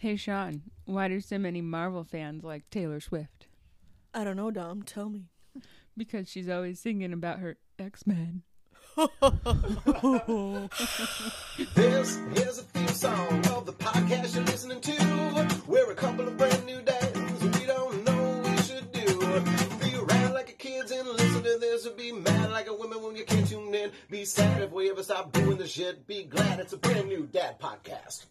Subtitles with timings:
[0.00, 3.48] Hey, Sean, why do so many Marvel fans like Taylor Swift?
[4.14, 4.84] I don't know, Dom.
[4.84, 5.24] Tell me.
[5.96, 8.42] Because she's always singing about her X Men.
[11.74, 15.48] This is a theme song of the podcast you're listening to.
[15.66, 17.18] We're a couple of brand new dads.
[17.42, 19.18] And we don't know what we should do.
[19.80, 21.86] Be around like a kids and listen to this.
[21.86, 23.90] Or be mad like a woman when you can't tune in.
[24.10, 26.06] Be sad if we ever stop doing the shit.
[26.06, 28.26] Be glad it's a brand new dad podcast.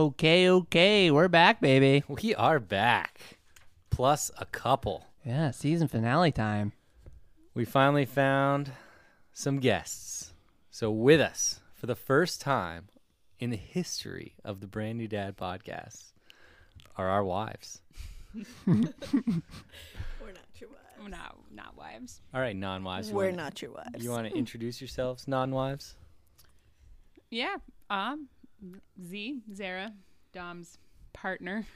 [0.00, 2.02] Okay, okay, we're back, baby.
[2.08, 3.36] We are back.
[3.90, 5.04] Plus a couple.
[5.26, 6.72] Yeah, season finale time.
[7.52, 8.72] We finally found
[9.34, 10.32] some guests.
[10.70, 12.88] So, with us for the first time
[13.38, 16.12] in the history of the Brand New Dad podcast
[16.96, 17.82] are our wives.
[18.64, 18.86] We're not
[20.58, 21.10] your wives.
[21.10, 22.22] not, not wives.
[22.32, 23.12] All right, non wives.
[23.12, 24.02] We're not your wives.
[24.02, 25.96] You want to introduce yourselves, non wives?
[27.28, 27.56] Yeah.
[27.90, 28.28] Um,
[29.02, 29.92] Z, Zara,
[30.32, 30.78] Dom's
[31.12, 31.66] partner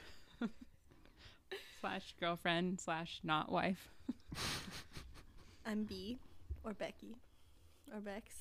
[1.81, 3.89] slash girlfriend slash not wife.
[5.65, 6.17] I'm B,
[6.63, 7.15] or Becky,
[7.93, 8.33] or Bex.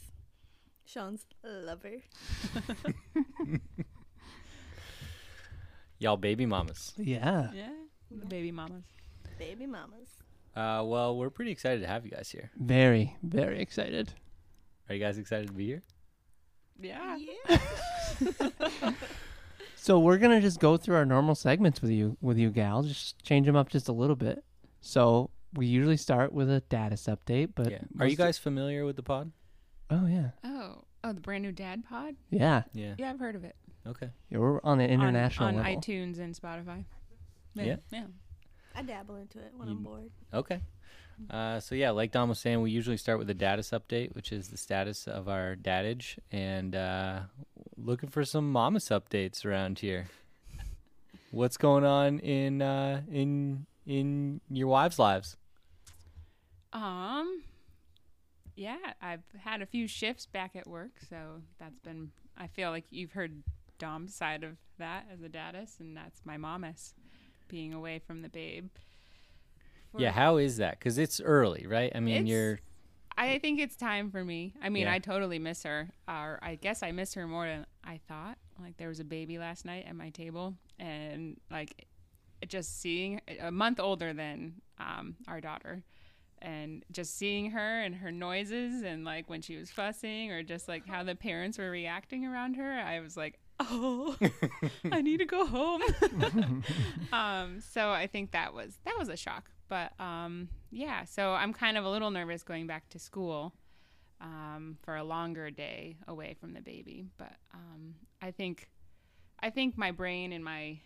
[0.85, 2.03] Sean's lover.
[5.99, 6.93] Y'all baby mamas.
[6.99, 7.51] Yeah.
[7.55, 7.71] Yeah.
[8.11, 8.85] The baby mamas.
[9.39, 10.09] Baby mamas.
[10.55, 12.51] Uh, well, we're pretty excited to have you guys here.
[12.57, 14.13] Very, very excited.
[14.89, 15.83] Are you guys excited to be here?
[16.81, 17.17] Yeah.
[17.17, 18.91] Yeah.
[19.77, 22.89] So we're gonna just go through our normal segments with you, with you gals.
[22.89, 24.43] Just change them up just a little bit.
[24.81, 27.79] So we usually start with a status update, but yeah.
[28.01, 29.31] Are you guys familiar with the pod?
[29.91, 32.17] Oh yeah, Oh, oh, the brand new dad pod.
[32.31, 32.63] yeah.
[32.73, 32.95] Yeah.
[32.97, 33.57] Yeah, I've heard of it.
[33.87, 34.09] Okay.
[34.31, 35.81] yeah we're on an international on, on level.
[35.83, 36.87] iTunes and Spotify.
[37.55, 37.77] Yeah.
[37.93, 38.05] Yeah.
[38.75, 40.11] I dabble into it when You- I'm bored.
[40.33, 40.61] Okay.
[41.31, 44.33] Uh, so yeah, like Dom was saying, we usually start with a status update, which
[44.33, 47.21] is the status of our dadage, and uh,
[47.77, 50.07] looking for some mamas updates around here.
[51.31, 55.37] What's going on in uh, in in your wives' lives?
[56.73, 57.43] Um,
[58.57, 62.11] yeah, I've had a few shifts back at work, so that's been.
[62.37, 63.43] I feel like you've heard
[63.79, 66.95] Dom's side of that as a daddus, and that's my mamas
[67.49, 68.69] being away from the babe.
[69.95, 70.79] For- Yeah, how is that?
[70.79, 71.93] Because it's early, right?
[71.95, 72.61] I mean, It's- you're
[73.17, 74.55] I think it's time for me.
[74.61, 74.93] I mean, Yeah.
[74.95, 75.89] I totally miss her.
[76.09, 78.39] Or I guess I miss her more than I thought.
[78.61, 81.87] Like there was a baby last night at my table, and like
[82.49, 85.85] just seeing a month older than um, our daughter,
[86.43, 90.67] and just seeing her and her noises and like when she was fussing or just
[90.69, 94.17] like how the parents were reacting around her, I was like, oh,
[94.91, 95.83] I need to go home.
[97.13, 99.51] um, so I think that was that was a shock.
[99.75, 103.53] But um, yeah, so I'm kind of a little nervous going back to school
[104.21, 107.09] um, for a longer day away from the baby.
[107.19, 108.69] But um, I think
[109.41, 110.79] I think my brain and my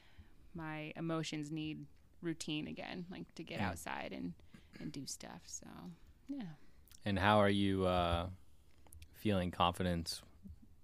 [0.54, 1.84] my emotions need
[2.22, 3.68] routine again, like to get Yeah.
[3.68, 4.32] outside and
[4.80, 5.42] and do stuff.
[5.44, 5.66] So
[6.26, 6.52] yeah.
[7.04, 8.28] and how are you uh,
[9.12, 10.22] feeling confidence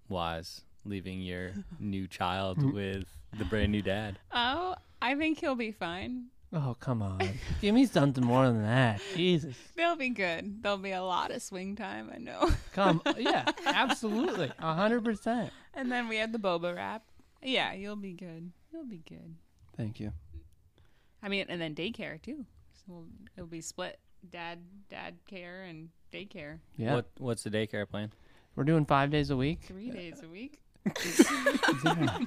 [0.09, 4.19] wise leaving your new child with the brand new dad?
[4.31, 6.25] Oh, I think he'll be fine.
[6.55, 7.19] Oh come on,
[7.61, 9.01] give me something more than that.
[9.13, 10.63] Jesus, They'll be good.
[10.63, 12.49] There'll be a lot of swing time, I know.
[12.73, 13.01] come.
[13.17, 15.51] Yeah, absolutely, a hundred percent.
[15.73, 17.03] and then we had the boba wrap.
[17.43, 18.51] Yeah, you'll be good.
[18.71, 19.35] You'll be good.
[19.75, 20.13] Thank you.
[21.21, 22.45] I mean, and then daycare too.
[22.87, 23.03] So
[23.35, 23.99] it'll be split
[24.29, 28.13] dad, dad care and daycare Yeah, What What's the daycare plan?
[28.55, 29.59] we're doing five days a week.
[29.63, 30.61] three days a week.
[31.83, 32.19] Yeah.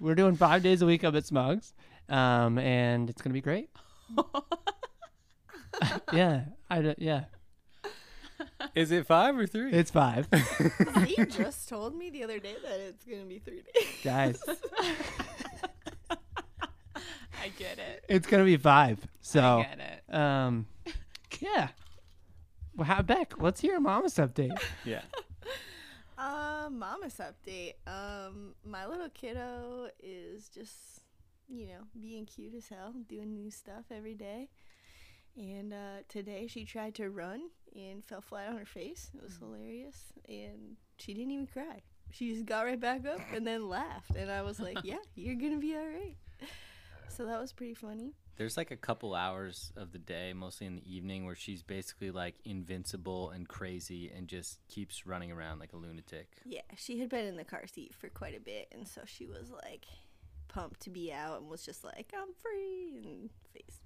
[0.00, 1.72] We're doing five days a week up at Smugs,
[2.08, 3.70] um, and it's gonna be great.
[6.12, 7.24] yeah, I d- yeah,
[8.74, 9.72] Is it five or three?
[9.72, 10.28] it's five,
[11.16, 13.84] you just told me the other day that it's gonna be three days.
[14.02, 14.40] guys.
[16.10, 18.04] I get it.
[18.08, 18.98] It's gonna be five.
[19.20, 20.14] So, I get it.
[20.14, 20.66] um,
[21.40, 21.68] yeah.
[22.76, 23.34] Well, how Beck?
[23.40, 24.58] Let's hear a mama's update.
[24.84, 25.02] yeah.
[26.24, 27.74] Uh, mama's update.
[27.86, 31.02] Um, my little kiddo is just,
[31.50, 34.48] you know, being cute as hell, doing new stuff every day.
[35.36, 39.10] And uh, today she tried to run and fell flat on her face.
[39.14, 41.82] It was hilarious, and she didn't even cry.
[42.10, 45.34] She just got right back up and then laughed, and I was like, "Yeah, you're
[45.34, 46.16] gonna be all right."
[47.08, 48.14] So that was pretty funny.
[48.36, 52.10] There's like a couple hours of the day, mostly in the evening, where she's basically
[52.10, 56.28] like invincible and crazy and just keeps running around like a lunatic.
[56.44, 59.26] Yeah, she had been in the car seat for quite a bit, and so she
[59.26, 59.86] was like
[60.48, 63.80] pumped to be out and was just like, "I'm free!" and face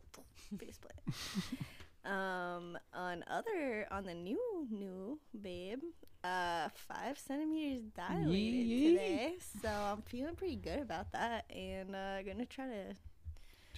[0.58, 1.16] face plant.
[2.04, 5.80] Um, on other on the new new babe,
[6.24, 8.92] uh, five centimeters dilated Yee.
[8.92, 12.94] today, so I'm feeling pretty good about that, and uh, gonna try to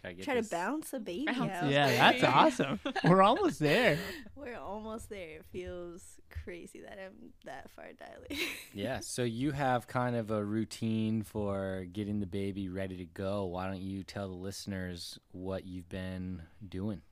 [0.00, 1.70] Try to get try to bounce a baby Bounce out.
[1.70, 2.80] Yeah, that's awesome.
[3.04, 3.98] We're almost there.
[4.34, 5.36] We're almost there.
[5.36, 6.02] It feels
[6.44, 8.38] crazy that I'm that far dilated.
[8.72, 13.44] Yeah, so you have kind of a routine for getting the baby ready to go.
[13.46, 17.02] Why don't you tell the listeners what you've been doing?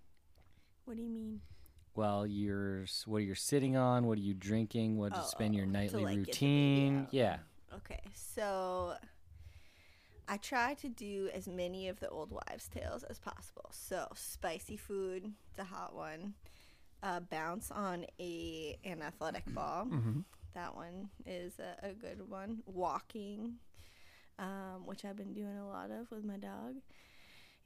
[0.85, 1.41] what do you mean?
[1.95, 5.55] Well, you're what are you're sitting on, what are you drinking, what to Oh, spend
[5.55, 6.99] your oh, oh, to, nightly like, get the baby routine.
[7.01, 7.13] out.
[7.15, 7.37] Yeah.
[7.75, 8.95] Okay, so
[10.29, 13.71] I try to do as many of the old wives' tales as possible.
[13.71, 16.35] So spicy food, the hot one.
[17.03, 19.87] Uh, bounce on a an athletic ball.
[19.87, 20.25] Mhm.
[20.55, 22.63] That one is a, a good one.
[22.67, 23.55] Walking,
[24.39, 26.75] um, which I've been doing a lot of with my dog.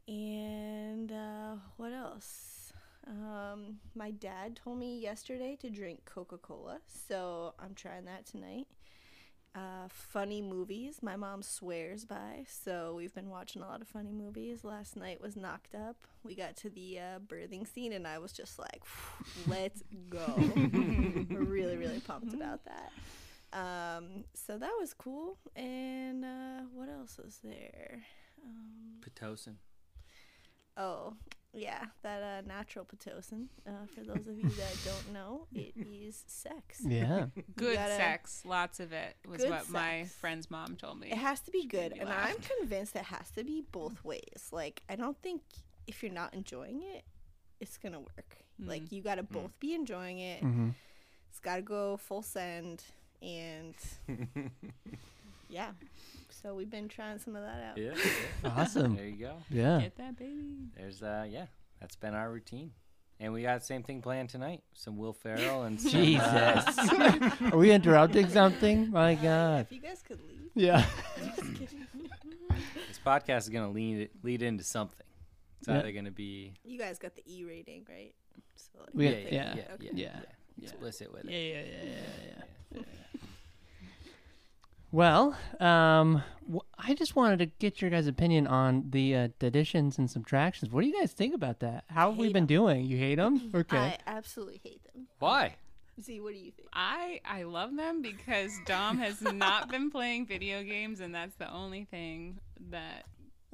[0.09, 2.73] And uh, what else?
[3.07, 8.67] Um, my dad told me yesterday to drink Coca Cola, so I'm trying that tonight.
[9.55, 14.11] Uh, funny movies, my mom swears by, so we've been watching a lot of funny
[14.11, 14.65] movies.
[14.65, 15.97] Last night was Knocked Up.
[16.25, 18.83] We got to the uh, birthing scene, and I was just like,
[19.47, 20.25] let's go.
[21.53, 22.93] Really, really pumped about that.
[23.53, 25.37] Um, so that was cool.
[25.55, 28.03] And uh, what else was there?
[28.45, 29.57] Um, Pitocin.
[30.79, 31.15] Oh,
[31.55, 33.47] yeah, that uh, natural pitocin.
[33.67, 36.81] Uh, for those of you that don't know, it is sex.
[36.87, 37.27] Yeah.
[37.57, 41.09] Good gotta- sex, lots of it was Good what my friend's mom told me.
[41.11, 42.29] It has to be good, and laugh.
[42.31, 44.49] I'm convinced it has to be both ways.
[44.51, 45.43] Like, I don't think
[45.87, 47.05] if you're not enjoying it,
[47.61, 48.39] it's gonna work.
[48.65, 50.41] Like, you gotta both be enjoying it.
[50.41, 50.71] hmm
[51.31, 52.83] It's gotta go full send,
[53.21, 53.75] and
[55.49, 55.71] yeah.
[56.43, 57.79] So we've been trying some of that out.
[57.79, 57.95] Yeah.
[58.45, 58.97] Awesome.
[58.97, 59.35] there you go.
[59.51, 59.81] Yeah.
[59.81, 60.71] Get that baby.
[60.77, 61.47] There's uh yeah,
[61.81, 62.73] that's been our routine.
[63.21, 64.63] And we got the same thing planned tonight.
[64.73, 66.23] Some Will Ferrell and some, Jesus.
[66.27, 68.91] uh, Are we interrupting something?
[68.91, 69.67] My God.
[69.71, 70.85] If you guys could leave, Yeah.
[72.89, 75.07] this podcast is gonna lead lead into something.
[75.61, 75.79] It's Yeah.
[75.79, 78.13] either gonna be You guys got the E rating, right?
[78.57, 79.91] So like, We- yeah, yeah, yeah, yeah, yeah, okay.
[79.95, 80.21] yeah,
[80.59, 80.65] yeah.
[80.65, 81.67] explicit with Yeah, it.
[81.67, 82.83] yeah, yeah, yeah, yeah.
[84.93, 86.23] Well, um,
[86.53, 90.71] wh- I just wanted to get your guys' opinion on the uh, additions and subtractions.
[90.71, 91.85] What do you guys think about that?
[91.89, 92.47] How have we Hate been 'em.
[92.47, 92.85] doing?
[92.85, 93.51] You hate them?
[93.55, 93.77] Okay.
[93.79, 95.09] I absolutely hate them.
[95.19, 95.57] Why?
[96.01, 96.69] Z, what do you think?
[96.73, 101.51] I I love them because Dom has not been playing video games, and that's the
[101.53, 102.39] only thing
[102.71, 103.05] that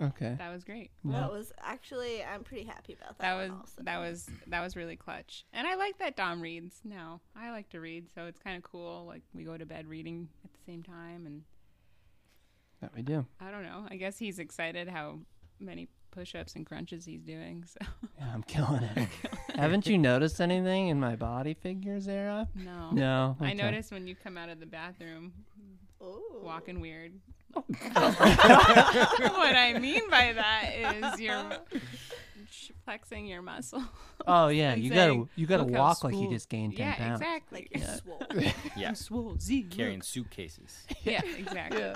[0.00, 0.34] okay.
[0.38, 0.90] that was great.
[1.04, 1.20] Yeah.
[1.20, 3.22] That was actually I'm pretty happy about that.
[3.22, 3.82] That one was also.
[3.82, 7.20] that was that was really clutch, and I like that Dom reads now.
[7.36, 9.04] I like to read, so it's kind of cool.
[9.06, 11.42] Like we go to bed reading at the same time, and
[12.82, 13.24] That we do.
[13.40, 13.86] I don't know.
[13.90, 15.20] I guess he's excited how
[15.58, 17.64] many push-ups and crunches he's doing.
[17.66, 17.86] So
[18.18, 19.08] Yeah, I'm killing it.
[19.54, 22.30] Haven't you noticed anything in my body figures there?
[22.30, 22.48] Up?
[22.54, 23.36] no, No.
[23.40, 25.32] I noticed when you come out of the bathroom
[26.02, 26.40] oh.
[26.42, 27.12] walking weird.
[27.56, 31.50] Oh, what I mean by that is you're
[32.50, 33.82] sh- flexing your muscle.
[34.26, 37.20] Oh yeah, you gotta you gotta walk like you just gained ten yeah, pounds.
[37.20, 37.68] exactly.
[37.72, 37.96] Like you're Yeah.
[37.96, 38.22] swole.
[38.76, 39.62] Yeah, swole Z.
[39.70, 40.84] carrying suitcases.
[41.04, 41.94] Yeah, exactly.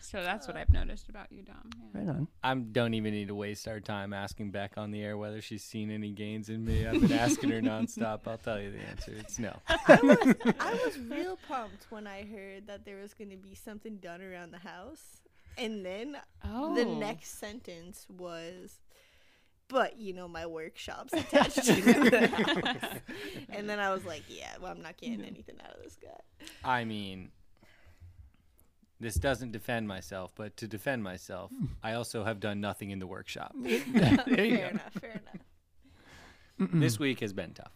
[0.00, 1.70] So that's what uh, I've noticed about you, Dom.
[1.94, 2.00] Yeah.
[2.00, 2.28] Right on.
[2.42, 5.64] I don't even need to waste our time asking Beck on the air whether she's
[5.64, 6.86] seen any gains in me.
[6.86, 8.20] I've been asking her nonstop.
[8.26, 9.12] I'll tell you the answer.
[9.18, 9.56] It's no.
[9.68, 13.54] I was I was real pumped when I heard that there was going to be
[13.54, 15.22] something done around the house,
[15.56, 18.78] and then Oh, the next sentence was.
[19.68, 23.00] But you know my workshop's attached to the house,
[23.48, 26.46] and then I was like, "Yeah, well, I'm not getting anything out of this guy."
[26.62, 27.30] I mean,
[29.00, 31.66] this doesn't defend myself, but to defend myself, hmm.
[31.82, 33.54] I also have done nothing in the workshop.
[33.62, 34.24] There you fair
[34.58, 34.68] go.
[34.68, 34.92] enough.
[35.00, 36.70] Fair enough.
[36.72, 37.72] This week has been tough.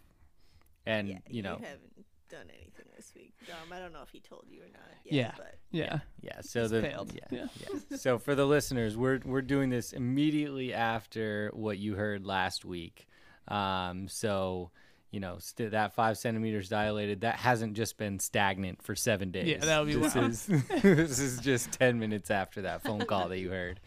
[0.85, 3.55] And, Yeah, you know, haven't done anything this week, Dom.
[3.71, 4.81] I don't know if he told you or not.
[5.05, 5.31] Yeah.
[5.37, 5.99] But Yeah.
[6.21, 7.13] Yeah, so He's the failed.
[7.13, 7.45] Yeah, Yeah.
[7.61, 7.79] yeah.
[7.97, 13.07] So for the listeners, we're we're doing this immediately after what you heard last week.
[13.47, 14.71] Um, so
[15.11, 19.47] you know st- that five centimeters dilated that hasn't just been stagnant for seven days.
[19.47, 20.29] Yeah, that would be this wild.
[20.31, 20.45] is
[20.81, 23.79] this is just ten minutes after that phone call that you heard.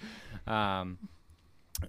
[0.47, 0.99] Um,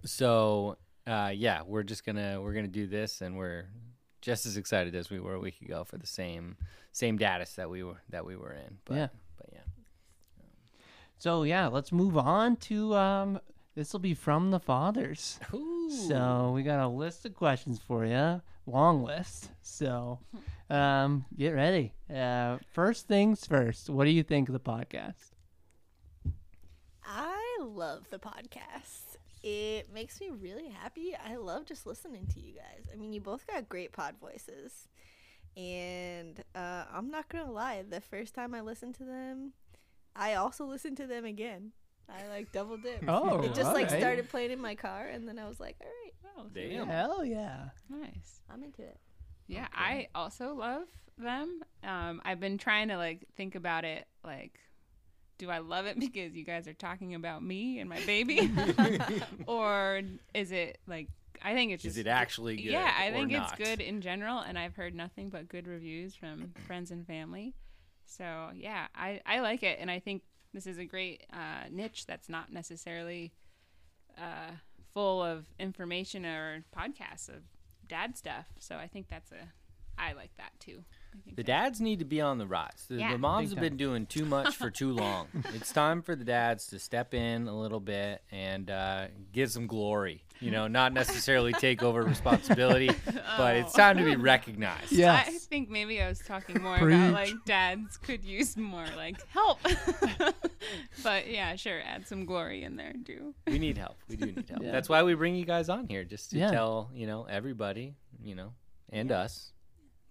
[0.06, 0.78] so
[1.08, 3.66] uh, yeah, we're just gonna we're gonna do this, and we're
[4.24, 6.56] just as excited as we were a week ago for the same
[6.92, 8.78] same status that we were that we were in.
[8.86, 9.08] But, Yeah.
[9.38, 9.60] but yeah.
[11.18, 13.40] So yeah, let's move on to um.
[13.76, 15.40] This will be from the fathers.
[16.08, 19.50] So we got a list of questions for you, long list.
[19.64, 20.20] So,
[20.70, 21.94] um, get ready.
[22.08, 23.90] Uh, first things first.
[23.90, 25.32] What do you think of the podcast?
[27.04, 29.13] I love the podcast.
[29.44, 31.14] It makes me really happy.
[31.16, 32.86] I love just listening to you guys.
[32.92, 34.88] I mean, you both got great pod voices.
[35.58, 39.54] And uh, I'm not going to lie, the first time I listened to them,
[40.16, 41.74] I also listened to them again.
[42.10, 43.04] I like double dipped.
[43.08, 44.02] Oh, it just like alright.
[44.02, 46.88] started playing in my car, and then I was like, all right, Oh, Damn.
[46.88, 47.66] Hell yeah.
[47.90, 48.42] nice.
[48.50, 48.98] I'm into it.
[49.48, 51.62] Yeah, I also love them.
[51.84, 54.08] Um, I've been trying to like think about it.
[54.24, 54.60] Like,
[55.38, 58.52] do I love it because you guys are talking about me and my baby,
[59.46, 60.02] or
[60.34, 61.10] is it like
[61.44, 62.66] I think it's Is it actually good?
[62.66, 66.54] Yeah, I think it's good in general, and I've heard nothing but good reviews from
[66.68, 67.54] friends and family.
[68.06, 70.24] So yeah, I I like it, and I think
[70.54, 73.34] this is a great uh, niche that's not necessarily
[74.18, 74.52] uh,
[74.94, 77.42] full of information or podcasts of
[77.88, 78.46] dad stuff.
[78.60, 79.52] So I think that's a
[80.10, 80.84] I like that too.
[81.36, 82.86] The dads need to be on the rise.
[82.90, 83.12] The, Yeah.
[83.12, 85.28] the moms have been doing too much for too long.
[85.54, 89.68] it's time for the dads to step in a little bit and uh, give some
[89.68, 90.24] glory.
[90.40, 92.90] You know, not necessarily take over responsibility,
[93.38, 94.92] but it's time to be recognized.
[94.92, 95.28] Yes.
[95.28, 96.96] I think maybe I was talking more Preach.
[96.98, 99.60] about like dads could use more like help.
[101.04, 103.34] but yeah, sure, add some glory in there too.
[103.48, 103.96] We need help.
[104.10, 104.64] We do need help.
[104.64, 104.72] Yeah.
[104.72, 106.52] That's why we bring you guys on here, just to Yeah.
[106.52, 108.54] tell you know everybody, you know,
[108.90, 109.53] and us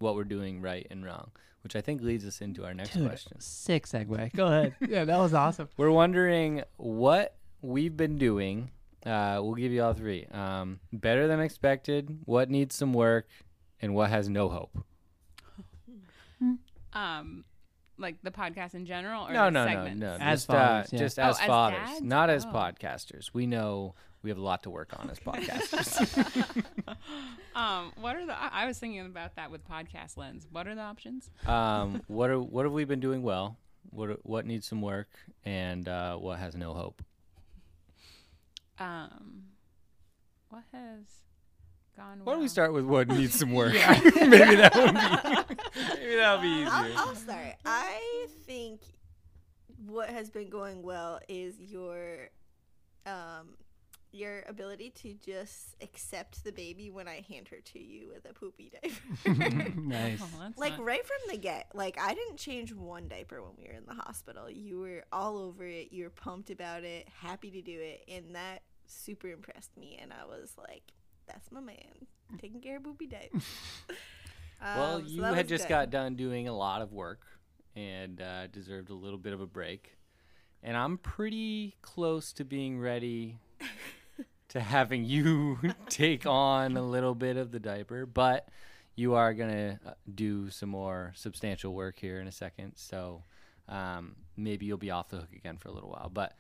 [0.02, 1.30] what we're doing right and wrong.
[1.62, 3.40] Which I think leads us into our next Dude, question.
[3.40, 4.34] sick segue.
[4.34, 4.74] Go ahead.
[4.88, 5.68] yeah, that was awesome.
[5.76, 8.72] We're wondering what we've been doing.
[9.06, 10.26] Uh, we'll give you all three.
[10.32, 12.18] Um, better than expected.
[12.24, 13.28] What needs some work,
[13.80, 14.76] and what has no hope.
[16.94, 17.44] Um,
[17.98, 20.00] like the podcast in general, or No, the no, no, segments?
[20.00, 20.16] no.
[20.20, 20.98] As just, fathers, uh, yeah.
[20.98, 22.02] just Oh, as as fathers, dads?
[22.02, 22.48] not as Oh.
[22.52, 23.30] podcasters.
[23.32, 26.96] We know we have a lot to work on as podcasters.
[27.54, 28.32] Um, what are the?
[28.32, 30.46] I I was thinking about that with podcast lens.
[30.50, 31.28] What are the options?
[31.46, 33.58] um, what are what have we been doing well?
[33.90, 35.08] What what needs some work,
[35.44, 37.02] and uh, what has no hope?
[38.78, 39.44] Um,
[40.48, 41.04] what has
[41.94, 42.18] gone?
[42.18, 42.24] Well?
[42.24, 43.72] Why don't we start with what needs some work?
[44.14, 44.94] maybe that would
[45.48, 45.54] be
[46.00, 46.68] maybe that'll be easier.
[46.70, 47.54] I'll, I'll start.
[47.66, 48.80] I think
[49.86, 52.30] what has been going well is your
[53.04, 53.56] um
[54.12, 58.34] your ability to just accept the baby when I hand her to you with a
[58.34, 59.70] poopy diaper.
[59.80, 60.20] nice.
[60.22, 61.68] Oh, like not- right from the get.
[61.74, 64.50] Like I didn't change one diaper when we were in the hospital.
[64.50, 65.92] You were all over it.
[65.92, 69.98] You were pumped about it, happy to do it, and that super impressed me.
[70.00, 70.82] And I was like,
[71.26, 72.06] "That's my man,
[72.38, 73.44] taking care of poopy diapers."
[74.62, 75.70] Well, Um, so you that had just good.
[75.70, 77.22] got done doing a lot of work
[77.74, 79.96] and uh, deserved a little bit of a break.
[80.62, 83.40] And I'm pretty close to being ready
[84.52, 88.48] to having you take on a little bit of the diaper, but
[88.96, 89.78] you are going to
[90.14, 92.72] do some more substantial work here in a second.
[92.76, 93.24] So
[93.68, 96.10] um, maybe you'll be off the hook again for a little while.
[96.12, 96.34] But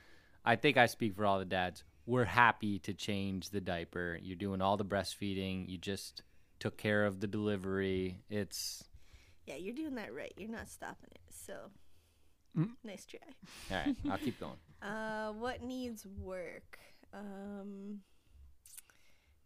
[0.44, 1.84] I think I speak for all the dads.
[2.04, 4.18] We're happy to change the diaper.
[4.20, 5.68] You're doing all the breastfeeding.
[5.68, 6.22] You just
[6.58, 8.18] took care of the delivery.
[8.28, 8.84] It's
[9.46, 10.32] Yeah, you're doing that right.
[10.36, 11.20] You're not stopping it.
[11.30, 11.54] So
[12.58, 12.72] Mm.
[12.84, 13.18] nice try.
[13.70, 13.96] all right.
[14.10, 14.56] I'll keep going.
[14.82, 16.76] Uh, what needs work?
[17.12, 18.00] Um,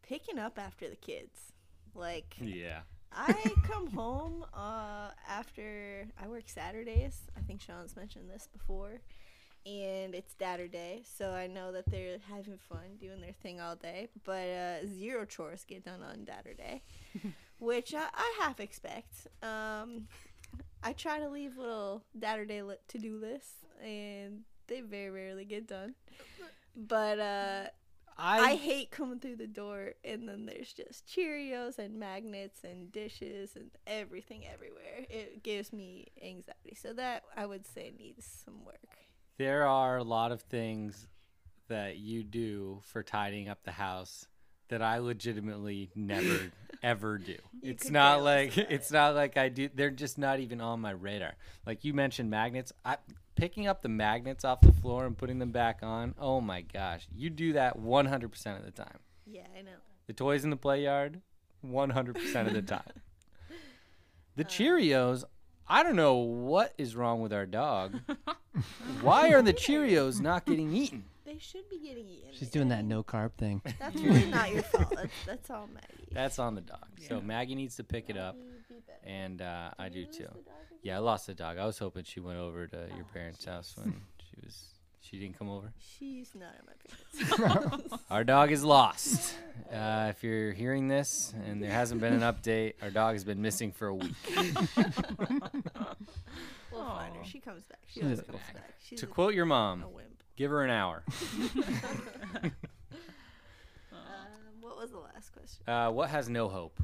[0.03, 1.53] picking up after the kids.
[1.95, 2.81] Like Yeah.
[3.13, 3.33] I
[3.65, 7.19] come home uh after I work Saturdays.
[7.37, 9.01] I think Sean's mentioned this before.
[9.65, 13.75] And it's Datter Day, so I know that they're having fun doing their thing all
[13.75, 14.07] day.
[14.25, 16.83] But uh, zero chores get done on Datter Day,
[17.59, 19.27] which I, I half expect.
[19.43, 20.07] Um,
[20.85, 25.45] I try to leave little Datter Day li- to do lists, and they very rarely
[25.45, 25.95] get done.
[26.77, 27.65] But uh,
[28.19, 33.57] I, hate coming through the door and then there's just Cheerios and magnets and dishes
[33.57, 35.07] and everything everywhere.
[35.09, 36.77] It gives me anxiety.
[36.77, 38.77] So that I would say needs some work.
[39.39, 41.07] there are a lot of things
[41.69, 44.27] that you do for tidying up the house
[44.69, 46.53] that I legitimately never
[46.87, 47.33] ever do.
[47.33, 50.93] You it's not like it's not like I do they're just not even on my
[50.93, 51.35] radar.
[51.67, 52.97] Like you mentioned magnets, I
[53.35, 56.15] picking up the magnets off the floor and putting them back on.
[56.19, 57.07] Oh my gosh.
[57.15, 58.99] You do that 100% of the time.
[59.27, 59.73] Yeah, I know.
[60.07, 61.21] The toys in the play yard
[61.65, 62.83] 100% of the time.
[64.37, 64.49] The uh.
[64.49, 65.25] Cheerios,
[65.67, 68.01] I don't know what is wrong with our dog.
[69.01, 71.05] Why are the Cheerios not getting eaten?
[71.37, 72.31] They should be getting eaten.
[72.33, 73.61] She's doing that no carb thing.
[73.79, 74.91] That's really not your fault.
[74.97, 76.09] That's, that's all Maggie.
[76.13, 76.87] That's on the dog.
[77.07, 80.23] So Maggie needs to pick it up, be and uh, I do Did too.
[80.23, 80.55] the dog?
[80.83, 81.59] Yeah, I lost the dog.
[81.59, 84.69] I was hoping she went over to your Oh, parents' house when she was.
[85.03, 85.73] She didn't come over.
[85.99, 88.01] She's not at my parents' house.
[88.11, 89.35] Our dog is lost.
[89.71, 93.43] Uh, if you're hearing this and there hasn't been an update, our dog has been
[93.43, 94.15] missing for a week.
[96.73, 97.25] We'll find her.
[97.25, 97.79] She comes back.
[97.87, 98.55] She She'll always comes back.
[98.55, 98.75] back.
[98.85, 100.06] She's To a, quote your a mom, wimp.
[100.37, 101.03] Give her an hour.
[103.93, 103.99] Um,
[104.61, 105.69] what was the last question.
[105.69, 106.81] Uh, what has no hope?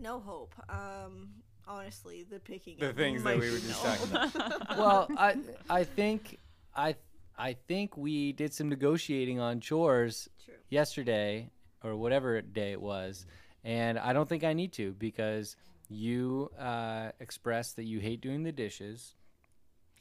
[0.00, 0.54] No hope.
[0.68, 1.28] Um,
[1.66, 2.76] honestly, the picking.
[2.78, 4.68] The of things that we were just talking about.
[4.78, 5.36] well, I
[5.68, 6.38] I think
[6.74, 6.96] I
[7.38, 10.54] I think we did some negotiating on chores True.
[10.68, 11.50] yesterday
[11.82, 13.26] or whatever day it was,
[13.64, 15.56] and I don't think I need to because
[15.88, 19.14] you uh, expressed that you hate doing the dishes,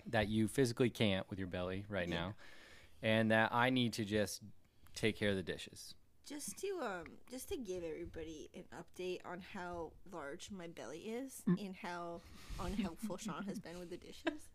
[0.08, 2.16] that you physically can't with your belly right Yeah.
[2.16, 2.34] now,
[3.02, 4.42] and that I need to just
[4.96, 5.96] take care of the dishes.
[6.26, 11.42] Just to um, just to give everybody an update on how large my belly is
[11.48, 12.22] and how
[12.60, 14.50] unhelpful Sean has been with the dishes.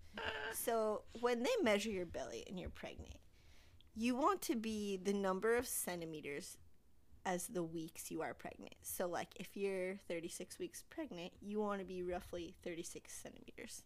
[0.52, 3.16] So when they measure your belly and you're pregnant,
[3.96, 6.58] you want to be the number of centimeters
[7.26, 8.74] as the weeks you are pregnant.
[8.82, 13.82] So like if you're 36 weeks pregnant, you want to be roughly 36 centimeters.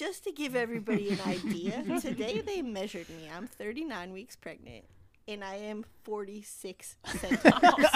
[0.00, 3.28] Just to give everybody an idea, today they measured me.
[3.36, 4.86] I'm 39 weeks pregnant
[5.30, 7.50] and I am 46 centimeters.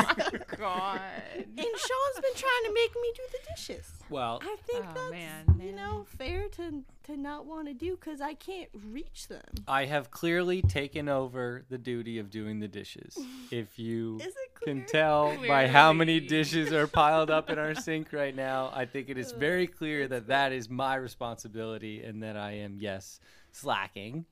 [0.56, 1.00] Oh God.
[1.36, 3.90] and Sean's been trying to make me do the dishes.
[4.08, 7.96] Well, I think Oh, that's man, you know fair to to not want to do
[7.96, 9.42] because I can't reach them.
[9.66, 13.18] I have clearly taken over the duty of doing the dishes.
[13.50, 14.74] If you Is it clear?
[14.76, 18.86] can tell by how many dishes are piled up in our sink right now, I
[18.86, 23.20] think it is very clear that that is my responsibility and that I am, yes,
[23.52, 24.24] slacking.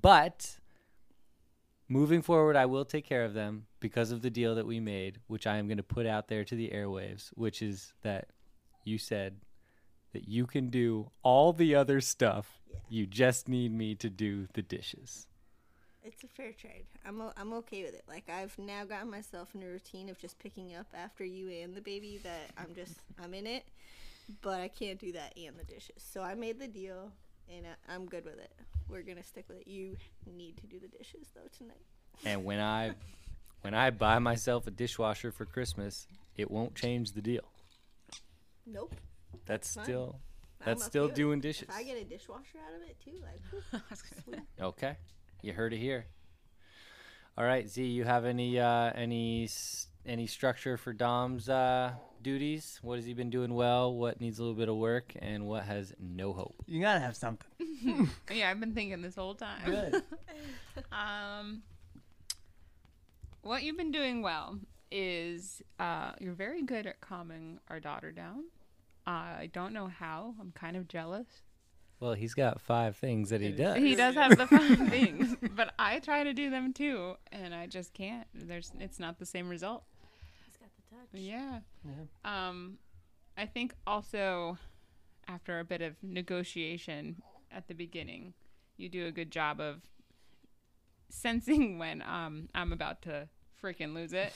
[0.00, 0.58] But
[1.92, 5.18] moving forward, I will take care of them because of the deal that we made,
[5.26, 8.28] which I am going to put out there to the airwaves, which is that
[8.84, 9.36] you said
[10.12, 12.60] that you can do all the other stuff.
[12.70, 12.78] Yeah.
[12.88, 15.26] You just need me to do the dishes.
[16.04, 16.86] It's a fair trade.
[17.06, 18.02] I'm o- I'm okay with it.
[18.08, 21.74] Like I've now gotten myself in a routine of just picking up after you and
[21.74, 22.18] the baby.
[22.24, 23.64] That I'm just I'm in it,
[24.40, 26.02] but I can't do that and the dishes.
[26.02, 27.12] So I made the deal,
[27.50, 28.52] and I, I'm good with it.
[28.88, 29.66] We're gonna stick with it.
[29.68, 29.96] You
[30.26, 31.80] need to do the dishes though tonight.
[32.24, 32.94] And when I
[33.62, 36.06] when I buy myself a dishwasher for Christmas,
[36.36, 37.44] it won't change the deal.
[38.66, 38.94] Nope.
[39.46, 39.84] That's fine.
[39.84, 40.16] still
[40.60, 41.16] I'm that's okay still with it.
[41.16, 41.68] doing dishes.
[41.68, 43.82] If I get a dishwasher out of it too, like
[44.24, 44.40] sweet.
[44.60, 44.96] Okay.
[45.42, 46.06] You heard it here.
[47.36, 52.78] All right, Z, you have any uh any s- any structure for Dom's uh duties?
[52.82, 53.94] What has he been doing well?
[53.94, 56.54] What needs a little bit of work and what has no hope?
[56.66, 57.48] You gotta have something.
[58.32, 59.64] Yeah, I've been thinking this whole time.
[59.64, 60.02] Good.
[60.90, 61.62] Um,
[63.42, 64.58] what you've been doing well
[64.90, 68.44] is uh, you're very good at calming our daughter down.
[69.06, 69.10] Uh,
[69.40, 70.34] I don't know how.
[70.40, 71.26] I'm kind of jealous.
[72.00, 73.76] Well, he's got five things that he does.
[73.76, 77.66] He does have the five things, but I try to do them too, and I
[77.66, 78.26] just can't.
[78.34, 79.84] There's, it's not the same result.
[80.46, 80.91] He's got the touch.
[81.12, 81.60] Yeah.
[81.84, 82.48] Yeah.
[82.48, 82.78] Um,
[83.36, 84.58] I think also
[85.28, 88.34] after a bit of negotiation at the beginning,
[88.76, 89.82] you do a good job of
[91.08, 93.28] sensing when um I'm about to
[93.62, 94.32] freaking lose it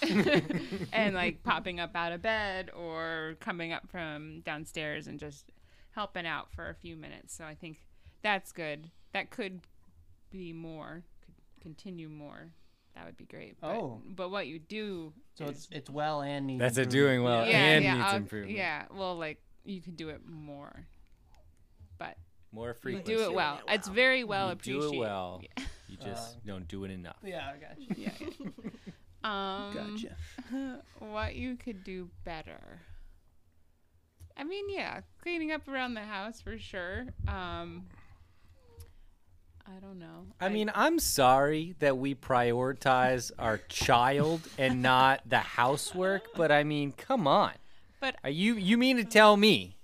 [0.92, 5.50] and like popping up out of bed or coming up from downstairs and just
[5.90, 7.34] helping out for a few minutes.
[7.34, 7.78] So I think
[8.22, 8.90] that's good.
[9.12, 9.62] That could
[10.30, 12.52] be more, could continue more.
[12.96, 13.60] That would be great.
[13.60, 14.02] But, Oh.
[14.08, 17.46] but what you do So is it's it's well and needs That's a doing well
[17.46, 18.56] yeah, and yeah, needs I'll- improvement.
[18.56, 20.86] Yeah, well, like you could do it more,
[21.98, 22.16] but
[22.52, 23.14] More you frequently.
[23.14, 23.56] do it Doing well.
[23.68, 24.80] it It's very well you appreciated.
[24.90, 25.40] do it well.
[25.42, 25.64] Yeah.
[25.88, 27.16] You just Uh, don't do it enough.
[27.22, 27.88] Yeah, I got you.
[27.96, 28.12] Yeah.
[28.18, 28.60] yeah.
[29.24, 29.74] um,
[30.50, 30.82] Gotcha.
[30.98, 32.80] what you could do better?
[34.38, 37.06] I mean, yeah, cleaning up around the house for sure.
[37.28, 37.86] Um,
[39.68, 40.26] I don't know.
[40.40, 46.62] I mean, I'm sorry that we prioritize our child and not the housework, but I
[46.64, 47.52] mean, come on.
[48.00, 49.76] But- Are you you mean to tell me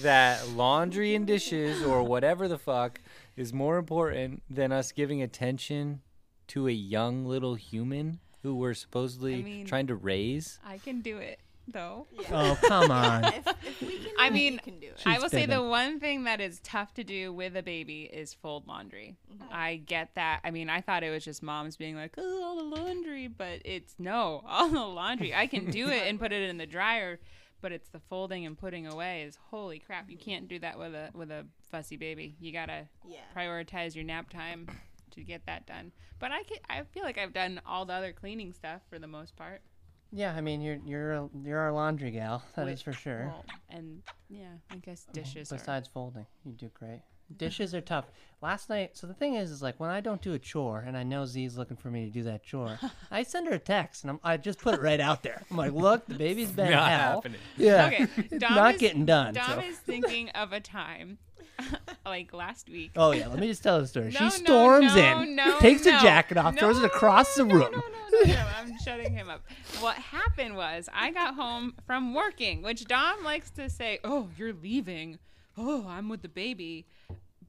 [0.00, 3.00] that laundry and dishes or whatever the fuck
[3.36, 6.00] is more important than us giving attention
[6.48, 10.58] to a young little human who we're supposedly I mean- trying to raise?
[10.64, 11.40] I can do it
[11.72, 12.06] though.
[12.32, 13.24] Oh come on.
[13.24, 15.02] if, if we can I mean, you can do it.
[15.06, 18.34] I will say the one thing that is tough to do with a baby is
[18.34, 19.16] fold laundry.
[19.32, 19.52] Mm-hmm.
[19.52, 20.40] I get that.
[20.44, 23.60] I mean, I thought it was just moms being like, "Oh, all the laundry," but
[23.64, 25.34] it's no, all the laundry.
[25.34, 27.18] I can do it and put it in the dryer,
[27.60, 30.10] but it's the folding and putting away is holy crap.
[30.10, 32.36] You can't do that with a with a fussy baby.
[32.40, 33.18] You gotta Yeah.
[33.36, 34.68] prioritize your nap time
[35.12, 35.92] to get that done.
[36.18, 39.06] But I can, I feel like I've done all the other cleaning stuff for the
[39.06, 39.62] most part.
[40.12, 42.42] Yeah, I mean you're you're a, you're our laundry gal.
[42.56, 43.26] That is Wait, for sure.
[43.26, 45.12] Well, and yeah, I guess mm-hmm.
[45.12, 45.52] dishes.
[45.52, 47.02] are, Besides folding, you do great.
[47.36, 48.06] Dishes are tough.
[48.40, 50.96] Last night, so the thing is, is like when I don't do a chore, and
[50.96, 52.78] I know Z's looking for me to do that chore,
[53.10, 55.42] I send her a text, and I'm, I just put it right out there.
[55.50, 57.14] I'm like, look, the baby's been Not hell.
[57.16, 57.40] happening.
[57.58, 59.34] Yeah, Okay, it's Dom not is- getting done.
[59.34, 59.66] Dom so.
[59.66, 61.18] is thinking of a time
[62.06, 62.92] like last week.
[62.96, 64.10] Oh yeah, let me just tell the story.
[64.10, 65.92] No, she storms no, in, no, takes no.
[65.92, 67.72] her jacket off, throws it across the no, room.
[67.72, 69.42] No, no, no, no, I'm shutting him up.
[69.80, 74.54] What happened was I got home from working, which Dom likes to say, "Oh, you're
[74.54, 75.18] leaving.
[75.56, 76.86] Oh, I'm with the baby."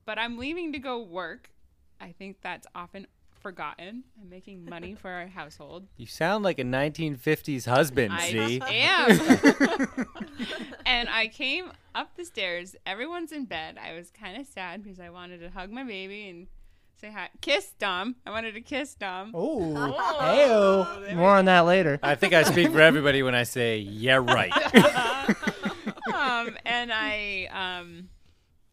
[0.05, 1.51] But I'm leaving to go work.
[2.01, 3.05] I think that's often
[3.41, 4.03] forgotten.
[4.21, 5.87] I'm making money for our household.
[5.97, 8.61] You sound like a 1950s husband, I Z.
[8.67, 10.05] am.
[10.85, 12.75] and I came up the stairs.
[12.85, 13.77] Everyone's in bed.
[13.81, 16.47] I was kind of sad because I wanted to hug my baby and
[16.99, 17.29] say hi.
[17.41, 18.15] Kiss Dom.
[18.25, 19.31] I wanted to kiss Dom.
[19.33, 21.15] Oh, Oh, heyo.
[21.15, 21.99] More on that later.
[22.03, 24.51] I think I speak for everybody when I say, yeah, right.
[26.13, 28.09] um, and I, um,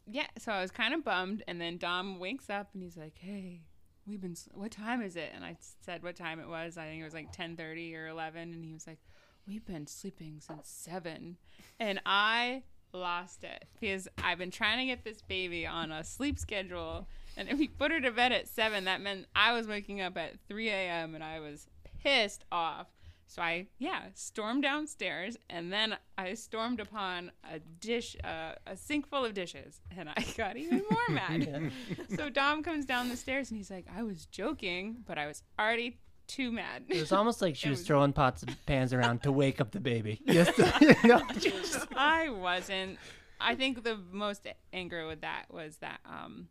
[0.09, 1.43] yeah, so I was kind of bummed.
[1.49, 3.63] And then Dom wakes up and he's like, "Hey,
[4.07, 4.37] we've been.
[4.55, 6.77] What time is it?" And I said what time it was.
[6.79, 8.53] I think it was like ten thirty or eleven.
[8.53, 8.99] And he was like,
[9.47, 11.37] "We've been sleeping since 7.
[11.79, 16.39] And I lost it because I've been trying to get this baby on a sleep
[16.39, 17.07] schedule.
[17.37, 20.17] And if we put her to bed at seven, that meant I was waking up
[20.17, 21.15] at 3 a.m.
[21.15, 21.69] and I was
[22.03, 22.87] pissed off.
[23.29, 29.09] So I, yeah, stormed downstairs and then I stormed upon a dish, uh, a sink
[29.09, 31.73] full of dishes, and I got even more mad.
[32.17, 35.43] so Dom comes down the stairs and he's like, I was joking, but I was
[35.59, 36.85] already too mad.
[36.89, 39.71] It was almost like she was was- throwing pots and pans around to wake up
[39.73, 40.21] the baby.
[40.27, 42.99] Yes, you know, just- I wasn't.
[43.41, 46.49] I think the most anger with that was that um,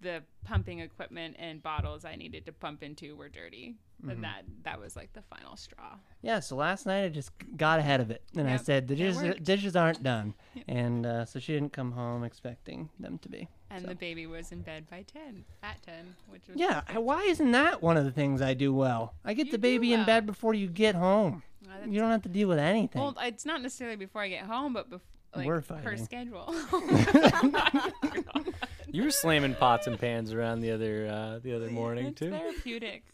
[0.00, 3.76] the pumping equipment and bottles I needed to pump into were dirty.
[4.00, 4.10] Mm-hmm.
[4.10, 5.96] And that that was like the final straw.
[6.22, 6.38] yeah.
[6.38, 9.74] So last night I just got ahead of it, and I said the dishes, dishes
[9.74, 10.34] aren't done,
[10.68, 13.48] and uh, so she didn't come home expecting them to be.
[13.70, 13.88] And So.
[13.88, 17.50] the baby was in bed by ten, at ten, which was Yeah, I- why isn't
[17.50, 19.14] that one of the things I do well?
[19.24, 21.42] I get You the baby in bed before you get home.
[21.84, 23.02] You don't have to deal with anything.
[23.02, 25.04] Well, it's not necessarily before I get home, but before
[25.34, 25.84] like We're fighting.
[25.84, 26.54] her schedule.
[28.90, 32.30] You were slamming pots and pans around the other uh, the other morning it's too.
[32.30, 33.04] therapeutic.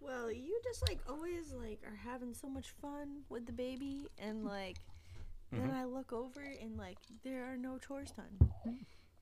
[0.00, 4.44] Well, you just like always like are having so much fun with the baby, and
[4.44, 4.78] like
[5.52, 8.50] then I look over and like there are no chores done,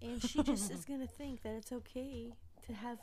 [0.01, 2.33] and she just is gonna think that it's okay
[2.67, 2.99] to have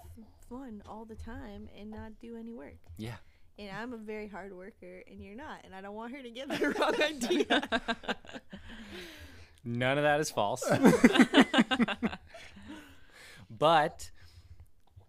[0.49, 2.78] fun all the time and not do any work.
[2.97, 3.15] Yeah.
[3.60, 6.32] And I'm a very hard worker, and you're not, and I don't want her to
[6.32, 7.62] get the wrong idea.
[9.63, 10.63] None of that is false.
[13.49, 14.11] but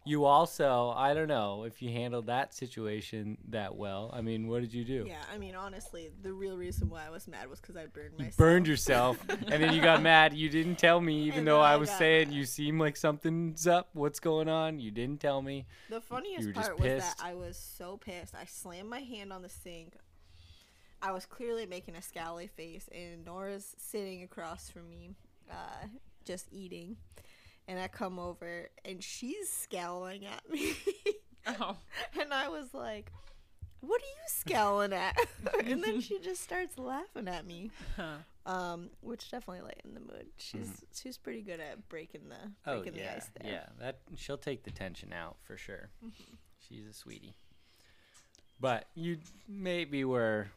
[0.07, 4.11] you also, I don't know if you handled that situation that well.
[4.15, 5.05] I mean, what did you do?
[5.07, 8.13] yeah, I mean, honestly, the real reason why I was mad was because I burned
[8.17, 8.37] You myself.
[8.39, 10.33] burned yourself, and then you got mad.
[10.35, 12.37] You didn't tell me, even And though then I I was got saying mad.
[12.37, 13.91] you seem like something's up.
[13.93, 14.81] What's going on?
[14.81, 15.67] You didn't tell me.
[15.91, 17.19] The funniest were just part was pissed?
[17.19, 18.35] that I was so pissed.
[18.35, 19.95] I slammed my hand on the sink.
[21.03, 25.15] I was clearly making a scowly face, and Nora's sitting across from me,
[25.51, 25.87] uh,
[26.25, 26.97] just eating.
[27.69, 30.75] And I come over, and she's scowling at me.
[31.47, 31.77] oh,
[32.21, 33.13] and I was like,
[33.81, 35.17] What are you scowling at?
[35.65, 37.71] and then she just starts laughing at me.
[38.47, 40.27] Um, which definitely lightened the mood.
[40.39, 43.53] She's she's pretty good at breaking the breaking the ice there.
[43.53, 43.57] Mm-hmm.
[43.57, 43.85] Oh, yeah.
[43.85, 45.91] That she'll take the tension out for sure.
[46.69, 47.35] She's a sweetie.
[48.61, 50.49] But you maybe were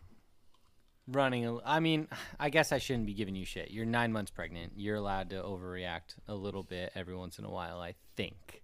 [1.08, 1.46] running.
[1.46, 2.08] A, I mean,
[2.39, 3.72] I guess I shouldn't be giving you shit.
[3.72, 4.74] You're nine months pregnant.
[4.76, 7.80] You're allowed to overreact a little bit every once in a while.
[7.80, 8.62] I think.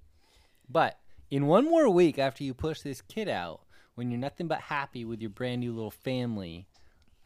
[0.70, 1.00] But
[1.30, 3.62] in one more week after you push this kid out,
[3.96, 6.68] when you're nothing but happy with your brand new little family,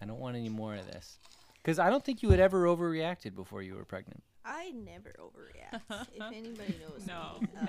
[0.02, 1.20] I don't want any more of this.
[1.58, 4.24] Because I don't think you had ever overreacted before you were pregnant.
[4.44, 6.08] I never overreact.
[6.14, 7.40] if anybody knows no.
[7.40, 7.68] me, um,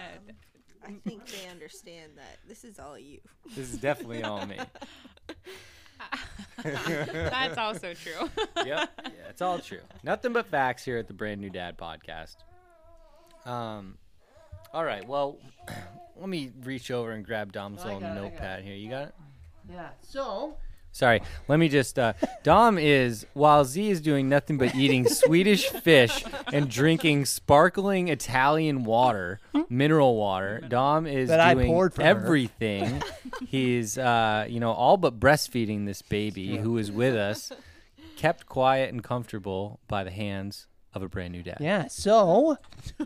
[0.84, 3.20] I think they understand that this is all you.
[3.54, 4.58] This is definitely all me.
[7.12, 8.30] That's also true.
[8.64, 8.88] yep.
[9.04, 9.80] Yeah, it's all true.
[10.02, 12.36] Nothing but facts here at the Brand New Dad podcast.
[13.44, 13.98] Um,
[14.72, 15.06] all right.
[15.06, 15.38] Well,
[16.16, 18.74] let me reach over and grab Dom's I little got it, I got notepad here.
[18.74, 19.14] You got it?
[19.70, 19.88] Yeah.
[20.00, 20.56] So
[20.94, 21.20] Sorry.
[21.48, 21.98] Let me just.
[21.98, 22.12] Uh,
[22.44, 28.84] Dom is while Z is doing nothing but eating Swedish fish and drinking sparkling Italian
[28.84, 30.60] water, mineral water.
[30.68, 32.08] Dom is That I doing poured for her.
[32.08, 33.02] everything.
[33.44, 37.50] He's, uh, you know, all but breastfeeding this baby who is with us,
[38.16, 41.56] kept quiet and comfortable by the hands of a brand new dad.
[41.58, 41.88] yeah.
[41.88, 42.56] So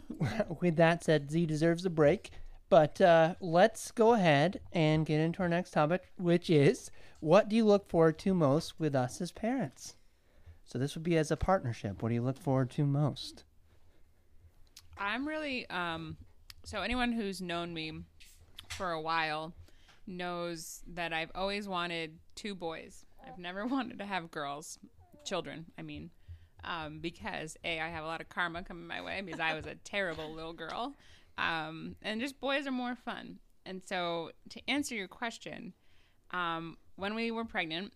[0.61, 2.31] with that said, Z deserves a break.
[2.70, 7.57] But uh, let's go ahead and get into our next topic, which is what do
[7.57, 9.96] you look forward to most with us as parents?
[10.64, 12.02] So this would be as a partnership.
[12.02, 13.44] What do you look forward to most?
[14.98, 16.16] I'm really um
[16.64, 17.92] so anyone who's known me
[18.68, 19.54] for a while
[20.07, 23.04] knows that I've always wanted two boys.
[23.26, 24.78] I've never wanted to have girls,
[25.24, 26.11] children, I mean.
[26.64, 29.66] um, because a I have a lot of karma coming my way because I was
[29.66, 30.94] a terrible little girl,
[31.38, 33.38] um, and just boys are more fun.
[33.64, 35.72] And so to answer your question,
[36.33, 37.92] um, when we were pregnant,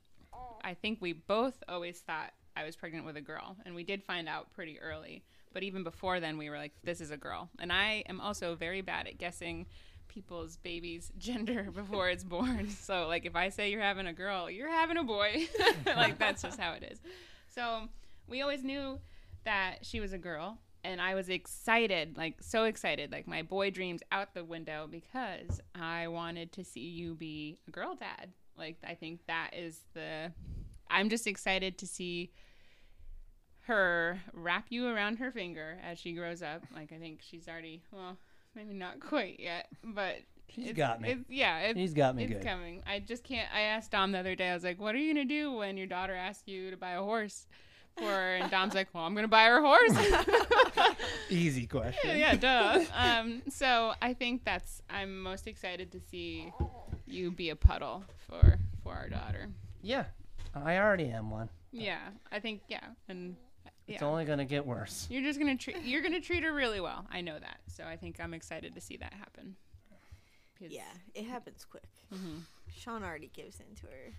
[0.64, 4.04] I think we both always thought I was pregnant with a girl, and we did
[4.04, 5.24] find out pretty early.
[5.52, 8.54] But even before then, we were like, "This is a girl." And I am also
[8.54, 9.66] very bad at guessing
[10.06, 12.68] people's baby's gender before it's born.
[12.82, 15.48] So, like, if I say you're having a girl, you're having a boy.
[15.86, 17.00] like, that's just how it is.
[17.48, 17.88] So,
[18.28, 19.00] we always knew
[19.44, 23.70] that she was a girl, and I was excited, like, so excited, like, my boy
[23.70, 28.32] dreams out the window because I wanted to see you be a girl dad.
[28.56, 30.32] Like, I think that is the.
[30.90, 32.32] I'm just excited to see
[33.62, 36.62] her wrap you around her finger as she grows up.
[36.74, 38.18] Like, I think she's already, well,
[38.54, 40.16] maybe not quite yet, but
[40.54, 41.10] She's it's, got me.
[41.10, 42.44] It's, yeah, it's, He's got me it's good.
[42.44, 42.82] coming.
[42.86, 43.48] I just can't.
[43.54, 44.50] I asked Dom the other day.
[44.50, 46.90] I was like, "What are you gonna do when your daughter asks you to buy
[46.90, 47.46] a horse
[47.96, 50.96] for her?" And Dom's like, "Well, I'm gonna buy her a horse."
[51.30, 52.18] Easy question.
[52.18, 52.84] yeah, duh.
[52.94, 54.82] Um, so I think that's.
[54.90, 56.52] I'm most excited to see
[57.12, 59.48] you be a puddle for for our daughter.
[59.82, 60.04] Yeah,
[60.54, 61.48] I already am one.
[61.70, 63.36] Yeah, I think yeah, and
[63.86, 63.94] yeah.
[63.94, 65.06] It's only gonna get worse.
[65.10, 65.82] You're just gonna treat.
[65.82, 67.06] You're gonna treat her really well.
[67.10, 67.58] I know that.
[67.68, 69.56] So I think I'm excited to see that happen.
[70.60, 70.82] Yeah,
[71.14, 71.88] it happens quick.
[72.14, 72.42] Mhm.
[72.72, 74.14] Sean already gives in to her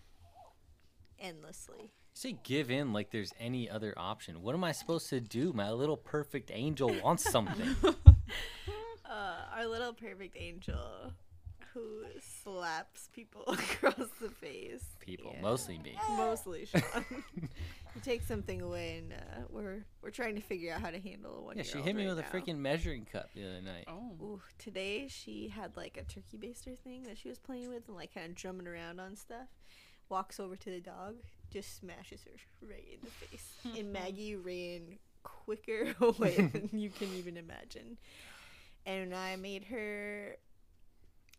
[1.20, 1.84] endlessly.
[1.84, 4.42] You say give in like there's any other option.
[4.42, 5.54] What am I supposed to do?
[5.54, 7.76] My little perfect angel wants something.
[9.06, 11.14] Uh, our little perfect angel
[11.74, 14.84] who slaps people across the face.
[15.00, 15.42] People, Yeah.
[15.42, 15.98] mostly me.
[16.12, 17.06] Mostly Sean.
[17.96, 21.36] you take something away, and uh, we're we're trying to figure out how to handle
[21.38, 21.58] a one.
[21.58, 23.86] Yeah, she hit me with a freaking measuring cup the other night.
[23.88, 24.12] Oh.
[24.22, 27.96] Ooh, today she had like a turkey baster thing that she was playing with and
[27.98, 29.48] like kind of drumming around on stuff.
[30.10, 31.16] Walks over to the dog,
[31.52, 33.54] just smashes her right in the face.
[33.78, 37.98] and Maggie ran quicker away than you can even imagine.
[38.86, 40.36] And I made her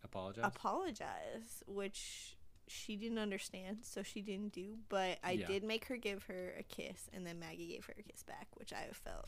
[0.05, 0.45] Apologize.
[0.45, 2.35] apologize, which
[2.67, 4.77] she didn't understand, so she didn't do.
[4.89, 5.47] But I Yeah.
[5.47, 8.47] did make her give her a kiss, and then Maggie gave her a kiss back,
[8.55, 9.27] which I felt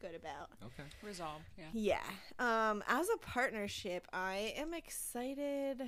[0.00, 0.50] good about.
[0.64, 0.82] okay.
[1.02, 1.42] Resolve.
[1.56, 1.68] Yeah.
[1.72, 2.10] Yeah.
[2.70, 5.80] Um, as a partnership, I am excited.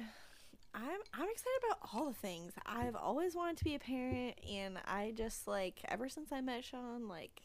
[0.75, 2.53] I'm I'm excited about all the things.
[2.67, 6.65] I've always wanted to be a parent, and I just like ever since I met
[6.65, 7.43] Sean, like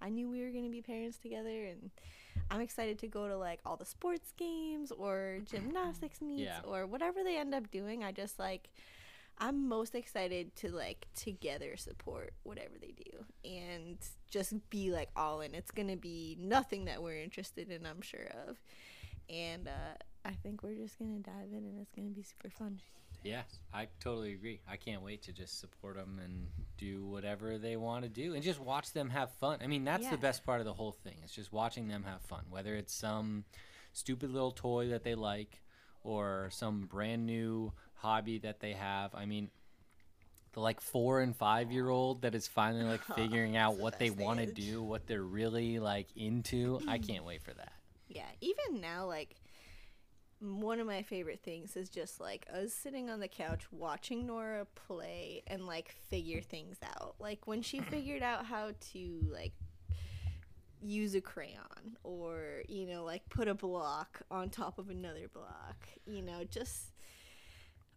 [0.00, 1.90] I knew we were gonna be parents together, and
[2.50, 6.60] I'm excited to go to like all the sports games or gymnastics meets Yeah.
[6.64, 8.04] or whatever they end up doing.
[8.04, 8.70] I just like
[9.38, 13.98] I'm most excited to like together support whatever they do and
[14.30, 15.54] just be like all in.
[15.54, 18.60] It's gonna be nothing that we're interested in, I'm sure of,
[19.28, 22.80] and uh, I think we're just gonna dive in and it's gonna be super fun.
[23.24, 24.60] Yeah, I totally agree.
[24.68, 28.42] I can't wait to just support them and do whatever they want to do and
[28.42, 29.58] just watch them have fun.
[29.62, 30.10] I mean, that's Yeah.
[30.10, 31.16] the best part of the whole thing.
[31.24, 33.44] It's just watching them have fun, whether it's some
[33.94, 35.62] stupid little toy that they like
[36.02, 39.14] or some brand new hobby that they have.
[39.14, 39.50] I mean,
[40.52, 43.98] the like 4 and 5 year old that is finally like figuring out the what
[43.98, 46.78] they want to do, what they're really like into.
[46.86, 47.72] I can't wait for that.
[48.08, 49.34] Yeah, even now, like
[50.44, 54.66] one of my favorite things is just like us sitting on the couch watching Nora
[54.74, 57.14] play and like figure things out.
[57.18, 59.52] Like when she figured out how to like
[60.82, 65.88] use a crayon or you know like put a block on top of another block
[66.06, 66.90] you know just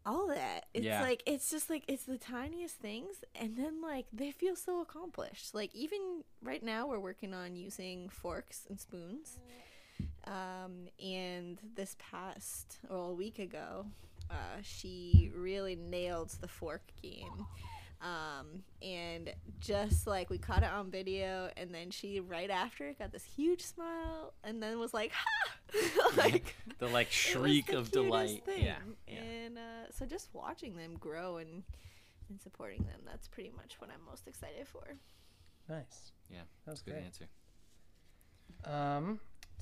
[0.05, 1.01] all that it's Yeah.
[1.01, 5.53] like it's just like it's the tiniest things and then like they feel so accomplished
[5.53, 9.37] like even right now we're working on using forks and spoons
[10.27, 13.85] um, and this past or a week ago
[14.29, 17.45] uh, she really nailed the fork game
[18.01, 23.11] um, and just like we caught it on video and then she right after got
[23.11, 25.11] this huge smile and then was like
[25.73, 28.43] ha like The like shriek the of delight.
[28.45, 28.63] thing.
[28.63, 28.75] Yeah.
[29.07, 29.19] yeah.
[29.19, 31.63] And uh, so just watching them grow and
[32.29, 34.95] and supporting them, that's pretty much what I'm most excited for.
[35.69, 36.11] Nice.
[36.31, 37.05] Yeah, that was a good great.
[37.05, 37.27] answer.
[38.65, 39.19] Um,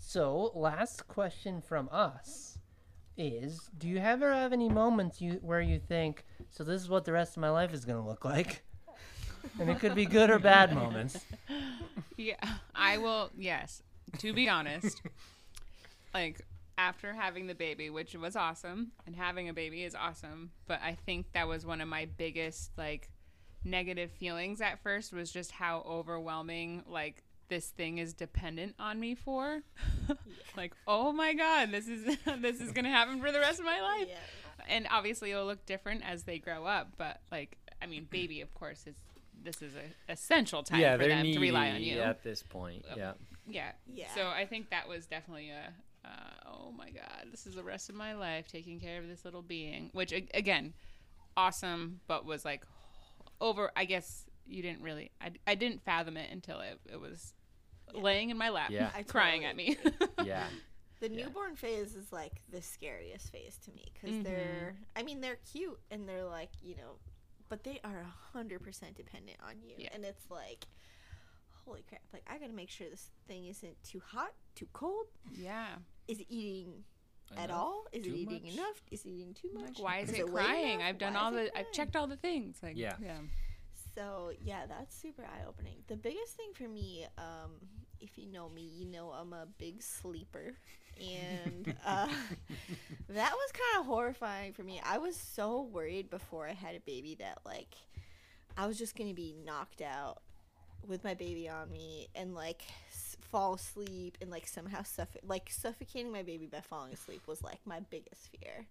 [0.08, 2.60] so last question from us
[3.18, 7.06] is: Do you ever have any moments you where you think, "So this is what
[7.06, 8.63] the rest of my life is going to look like,"
[9.60, 11.26] and it could be good or bad moments?
[12.18, 12.38] Yeah,
[12.74, 13.30] I will.
[13.38, 13.84] Yes,
[14.20, 15.02] to be honest,
[16.13, 16.39] like
[16.78, 20.98] after having the baby, which was awesome, and having a baby is awesome, but I
[21.06, 23.10] think that was one of my biggest like
[23.65, 29.15] negative feelings at first was just how overwhelming like this thing is dependent on me
[29.15, 29.62] for.
[30.58, 32.05] like, oh my god, this is
[32.39, 34.10] this is gonna happen for the rest of my life
[34.67, 38.51] and obviously it'll look different as they grow up but like i mean baby of
[38.55, 38.95] course is
[39.45, 41.99] this is a essential time yeah, for them needy to rely on you.
[41.99, 42.84] at this point.
[42.97, 43.13] Yeah.
[43.47, 43.71] Yeah.
[43.88, 44.08] Yeah.
[44.13, 47.89] So I think that was definitely a, uh, oh my God, this is the rest
[47.89, 49.91] of my life taking care of this little being.
[49.93, 50.73] Which, again,
[51.38, 52.65] awesome, but was like
[53.39, 57.34] over, I guess you didn't really, I, I didn't fathom it until it, it was
[57.93, 58.89] laying in my lap, Yeah.
[59.08, 60.25] Crying totally at me.
[60.25, 60.45] Yeah.
[61.01, 61.25] The Yeah.
[61.25, 64.23] newborn phase is like the scariest phase to me because Mhm.
[64.23, 66.97] they're, I mean, they're cute and they're like, you know,
[67.49, 69.89] but they are a hundred percent dependent on you, Yeah.
[69.93, 70.65] and it's like,
[71.65, 72.01] holy crap!
[72.13, 75.05] Like I gotta make sure this thing isn't too hot, too cold.
[75.31, 75.67] yeah.
[76.08, 76.84] Is it eating
[77.38, 77.86] at all?
[77.91, 78.53] Is it eating much?
[78.53, 78.81] enough?
[78.91, 79.77] Is it eating too much?
[79.77, 80.81] Like, why is, Is it, it crying?
[80.81, 82.58] I've done Why all the, I've checked all the things.
[82.63, 82.95] Like, Yeah.
[83.01, 83.17] yeah.
[83.95, 85.77] So yeah, that's super eye opening.
[85.88, 87.51] The biggest thing for me, um,
[88.01, 90.53] if you know me, you know I'm a big sleeper,
[90.99, 92.08] and uh,
[93.10, 94.81] that was kind of horrifying for me.
[94.84, 97.75] I was so worried before I had a baby that like
[98.58, 100.21] I was just gonna be knocked out
[100.88, 105.49] with my baby on me and like s- fall asleep and like somehow suff- like
[105.49, 108.65] suffocating my baby by falling asleep was like my biggest fear.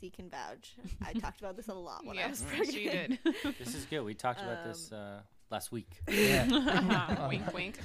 [0.00, 0.74] Zeke can vouch.
[1.04, 2.72] I talked about this a lot when I was Yes, pregnant.
[2.72, 3.18] she did.
[3.58, 4.02] This is good.
[4.02, 6.02] We talked about this uh, last week.
[6.08, 7.28] Yeah.
[7.28, 7.78] wink, wink.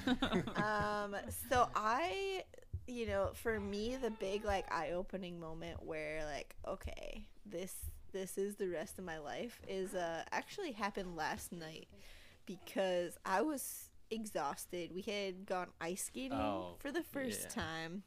[0.57, 1.15] um
[1.49, 2.43] so i
[2.87, 7.73] you know for me the big like eye-opening moment where like okay this
[8.11, 11.87] this is the rest of my life is uh actually happened last night
[12.45, 17.63] because i was exhausted we had gone ice skating Oh, for the first yeah.
[17.63, 18.03] time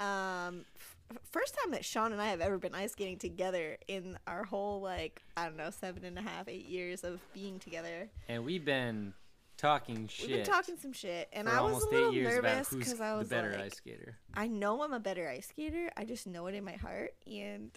[0.00, 0.96] um f-
[1.30, 4.80] first time that sean and i have ever been ice skating together in our whole
[4.80, 8.64] like i don't know seven and a half eight years of being together And we've
[8.64, 9.14] been
[9.58, 10.28] talking shit.
[10.28, 13.34] We've been talking some shit, and I was a little nervous because I was the
[13.34, 14.16] better like, ice skater.
[14.32, 15.90] I know I'm a better ice skater.
[15.96, 17.70] I just know it in my heart, and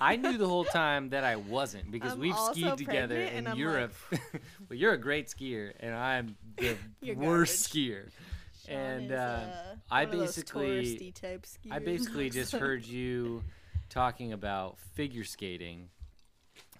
[0.00, 3.94] I knew the whole time that I wasn't because I'm we've skied together in Europe.
[4.12, 6.76] well, you're a great skier, and I'm the
[7.14, 8.10] worst skier.
[8.66, 9.14] Sean And, is, uh,
[9.72, 13.42] uh, I one of those basically- type I basically just heard you
[13.88, 15.88] talking about figure skating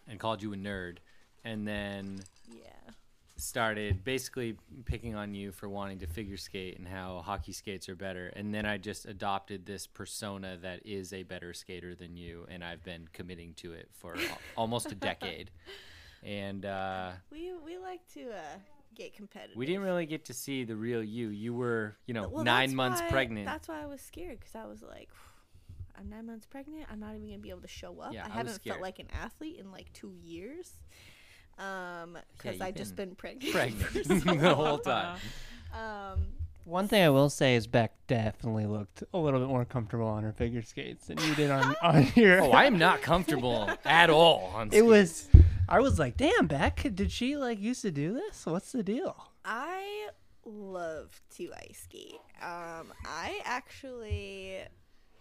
[0.09, 0.99] and called you a nerd,
[1.45, 2.21] and then
[2.51, 2.93] yeah,
[3.37, 7.95] started basically picking on you for wanting to figure skate and how hockey skates are
[7.97, 8.29] better.
[8.37, 12.63] And then I just adopted this persona that is a better skater than you, and
[12.63, 14.17] I've been committing to it for
[14.57, 15.51] almost a decade.
[16.23, 18.59] And uh, we we like to uh,
[18.95, 19.57] get competitive.
[19.57, 21.29] we didn't really get to see the real you.
[21.29, 23.47] You were, you know, Well, nine months why- pregnant.
[23.47, 25.09] That's why I was scared because I was like,
[25.99, 26.87] I'm nine months pregnant.
[26.91, 28.13] I'm not even gonna be able to show up.
[28.13, 28.75] Yeah, I I was haven't scared.
[28.75, 30.73] felt like an athlete in like two years.
[31.59, 35.19] Um, because you've I've just been been pregnant, pregnant so the whole time.
[35.73, 36.27] Um,
[36.65, 40.23] One thing I will say is Beck definitely looked a little bit more comfortable on
[40.25, 42.43] her figure skates than you did on, on your.
[42.43, 45.29] Oh, I am not comfortable at all on It was.
[45.69, 48.45] I was like, damn, Beck, did she like used to do this?
[48.47, 49.31] What's the deal?
[49.45, 50.09] I
[50.45, 52.21] love to ice skate.
[52.43, 54.59] Um, I actually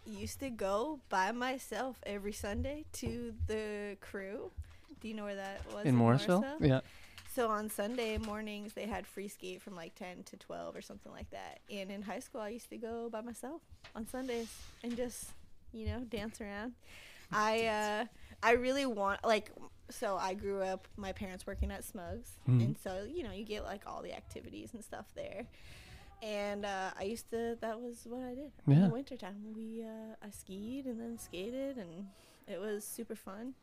[0.05, 4.51] used to go by myself every Sunday to the crew.
[5.01, 5.85] Do you know where that was?
[5.85, 6.45] In Morrisville?
[6.59, 6.81] Yeah.
[7.33, 11.11] So on Sunday mornings they had free skate from like 10 to 12 or something
[11.11, 11.59] like that.
[11.71, 13.61] And in high school I used to go by myself
[13.95, 14.53] on Sundays
[14.83, 15.31] and just,
[15.71, 16.73] you know, dance around.
[17.31, 18.05] I uh
[18.43, 19.51] I really want like
[19.89, 22.63] so I grew up my parents working at Smuggs Mhm.
[22.63, 25.45] and so you know you get like all the activities and stuff there.
[26.21, 28.87] And uh, I used to that was what I did in Yeah.
[28.87, 29.53] the wintertime.
[29.55, 32.07] We uh, I skied and then skated and
[32.47, 33.53] it was super fun.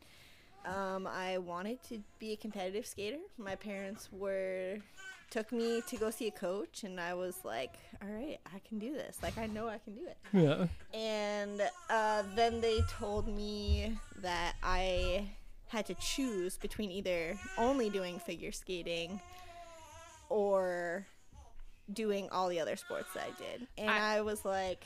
[0.65, 3.17] Um, I wanted to be a competitive skater.
[3.37, 4.77] My parents were
[5.31, 8.77] took me to go see a coach, and I was like, "All right, I can
[8.77, 9.17] do this.
[9.23, 10.67] Like, I know I can do it." Yeah.
[10.97, 15.27] And uh, then they told me that I
[15.69, 19.19] had to choose between either only doing figure skating
[20.29, 21.05] or
[21.93, 23.67] doing all the other sports that I did.
[23.77, 24.85] And I- I, was like,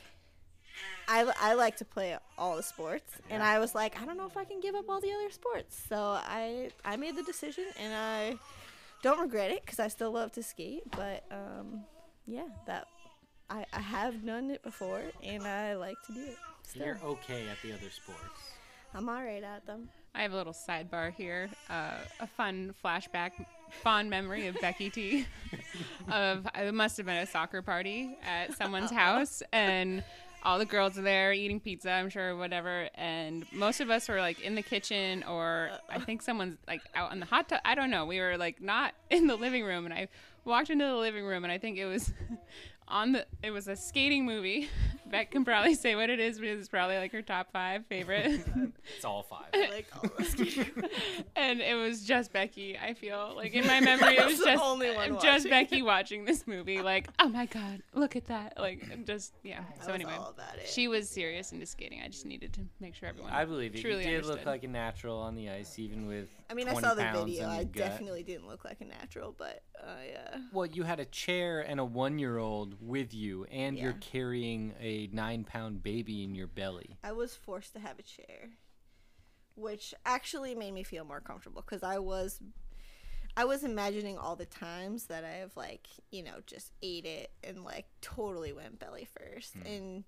[1.08, 3.12] I, I like to play all the sports.
[3.30, 5.30] And I was like, I don't know if I can give up all the other
[5.32, 5.80] sports.
[5.90, 8.36] So I, I made the decision and I
[9.02, 10.84] don't regret it because I still love to skate.
[10.92, 11.84] But um,
[12.26, 12.88] yeah, that
[13.50, 16.38] I, I have done it before and I like to do it.
[16.64, 16.86] Still.
[16.86, 18.42] You're okay at the other sports.
[18.94, 19.90] I'm all right at them.
[20.16, 21.50] I have a little sidebar here.
[21.70, 23.32] Uh, a fun flashback,
[23.84, 25.26] fond memory of Becky T.
[26.10, 30.02] of it must have been a soccer party at someone's house, and
[30.46, 31.90] all the girls are there eating pizza.
[31.90, 32.88] I'm sure, whatever.
[32.94, 37.12] And most of us were like in the kitchen, or I think someone's like out
[37.12, 37.62] in the hot tub.
[37.66, 38.06] I don't know.
[38.06, 40.08] We were like not in the living room, and I
[40.46, 42.14] walked into the living room, and I think it was
[42.88, 44.70] on the it was a skating movie.
[45.08, 48.42] Beck can probably say what it is because it's probably like her top five favorite.
[48.96, 49.48] It's all five.
[49.72, 50.36] like all those
[51.36, 52.78] and it was just Becky.
[52.78, 55.50] I feel like in my memory it was the just only one just.
[55.50, 56.82] Becky watching this movie.
[56.82, 58.54] Like, oh my god, look at that!
[58.60, 59.64] Like, just yeah.
[59.82, 60.68] I So anyway, all about it.
[60.68, 62.02] she was serious into skating.
[62.04, 63.32] I just needed to make sure everyone.
[63.32, 63.82] I believe it.
[63.82, 64.38] Truly you did understood.
[64.38, 66.30] look like a natural on the ice, even with.
[66.50, 67.46] I mean, I saw the video.
[67.46, 67.74] in I gut.
[67.74, 71.80] definitely didn't look like a natural, but I uh, Well, you had a chair and
[71.80, 76.98] a one-year-old with you, and you're carrying a nine-pound baby in your belly.
[77.04, 78.50] I was forced to have a chair,
[79.56, 82.40] which actually made me feel more comfortable because I was,
[83.38, 87.32] I was imagining all the times that I have like you know just ate it
[87.44, 90.04] and like totally went belly first, and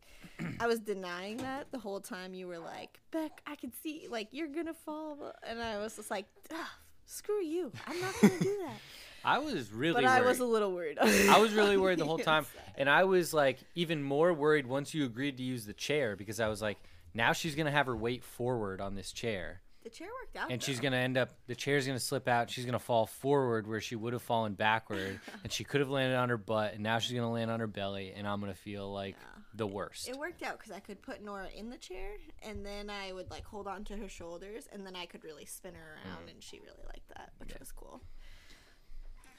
[0.60, 2.34] I was denying that the whole time.
[2.34, 6.10] You were like, Beck, I can see like you're gonna fall, and I was just
[6.12, 8.78] like, "Ah, screw you, I'm not gonna do that.
[9.28, 10.14] I was really but worried.
[10.14, 10.98] I was a little worried.
[11.00, 12.46] I was really worried the whole time,
[12.78, 16.40] and I was like even more worried once you agreed to use the chair because
[16.40, 16.78] I was like,
[17.14, 20.64] now she's gonna have her weight forward on this chair, The chair worked out, and
[20.64, 20.84] she's though.
[20.84, 22.50] gonna end up the chair's gonna slip out.
[22.50, 26.16] She's gonna fall forward where she would have fallen backward, and she could have landed
[26.16, 28.92] on her butt, and now she's gonna land on her belly, and I'm gonna feel
[28.94, 29.42] like Yeah.
[29.56, 30.08] the worst.
[30.08, 32.12] It worked out because I could put Nora in the chair,
[32.44, 35.46] and then I would like hold on to her shoulders, and then I could really
[35.46, 36.32] spin her around, mm.
[36.32, 38.02] and she really liked that, which was cool.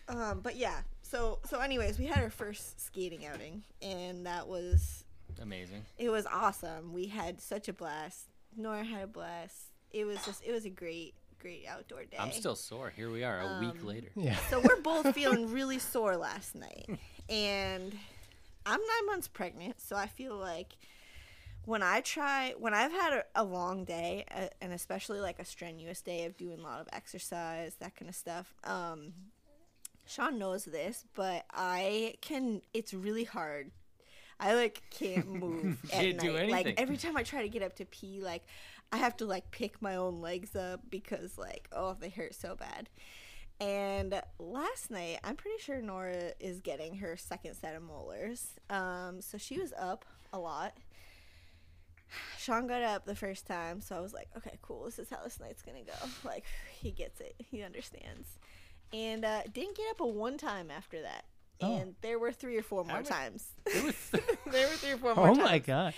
[0.08, 5.04] Um, but yeah, so so anyways, we had our first skating outing, and that was
[5.40, 5.84] Amazing.
[5.98, 6.92] it was awesome.
[6.92, 8.26] We had such a blast.
[8.56, 9.56] Nora had a blast.
[9.90, 12.16] It was just it was a great great outdoor day.
[12.18, 12.90] I'm still sore.
[12.90, 14.08] Here we are, a week Um, later.
[14.16, 14.36] Yeah.
[14.50, 16.86] So we're both feeling really sore last night.
[17.28, 17.96] And
[18.66, 20.72] I'm nine months pregnant, so I feel like
[21.64, 25.44] when I try, when I've had a, a long day, uh, and especially like a
[25.44, 29.12] strenuous day of doing a lot of exercise, that kind of stuff, um,
[30.08, 33.70] Sean knows this, but I can, it's really hard.
[34.40, 36.50] I like can't move at Can't do night.
[36.50, 38.44] Like every time I try to get up to pee, like
[38.92, 42.56] I have to like pick my own legs up because like oh they hurt so
[42.56, 42.88] bad.
[43.60, 48.52] And last night, I'm pretty sure Nora is getting her second set of molars.
[48.70, 50.74] Um, so she was up a lot.
[52.38, 54.84] Sean got up the first time, so I was like, okay, cool.
[54.84, 55.92] This is how this night's gonna go.
[56.24, 56.44] Like,
[56.80, 57.34] he gets it.
[57.38, 58.38] He understands.
[58.92, 61.24] And uh, didn't get up a one time after that.
[61.60, 61.76] Oh.
[61.76, 63.46] And there were three or four more was- times.
[63.84, 63.94] Was
[64.52, 65.94] there were three or four more Oh times my god.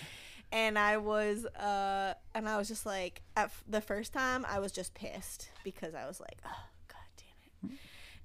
[0.53, 4.59] and I was uh and I was just like at f- the first time I
[4.59, 7.23] was just pissed because I was like oh god
[7.63, 7.79] damn it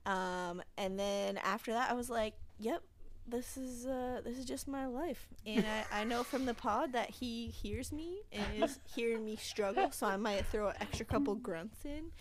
[0.06, 2.82] um and then after that I was like yep
[3.28, 6.94] this is uh this is just my life and I, I know from the pod
[6.94, 11.06] that he hears me and is hearing me struggle so I might throw an extra
[11.06, 12.12] couple grunts in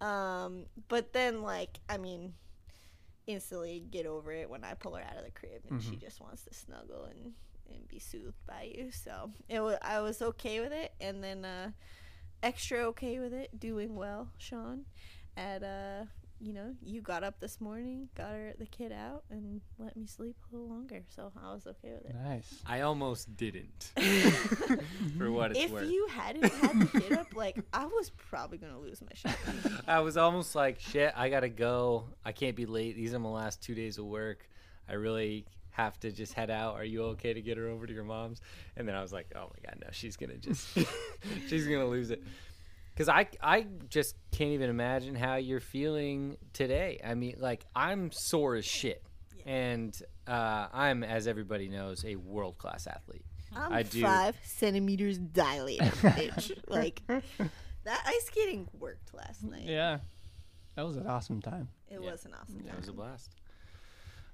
[0.00, 2.34] um but then like I mean
[3.26, 6.20] instantly get over it when I pull her out of the crib and she just
[6.20, 7.32] wants to snuggle and,
[7.68, 8.90] and be soothed by you.
[8.92, 11.70] So it was, I was okay with it, and then uh,
[12.42, 14.84] extra okay with it, doing well, Sean.
[15.36, 16.04] At uh,
[16.40, 20.06] you know, you got up this morning, got her the kid out, and let me
[20.06, 21.02] sleep a little longer.
[21.08, 22.14] So I was okay with it.
[22.14, 22.62] Nice.
[22.66, 23.92] I almost didn't.
[25.18, 25.84] For what it's if worth.
[25.84, 29.36] If you hadn't had the kid up, like I was probably gonna lose my shit.
[29.88, 32.04] I was almost like, shit, I gotta go.
[32.24, 32.96] I can't be late.
[32.96, 34.48] These are my last two days of work.
[34.88, 36.74] I really have to just head out.
[36.74, 38.40] Are you okay to get her over to your mom's?
[38.76, 40.66] And then I was like, oh my god, no, she's gonna just,
[41.48, 42.22] she's gonna lose it.
[42.96, 46.98] Cause I, I just can't even imagine how you're feeling today.
[47.04, 49.02] I mean, like I'm sore as shit,
[49.44, 49.94] and
[50.26, 53.24] uh, I'm, as everybody knows, a world class athlete.
[53.54, 54.00] I'm I do.
[54.02, 56.52] five centimeters dilated, bitch.
[56.68, 57.22] like that
[58.06, 59.64] ice skating worked last night.
[59.66, 59.98] Yeah.
[60.74, 61.68] That was an awesome time.
[61.88, 62.10] It Yeah.
[62.12, 62.80] was an awesome That time.
[62.80, 63.30] was a blast.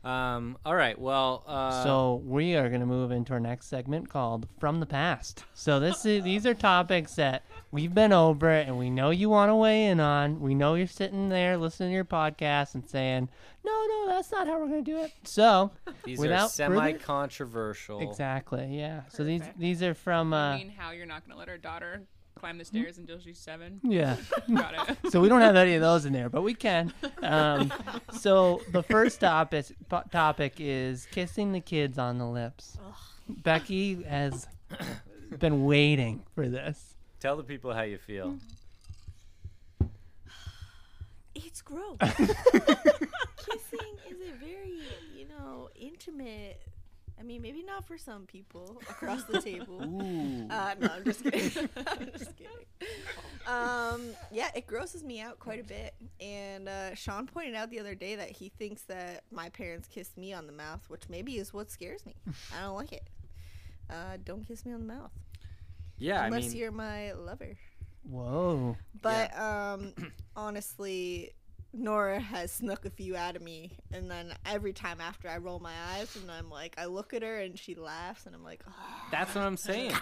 [0.04, 4.08] Um, all right, well, uh, so we are going to move into our next segment
[4.08, 8.78] called "From the Past." So this is these are topics that we've been over and
[8.78, 10.40] we know you want to weigh in on.
[10.40, 13.28] We know you're sitting there listening to your podcast and saying,
[13.64, 15.70] "No, no, that's not how we're going to do it." So
[16.04, 18.00] these are without further- semi-controversial.
[18.00, 19.02] exactly, yeah.
[19.08, 19.60] So these Perfect.
[19.60, 22.02] these are from I uh, mean, how you're not gonna let our daughter
[22.34, 23.80] climb the stairs until she's seven?
[23.84, 24.16] yeah.
[24.54, 25.12] Got it.
[25.12, 26.92] so we don't have any of those in there, but we can.
[27.22, 27.72] Um,
[28.18, 32.76] so the first topic po- topic is kissing the kids on the lips.
[33.28, 34.46] Becky has
[35.38, 36.94] been waiting for this.
[37.20, 38.38] Tell the people how you feel.
[41.34, 41.96] It's gross.
[42.00, 42.18] Kissing
[44.10, 44.82] is a very,
[45.16, 46.60] you know, intimate.
[47.22, 49.80] I mean, maybe not for some people across the table.
[49.80, 50.48] Ooh.
[50.50, 51.68] Uh, no, I'm just kidding.
[51.86, 52.66] I'm just kidding.
[53.46, 54.02] um,
[54.32, 55.94] yeah, it grosses me out quite a bit.
[56.20, 60.18] And uh, Sean pointed out the other day that he thinks that my parents kissed
[60.18, 62.16] me on the mouth, which maybe is what scares me.
[62.58, 63.04] I don't like it.
[63.88, 65.10] Uh, don't kiss me on the mouth
[65.98, 67.56] Yeah, I unless mean, you're my lover.
[68.02, 68.76] Whoa.
[69.00, 69.92] But um,
[70.36, 71.32] honestly,
[71.74, 75.58] Nora has snuck a few out of me, and then every time after I roll
[75.58, 78.62] my eyes, and I'm like, I look at her and she laughs, and I'm like,
[78.68, 78.72] oh,
[79.10, 79.92] That's what I'm saying.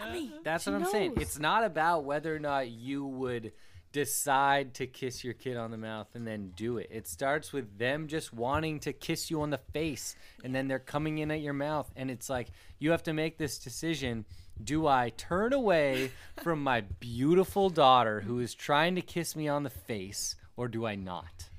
[0.42, 1.14] That's She what I'm saying.
[1.16, 3.52] It's not about whether or not you would
[3.92, 6.88] decide to kiss your kid on the mouth and then do it.
[6.90, 10.14] It starts with them just wanting to kiss you on the face
[10.44, 13.36] and then they're coming in at your mouth and it's like you have to make
[13.36, 14.26] this decision.
[14.62, 19.64] Do I turn away from my beautiful daughter who is trying to kiss me on
[19.64, 21.49] the face or do I not?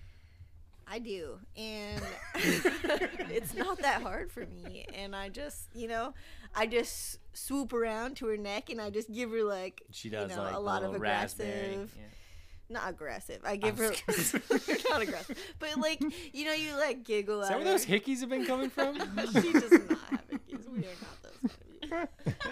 [0.91, 2.01] I do, and
[2.35, 4.85] it's not that hard for me.
[4.93, 6.13] And I just, you know,
[6.53, 10.29] I just swoop around to her neck, and I just give her like, She does
[10.29, 11.91] you know, like a lot of aggressive.
[11.97, 12.03] Yeah.
[12.67, 13.39] Not aggressive.
[13.45, 13.89] I give I her
[14.89, 16.01] not aggressive, but like
[16.33, 17.71] you know, you like giggle Is at that where her.
[17.71, 18.95] those hickeys have been coming from?
[18.97, 20.69] she does not have hickeys.
[20.69, 21.51] We are not those
[21.89, 22.51] kind of people.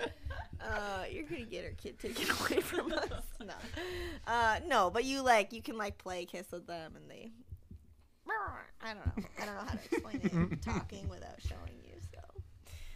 [0.61, 3.23] Uh, you're gonna get her kid taken away from us.
[3.45, 3.53] No,
[4.27, 7.31] uh, no, but you like you can like play kiss with them, and they.
[8.81, 9.23] I don't know.
[9.41, 11.93] I don't know how to explain it talking without showing you.
[12.11, 12.19] So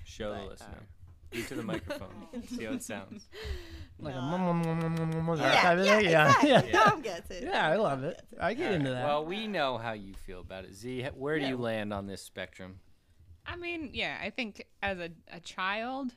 [0.05, 0.67] Show the But, listener.
[0.79, 0.83] Uh,
[1.33, 2.27] Speak to the microphone.
[2.47, 3.25] See how it sounds.
[3.99, 4.21] Like a No.
[4.23, 5.99] mum, mum, mum, mum, mum, mum, mum, that yeah, type of yeah.
[5.99, 6.49] Yeah, exactly.
[6.73, 6.83] yeah.
[6.89, 7.43] Dom gets it.
[7.43, 8.21] Yeah, I love it.
[8.39, 8.95] I get All into right.
[8.99, 9.05] that.
[9.07, 10.75] Well, we know how you feel about it.
[10.75, 12.79] Z, where do you land on this spectrum?
[13.47, 16.13] I mean, yeah, I think as a, a child,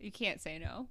[0.00, 0.88] you can't say no.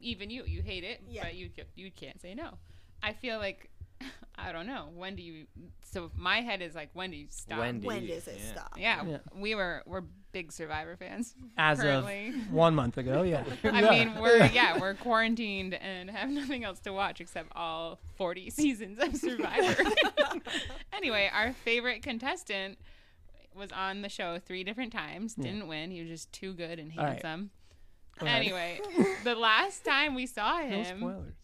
[0.00, 1.24] Even you, you hate it, Yeah.
[1.24, 2.58] but you you can't say no.
[3.02, 3.70] I feel like
[4.36, 4.88] I don't know.
[4.94, 5.46] When do you?
[5.92, 7.58] So my head is like, when do you stop?
[7.60, 8.52] When do When you- does it yeah.
[8.52, 8.72] stop?
[8.76, 9.18] Yeah, Yeah.
[9.34, 11.34] we were we're big Survivor fans.
[11.56, 12.28] As currently.
[12.30, 13.44] of one month ago, yeah.
[13.64, 18.50] I mean, we're yeah, we're quarantined and have nothing else to watch except all 40
[18.50, 19.84] seasons of Survivor.
[20.92, 22.78] anyway, our favorite contestant
[23.54, 25.34] was on the show three different times.
[25.36, 25.90] Didn't win.
[25.92, 27.50] He was just too good and handsome.
[28.18, 28.42] Go ahead.
[28.42, 28.80] Anyway,
[29.22, 31.34] the last time we saw No him, spoilers.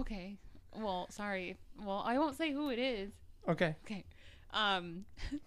[0.00, 0.36] okay.
[0.76, 1.56] Well, sorry.
[1.82, 3.10] Well, I won't say who it is.
[3.48, 3.74] Okay.
[3.84, 4.04] Okay.
[4.52, 5.04] Um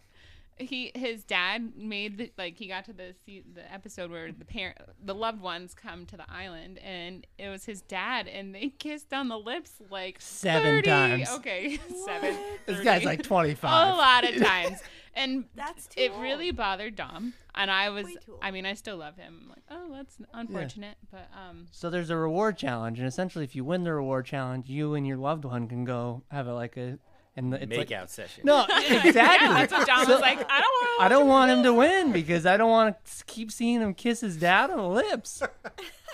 [0.58, 4.78] he his dad made the like he got to the the episode where the parent
[5.04, 9.14] the loved ones come to the island and it was his dad and they kissed
[9.14, 11.30] on the lips like Seven 30 times.
[11.38, 12.36] Okay, seven.
[12.66, 13.94] This guy's like twenty five.
[13.94, 14.80] a lot of times.
[15.16, 16.22] And That's too it long.
[16.22, 17.34] really bothered Dom.
[17.56, 18.08] And I was,
[18.42, 19.42] I mean, I still love him.
[19.44, 23.56] I'm like, "Oh, that's unfortunate." But um So there's a reward challenge, and essentially, if
[23.56, 26.78] you win the reward challenge, you and your loved one can go have a like
[26.78, 26.98] a
[27.36, 28.44] and the, it's Make like session.
[28.46, 29.14] no, exactly.
[29.16, 30.40] yeah, that's what Dom So- was like.
[30.50, 33.52] I don't want I don't want him to win because I don't want to keep
[33.52, 35.42] seeing him kiss his dad on the lips.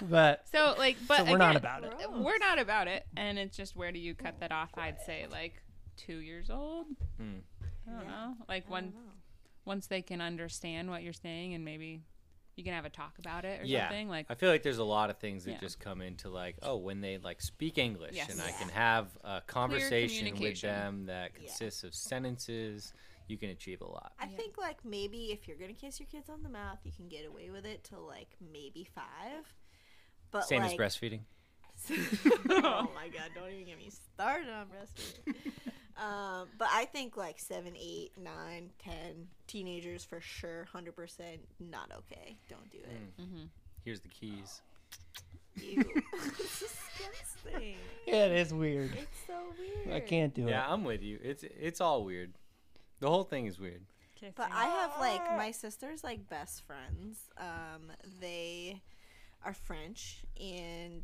[0.01, 1.93] But So like, but so we're not about it.
[2.11, 4.71] We're not about it, and it's just where do you cut that off?
[4.77, 5.61] I'd say like
[5.97, 6.87] two years old.
[7.17, 7.39] Hmm.
[7.89, 8.33] I don't know.
[8.47, 8.93] Like when
[9.65, 12.01] once they can understand what you're saying, and maybe
[12.55, 13.87] you can have a talk about it or yeah.
[13.87, 14.09] something.
[14.09, 15.59] Like I feel like there's a lot of things that Yeah.
[15.59, 18.29] just come into like, oh, when they like speak English Yes.
[18.31, 22.93] and I can have a conversation with them that consists of sentences,
[23.27, 24.11] you can achieve a lot.
[24.19, 27.07] I think like maybe if you're gonna kiss your kids on the mouth, you can
[27.07, 29.53] get away with it till like maybe five.
[30.31, 31.21] But Same like, as breastfeeding.
[32.49, 33.31] oh my god!
[33.33, 35.33] Don't even get me started on breastfeeding.
[35.99, 41.91] Um, but I think like seven, eight, nine, ten teenagers for sure, hundred percent not
[41.91, 42.37] okay.
[42.49, 43.49] Don't do it.
[43.83, 44.61] Here's the keys.
[45.55, 45.83] Ew.
[46.13, 47.75] it's disgusting.
[48.05, 48.91] yeah, it is weird.
[48.93, 49.95] It's so weird.
[49.95, 50.51] I can't do it.
[50.51, 50.65] Yeah.
[50.67, 51.19] I'm with you.
[51.21, 52.33] It's it's all weird.
[52.99, 53.81] The whole thing is weird.
[54.35, 57.19] But I have like my sister's like best friends.
[57.37, 58.81] Um, they
[59.45, 61.03] are French, and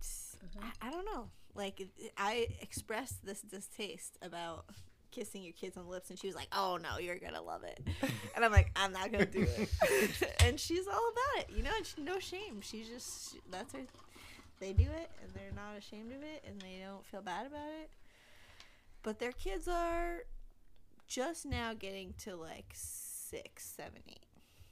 [0.61, 1.29] I, I don't know.
[1.55, 1.87] Like
[2.17, 4.65] I expressed this distaste about
[5.11, 7.63] kissing your kids on the lips, and she was like, "Oh no, you're gonna love
[7.63, 7.79] it,"
[8.35, 11.55] and I'm like, "I'm not gonna do it," and she's all about it.
[11.55, 12.59] You know, and she, no shame.
[12.61, 13.79] She's just she, that's her.
[14.59, 17.69] They do it, and they're not ashamed of it, and they don't feel bad about
[17.81, 17.89] it.
[19.03, 20.23] But their kids are
[21.07, 24.25] just now getting to like six, seven, eight.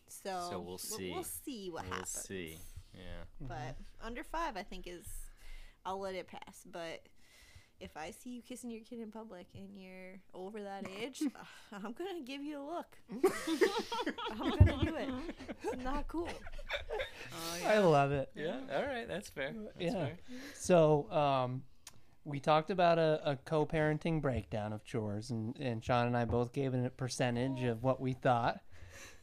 [0.08, 1.12] So, So we'll see.
[1.12, 2.26] We'll see what we'll happens.
[2.28, 2.58] see.
[2.94, 3.02] Yeah.
[3.42, 4.06] But mm-hmm.
[4.06, 5.06] under five, I think is
[5.86, 6.64] I'll let it pass.
[6.70, 7.02] But
[7.80, 11.40] if I see you kissing your kid in public and you're over that age, uh,
[11.84, 12.98] I'm gonna give you a look.
[14.32, 15.10] I'm gonna do it.
[15.64, 16.30] It's not cool.
[17.66, 18.30] I love it.
[18.36, 18.58] Yeah.
[18.76, 19.08] All right.
[19.08, 19.54] That's fair.
[19.54, 20.06] That's Yeah.
[20.06, 20.18] fair.
[20.54, 21.64] So, um,
[22.26, 26.54] we talked about a, a co-parenting breakdown of chores, and, and Sean and I both
[26.54, 28.62] gave it a percentage of what we thought.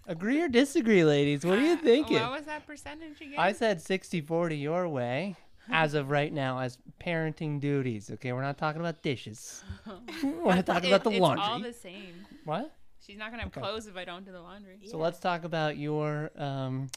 [0.06, 1.44] Agree or disagree, ladies?
[1.44, 2.20] What are you thinking?
[2.20, 3.38] What was that percentage again?
[3.38, 5.36] I said 60-40 your way.
[5.72, 8.10] As of right now as parenting duties.
[8.12, 9.62] Okay, we're not talking about dishes.
[10.22, 11.42] we're not talking about the It- laundry.
[11.44, 12.26] It's all the same.
[12.44, 12.74] what?
[13.06, 13.60] She's not gonna have Okay.
[13.60, 14.78] clothes if I don't do the laundry.
[14.86, 16.88] So let's talk about your um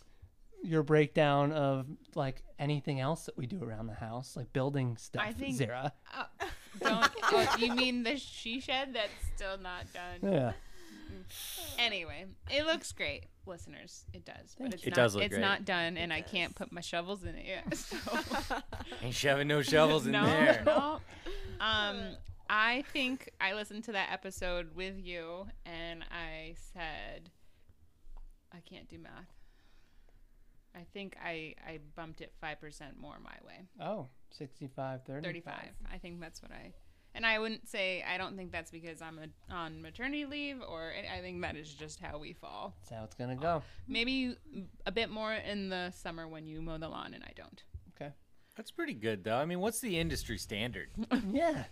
[0.66, 5.24] your breakdown of like anything else that we do around the house, like building stuff.
[5.26, 5.92] I think- Zara.
[6.16, 6.24] Uh,
[6.82, 7.12] don't.
[7.24, 10.32] oh, you mean the she shed that's still not done?
[10.32, 10.52] Yeah.
[11.78, 14.06] Anyway, it looks great, listeners.
[14.14, 14.84] It does, but it's.
[14.84, 15.42] It not, does look It's great.
[15.42, 17.78] not done, and I can't put my shovels in it yet.
[17.78, 18.58] So.
[19.02, 20.64] Ain't shoving no shovels in no, there.
[20.66, 21.00] no.
[21.60, 22.18] Um,
[22.50, 27.30] I think I listened to that episode with you, and I said,
[28.52, 29.32] I can't do math.
[30.76, 33.68] I think I I bumped it five percent more my way.
[33.80, 35.24] Oh, 65, 35.
[35.24, 35.56] 35.
[35.94, 36.74] I think that's what I.
[37.16, 40.92] And I wouldn't say I don't think that's because I'm a, on maternity leave, or
[41.16, 42.74] I think that is just how we fall.
[42.82, 43.62] That's how it's gonna go.
[43.88, 44.36] Maybe
[44.86, 47.62] a bit more in the summer when you mow the lawn and I don't.
[47.96, 48.12] Okay.
[48.56, 49.36] That's pretty good though.
[49.36, 50.90] I mean, what's the industry standard?
[51.32, 51.66] Yeah.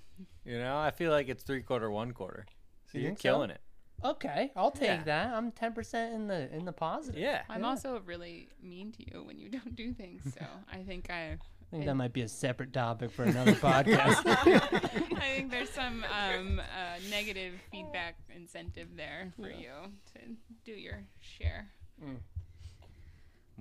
[0.45, 2.45] You know, I feel like it's three quarter, one quarter.
[2.91, 3.21] So You you're think so?
[3.23, 3.61] killing it.
[4.03, 5.03] Okay, I'll take Yeah.
[5.03, 5.33] that.
[5.33, 7.19] I'm 10% in the in the positive.
[7.21, 7.41] Yeah.
[7.49, 7.67] I'm Yeah.
[7.67, 11.37] also really mean to you when you don't do things, so I think I,
[11.71, 14.23] I think that might be a separate topic for another podcast.
[14.25, 19.71] I think there's some um, uh, negative feedback incentive there for you
[20.13, 20.19] to
[20.65, 21.69] do your share.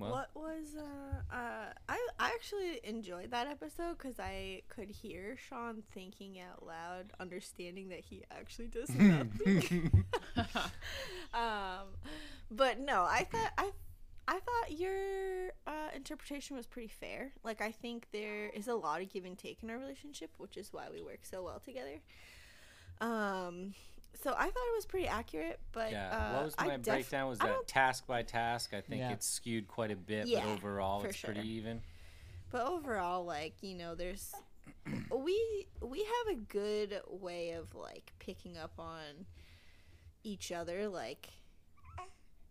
[0.01, 5.37] Well, what was uh, uh I I actually enjoyed that episode because I could hear
[5.47, 10.05] Sean thinking out loud, understanding that he actually does nothing.
[11.33, 11.87] um,
[12.49, 13.71] but no, I thought I
[14.31, 17.33] I thought your uh, interpretation was pretty fair.
[17.43, 20.55] Like I think there is a lot of give and take in our relationship, which
[20.55, 21.99] is why we work so well together.
[23.01, 23.73] Um,
[24.23, 26.11] so I thought it was pretty accurate, but yeah.
[26.11, 27.27] uh, what was I my def- breakdown?
[27.27, 28.73] Was that task by task?
[28.73, 29.11] I think Yeah.
[29.11, 31.81] it's skewed quite a bit, Yeah, but overall for it's pretty even.
[32.51, 34.33] but overall like you know there's
[35.13, 39.25] we we have a good way of like picking up on
[40.23, 41.27] each other like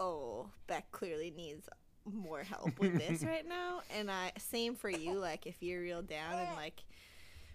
[0.01, 1.69] oh beck clearly needs
[2.05, 6.03] more help with this right now and i same for you like if you're real
[6.03, 6.83] down and like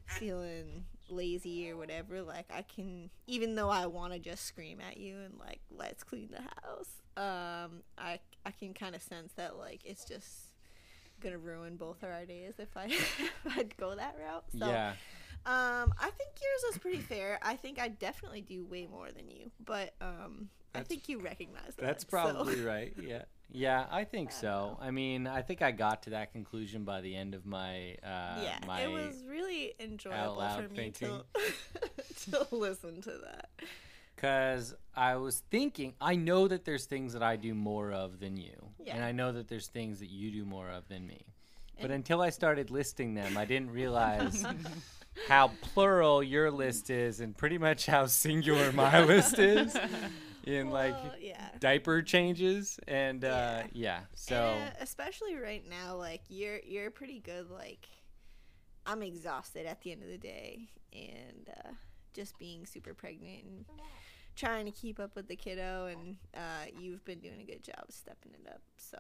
[0.05, 4.97] feeling lazy or whatever like i can even though i want to just scream at
[4.97, 9.57] you and like let's clean the house um i i can kind of sense that
[9.57, 10.55] like it's just
[11.21, 14.45] gonna ruin both of our days if I if I'd go that route.
[14.57, 14.93] So yeah.
[15.45, 17.39] um I think yours was pretty fair.
[17.41, 19.51] I think I definitely do way more than you.
[19.63, 21.85] But um I think you recognize that.
[21.85, 22.93] That's so- probably right.
[23.01, 23.23] Yeah.
[23.51, 24.77] Yeah, I think I so.
[24.81, 28.41] I mean, I think I got to that conclusion by the end of my uh
[28.43, 31.23] yeah, my it was really enjoyable for me to
[32.31, 33.49] to listen to that.
[34.17, 38.35] Cause I was thinking, I know that there's things that I do more of than
[38.35, 41.25] you, and I know that there's things that you do more of than me.
[41.79, 44.45] But until I started listing them, I didn't realize
[45.27, 49.77] how plural your list is, and pretty much how singular my list is
[50.45, 51.49] in like yeah.
[51.59, 54.01] diaper changes and uh, yeah.
[54.13, 57.49] So And, uh, especially right now, like you're you're pretty good.
[57.49, 57.87] Like
[58.85, 61.71] I'm exhausted at the end of the day, and uh,
[62.13, 63.65] just being super pregnant and
[64.35, 67.85] trying to keep up with the kiddo, and uh, you've been doing a good job
[67.89, 68.61] stepping it up.
[68.77, 68.97] So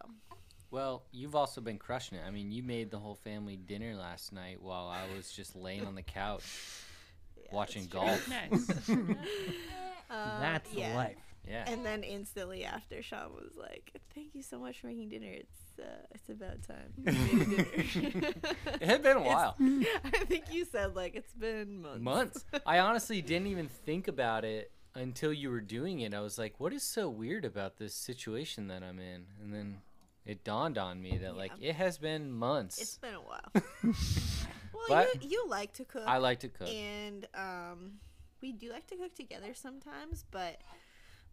[0.71, 2.23] well, you've also been crushing it.
[2.27, 5.85] I mean, you made the whole family dinner last night while I was just laying
[5.85, 6.43] on the couch
[7.37, 8.29] yeah, watching it's golf.
[8.51, 8.89] Nice.
[10.07, 10.95] Um, That's yeah.
[10.95, 11.15] life.
[11.47, 11.63] Yeah.
[11.67, 15.27] And then instantly after, Sean was like, "Thank you so much for making dinner.
[15.31, 18.33] It's uh, it's about time." You made dinner."
[18.81, 19.55] It had been a It's- while.
[19.59, 22.01] I think you said like it's been months.
[22.01, 22.45] months.
[22.65, 26.13] I honestly didn't even think about it until you were doing it.
[26.13, 29.25] I was like, what is so weird about this situation that I'm in?
[29.41, 29.77] And then
[30.25, 32.79] it dawned on me that like it has been months.
[32.81, 33.51] It's been a while.
[34.73, 36.67] well, But- you you like to cook, I like to cook.
[36.69, 37.93] and um,
[38.41, 40.59] we do like to cook together sometimes, but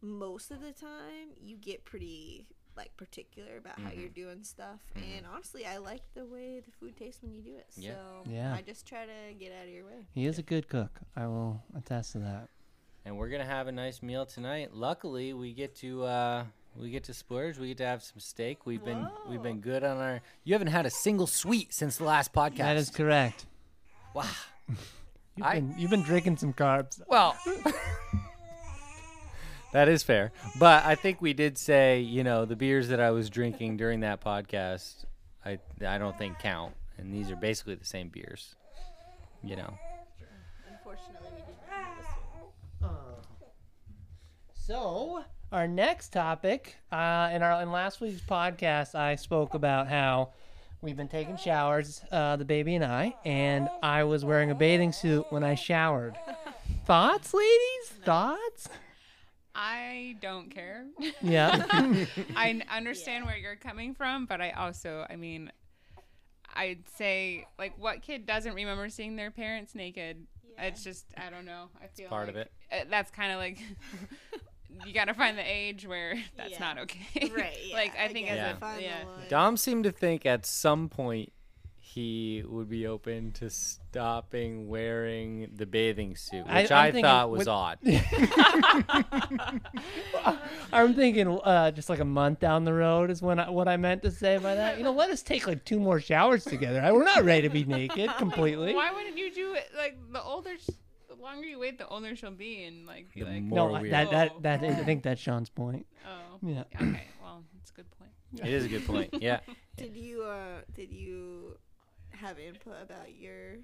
[0.03, 2.47] most of the time you get pretty
[2.77, 4.01] like particular about how Mm-hmm.
[4.01, 4.81] you're doing stuff.
[4.97, 7.67] And honestly, I like the way the food tastes when you do it.
[7.77, 7.93] Yeah.
[7.93, 8.55] So Yeah.
[8.55, 10.07] I just try to get out of your way.
[10.15, 11.01] He is a good cook.
[11.15, 12.49] I will attest to that.
[13.05, 14.71] and we're gonna have a nice meal tonight.
[14.75, 16.45] Luckily, we get to uh,
[16.75, 17.59] we get to splurge.
[17.59, 18.65] We get to have some steak.
[18.65, 20.21] We've been we've been good on our.
[20.45, 22.57] You haven't had a single sweet since the last podcast.
[22.59, 23.45] That is correct.
[24.15, 24.25] wow.
[25.37, 27.01] You've I- been you've been drinking some carbs.
[27.07, 27.37] Well,
[29.73, 30.33] that is fair.
[30.59, 34.01] But I think we did say, you know, the beers that I was drinking during
[34.01, 35.05] that podcast,
[35.45, 38.55] I I don't think count, and these are basically the same beers.
[39.43, 39.75] You know.
[40.71, 42.07] Unfortunately, we did not have this
[42.81, 42.93] one.
[44.55, 50.31] So our next topic, uh, in our in last week's podcast, I spoke about how
[50.81, 54.93] we've been taking showers, uh, the baby and I, and I was wearing a bathing
[54.93, 56.17] suit when I showered.
[56.87, 57.89] Thoughts, ladies?
[58.05, 58.69] Thoughts?
[59.55, 60.87] I don't care.
[61.21, 61.65] Yeah.
[62.37, 65.53] I understand where you're coming from, but I also, I mean,
[66.55, 70.27] I'd say like what kid doesn't remember seeing their parents naked?
[70.59, 71.69] It's just I don't know.
[71.83, 73.59] I feel part of like, uh, that's kind of like
[74.87, 76.59] you got to find the age where that's Yeah.
[76.61, 77.31] not okay.
[77.35, 77.57] Right.
[77.67, 79.05] Yeah, like I think guess as a yeah.
[79.29, 81.33] Dom seemed to think at some point
[81.95, 87.31] he would be open to stopping wearing the bathing suit, which I'm I, thinking thought
[87.31, 87.79] was with- odd.
[90.73, 93.77] I'm thinking uh, just like a month down the road is when I, what I
[93.77, 94.79] meant to say by that.
[94.79, 96.81] You know, let us take like two more showers together.
[96.81, 98.75] I, we're not ready to be naked completely.
[98.75, 100.53] Why wouldn't you do it like the older,
[101.09, 103.81] the longer you wait, the older she'll be, and like be The like, more No,
[103.81, 103.93] weird.
[103.93, 105.87] that that that is, I think that's Sean's point.
[106.09, 106.65] oh, Yeah.
[106.77, 108.11] okay, well, it's a good point.
[108.43, 109.15] It is a good point.
[109.21, 109.41] Yeah.
[109.77, 111.57] Did you uh did you
[112.23, 113.57] have input about your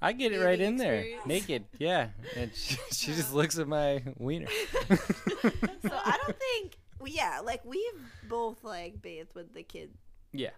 [0.00, 1.64] I get it right in there, naked.
[1.78, 4.48] Yeah, and she, she just looks at my wiener.
[5.82, 7.80] So I don't think yeah, like we've
[8.28, 9.90] both like bathed with the kid
[10.32, 10.50] yeah,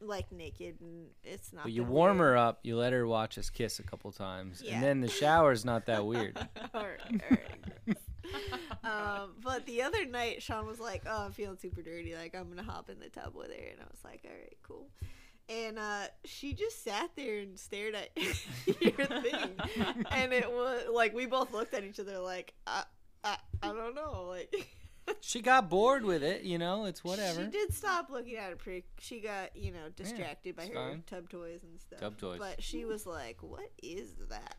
[0.00, 2.28] like naked and it's not but you warm weird.
[2.32, 2.60] her up.
[2.62, 4.74] You let her watch us kiss a couple times, Yeah.
[4.74, 6.36] and then the shower's not that weird.
[6.74, 7.00] Alright,
[7.30, 7.98] alright,
[8.84, 12.14] um, but the other night, Sean was like, "Oh, I'm feeling super dirty.
[12.14, 14.56] Like, I'm gonna hop in the tub with her," and I was like, "All right,
[14.62, 14.88] cool."
[15.48, 18.08] And uh, she just sat there and stared at
[18.80, 19.56] your thing,
[20.10, 22.84] and it was like we both looked at each other like, "I,
[23.22, 24.54] I, I don't know." Like,
[25.20, 26.86] She got bored with it, you know.
[26.86, 27.44] It's whatever.
[27.44, 28.84] She did stop looking at it pretty.
[29.00, 31.02] She got you know distracted by her fine.
[31.06, 32.00] tub toys and stuff.
[32.00, 32.38] Tub toys.
[32.38, 34.56] But she was like, "What is that?"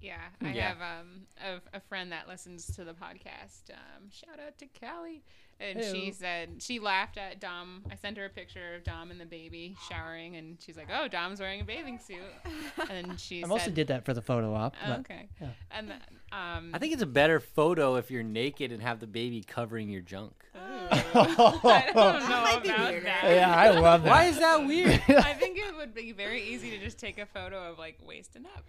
[0.00, 0.68] Yeah, I Yeah.
[0.74, 3.70] have um a, a friend that listens to the podcast.
[3.70, 5.22] Um, shout out to Callie,
[5.60, 7.82] and she said she laughed at Dom.
[7.90, 11.08] I sent her a picture of Dom and the baby showering, and she's like, "Oh,
[11.08, 12.18] Dom's wearing a bathing suit."
[12.90, 14.74] And she I said, mostly did that for the photo op.
[14.84, 15.48] Oh, but- "Okay," yeah.
[15.70, 15.98] and then,
[16.32, 19.88] um, I think it's a better photo if you're naked and have the baby covering
[19.88, 20.32] your junk.
[20.54, 23.04] I don't know might about weirder.
[23.06, 23.22] that.
[23.24, 24.10] yeah, I love that.
[24.10, 25.00] Why is that weird?
[25.08, 28.44] I think it would be very easy to just take a photo of like wasting
[28.46, 28.64] up.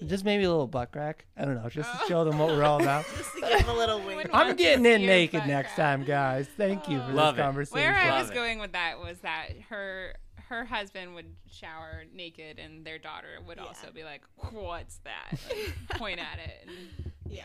[0.00, 1.26] Like, Just maybe a little butt crack.
[1.36, 3.04] I don't know, just to show them what we're all about.
[3.16, 4.28] Just to give him a little wink.
[4.32, 5.76] I'm getting to in naked next crack.
[5.76, 6.48] time, guys.
[6.56, 7.44] Thank you for Love this it.
[7.44, 7.80] conversation.
[7.86, 8.34] Where I Love was it.
[8.34, 10.14] going with that was that her
[10.48, 13.64] her husband would shower naked, and their daughter would Yeah.
[13.66, 14.22] also be like,
[14.52, 16.66] "What's that?" Like, point at it.
[16.66, 17.44] And, Yeah.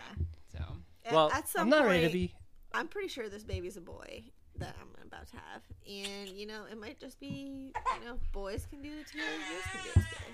[0.52, 0.60] so
[1.06, 2.34] At- Well, at some I'm not point, ready to be.
[2.74, 4.24] I'm pretty sure this baby's a boy
[4.58, 8.66] that I'm about to have, and you know, it might just be, you know, boys
[8.70, 10.32] can do it together, girls can do it together.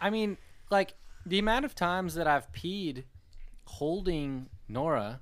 [0.00, 0.36] I mean,
[0.70, 0.94] like
[1.24, 3.04] the amount of times that I've peed
[3.64, 5.20] holding Nora.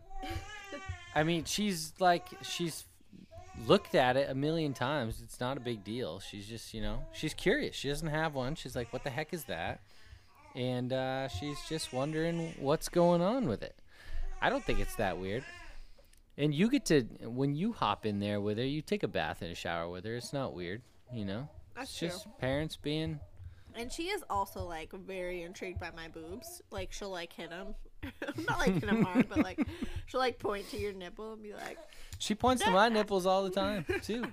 [1.15, 2.85] I mean, she's like she's
[3.67, 5.21] looked at it a million times.
[5.23, 6.21] It's not a big deal.
[6.21, 7.77] She's just, you know, she's curious.
[7.77, 8.55] She doesn't have one.
[8.55, 9.81] She's like, "What the heck is that?"
[10.55, 13.77] And uh, she's just wondering what's going on with it.
[14.41, 15.45] I don't think it's that weird.
[16.37, 19.43] And you get to when you hop in there with her, you take a bath
[19.43, 20.17] and a shower with her.
[20.17, 20.83] It's not weird,
[21.13, 21.49] you know.
[21.77, 22.09] That's it's true.
[22.09, 23.21] just parents being
[23.77, 26.63] And she is also like very intrigued by my boobs.
[26.71, 27.75] Like she'll like hit them,
[28.47, 29.59] not like hit them hard, but like
[30.07, 31.79] she'll like point to your nipple and be like,
[32.19, 34.25] She points to my nipples all the time too.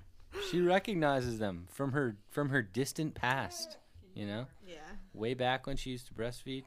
[0.49, 3.77] She recognizes them from her from her distant past.
[4.13, 4.75] You know, "Yeah,
[5.13, 6.63] way back when she used to breastfeed.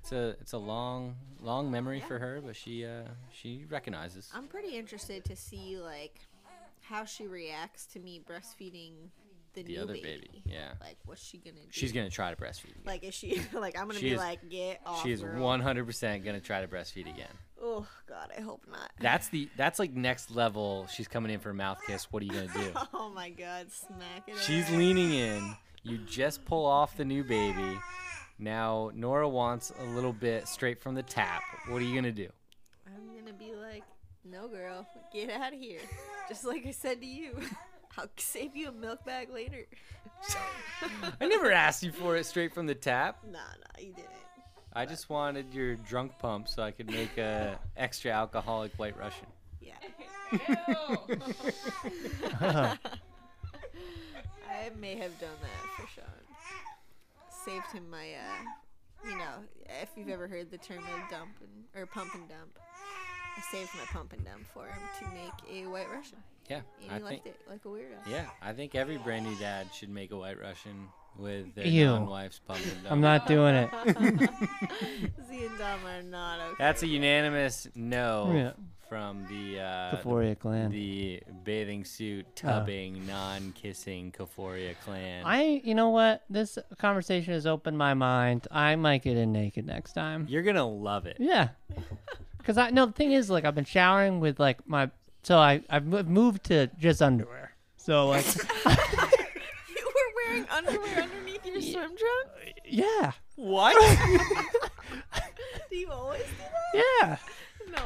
[0.00, 4.30] It's a it's a long long memory for her, but she uh she recognizes.
[4.34, 6.20] I'm pretty interested to see like
[6.82, 9.08] how she reacts to me breastfeeding
[9.54, 10.02] the, The new other baby.
[10.32, 10.72] baby, yeah.
[10.80, 11.66] Like, what's she gonna do?
[11.70, 12.70] She's gonna try to breastfeed.
[12.72, 12.82] Again.
[12.84, 13.78] like, is she like?
[13.78, 15.02] I'm gonna She be is- like, get off.
[15.02, 17.28] She is one hundred percent gonna try to breastfeed again.
[17.66, 18.90] Oh God, I hope not.
[19.00, 20.86] That's the that's like next level.
[20.94, 22.12] She's coming in for a mouth kiss.
[22.12, 22.72] What are you gonna do?
[22.92, 24.36] Oh my God, smack it.
[24.38, 25.56] She's leaning in.
[25.86, 27.78] You just pull off the new baby.
[28.38, 31.42] Now Nora wants a little bit straight from the tap.
[31.68, 32.28] What are you gonna do?
[32.86, 33.84] I'm gonna be like,
[34.24, 35.80] no, girl, get out of here.
[36.28, 37.36] Just like I said to you.
[37.98, 39.66] I'll save you a milk bag later.
[41.20, 43.18] I never asked you for it straight from the tap.
[43.24, 44.10] Nah, nah, you didn't.
[44.72, 49.26] I just wanted your drunk pump so I could make a extra alcoholic white Russian.
[49.60, 49.74] Yeah.
[54.50, 56.04] I may have done that for Sean.
[57.44, 59.44] Saved him my, uh, you know,
[59.82, 62.58] if you've ever heard the term of dump and or pump and dump,
[63.36, 66.18] I saved my pump and dump for him to make a white Russian,
[66.48, 67.04] Yeah, and I he think.
[67.04, 68.06] liked it like a weirdo.
[68.10, 70.88] Yeah, I think every brand new dad should make a white Russian
[71.18, 71.86] with their Ew.
[71.86, 72.88] non-wife's pump and.
[72.88, 73.70] I'm not doing it.
[75.28, 76.54] Z and Dom are not okay.
[76.58, 78.50] That's a unanimous no Yeah.
[78.88, 80.70] from the uh, Kaphoria clan.
[80.70, 85.22] the bathing suit, tubbing, non-kissing Kaphoria clan.
[85.24, 86.24] I, you know what?
[86.28, 88.46] This conversation has opened my mind.
[88.50, 90.26] I might get in naked next time.
[90.28, 91.16] You're gonna love it.
[91.20, 91.48] Yeah.
[92.38, 94.90] Because I no, the thing is, like, I've been showering with like my,
[95.24, 97.52] so I I've moved to just underwear.
[97.76, 98.24] So like,
[98.66, 102.54] You were wearing underwear underneath your swim trunk?
[102.64, 103.74] yeah, What?
[105.70, 106.26] Do you always do
[106.72, 106.84] that?
[107.00, 107.16] yeah.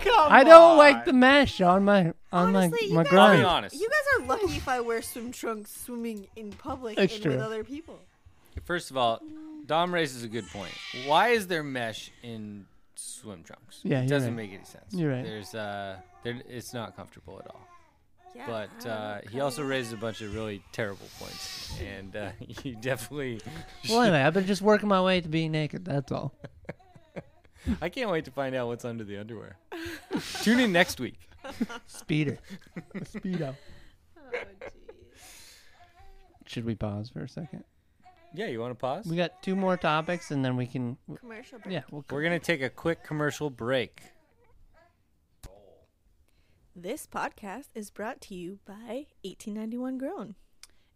[0.04, 0.26] No.
[0.28, 3.36] I don't like the mesh on my on Honestly, my my you guys, I'll be
[3.40, 3.44] grind.
[3.46, 3.74] honest.
[3.80, 7.32] you guys are lucky if I wear swim trunks swimming in public That's and true.
[7.32, 7.98] with other people.
[8.64, 9.20] First of all,
[9.66, 10.72] Dom raises a good point.
[11.06, 12.66] Why is there mesh in
[12.98, 13.80] swim trunks?
[13.82, 14.48] Yeah, it doesn't right.
[14.48, 14.92] make any sense.
[14.92, 15.24] You're right.
[15.24, 17.66] There's uh, there, it's not comfortable at all.
[18.34, 19.94] Yeah, but I don't uh, he also kinda.
[19.94, 22.30] a bunch of really terrible points, and uh,
[22.64, 23.40] you definitely.
[23.88, 25.84] Well, anyway, I've been just working my way to being naked.
[25.84, 26.34] That's all.
[27.80, 29.56] I can't wait to find out what's under the underwear.
[30.42, 31.18] Tune in next week.
[31.86, 32.38] Speeder,
[33.00, 33.54] speedo.
[34.16, 34.70] Oh, jeez.
[36.46, 37.64] Should we pause for a second?
[38.34, 39.06] Yeah, you want to pause?
[39.06, 40.98] We got two more topics, and then we can.
[41.18, 41.72] Commercial break.
[41.72, 42.04] Yeah, we'll.
[42.10, 44.02] We're gonna take a quick commercial break.
[46.76, 50.34] This podcast is brought to you by 1891 Grown.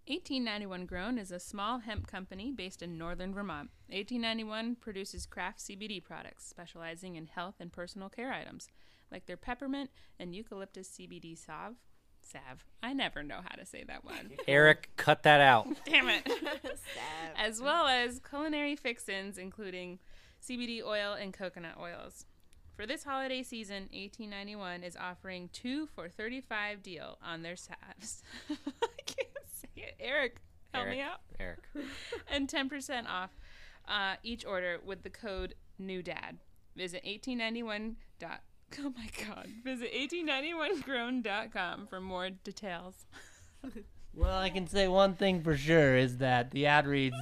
[0.06, 3.70] 1891 Grown is a small hemp company based in northern Vermont.
[3.88, 8.68] 1891 produces craft CBD products specializing in health and personal care items,
[9.10, 11.76] like their peppermint and eucalyptus CBD salve.
[12.24, 12.64] Salve.
[12.82, 14.32] I never know how to say that one.
[14.48, 15.68] Eric, cut that out.
[15.84, 16.28] Damn it.
[17.36, 19.98] as well as culinary fixins, including
[20.42, 22.26] CBD oil and coconut oils.
[22.74, 28.22] For this holiday season, 1891 is offering two for 35 deal on their salves.
[28.50, 29.96] I can't say it.
[30.00, 30.36] Eric,
[30.72, 31.20] help me out.
[31.38, 31.60] Eric.
[32.30, 33.30] And 10% off
[33.86, 36.38] uh, each order with the code NEWDAD.
[36.74, 37.96] Visit 1891.
[38.76, 39.48] Dot, oh my God.
[39.64, 43.06] Visit 1891grown.com for more details.
[44.14, 47.16] Well, I can say one thing for sure is that the ad reads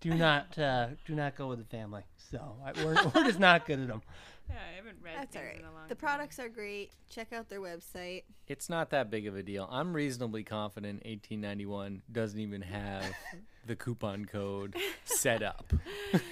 [0.00, 2.02] do not uh, do not go with the family.
[2.30, 4.02] So I, we're, we're just not good at them.
[4.48, 5.60] Yeah, I haven't read That's all things right.
[5.60, 6.00] in a long The time.
[6.08, 6.90] products are great.
[7.08, 8.24] Check out their website.
[8.46, 9.66] It's not that big of a deal.
[9.70, 13.04] I'm reasonably confident 1891 doesn't even have
[13.66, 15.72] the coupon code set up.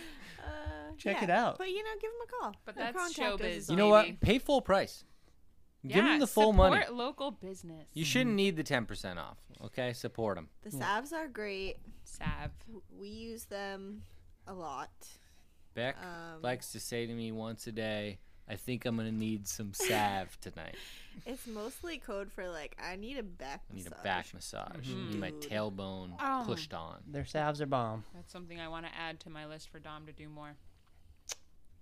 [0.44, 1.58] Uh, Check yeah, it out.
[1.58, 2.56] But you know, give them a call.
[2.64, 3.70] But Their that's showbiz.
[3.70, 4.20] You know what?
[4.20, 5.04] Pay full price.
[5.86, 6.80] Give Yeah, them the full money.
[6.80, 7.88] support local business.
[7.92, 9.38] You shouldn't need the 10% off.
[9.64, 9.92] Okay?
[9.92, 10.48] Support them.
[10.62, 11.76] The salves are great.
[12.04, 12.52] Salve.
[12.96, 14.02] We use them
[14.46, 14.90] a lot.
[15.74, 18.18] Beck Um, likes to say to me once a day,
[18.48, 20.76] I think I'm going to need some salve tonight.
[21.26, 23.62] It's mostly code for like I need a back.
[23.70, 24.04] I need a massage.
[24.04, 24.88] back massage.
[24.88, 26.42] Need my tailbone Oh.
[26.46, 26.98] pushed on.
[27.08, 28.04] Their salves are bomb.
[28.14, 30.54] That's something I want to add to my list for Dom to do more.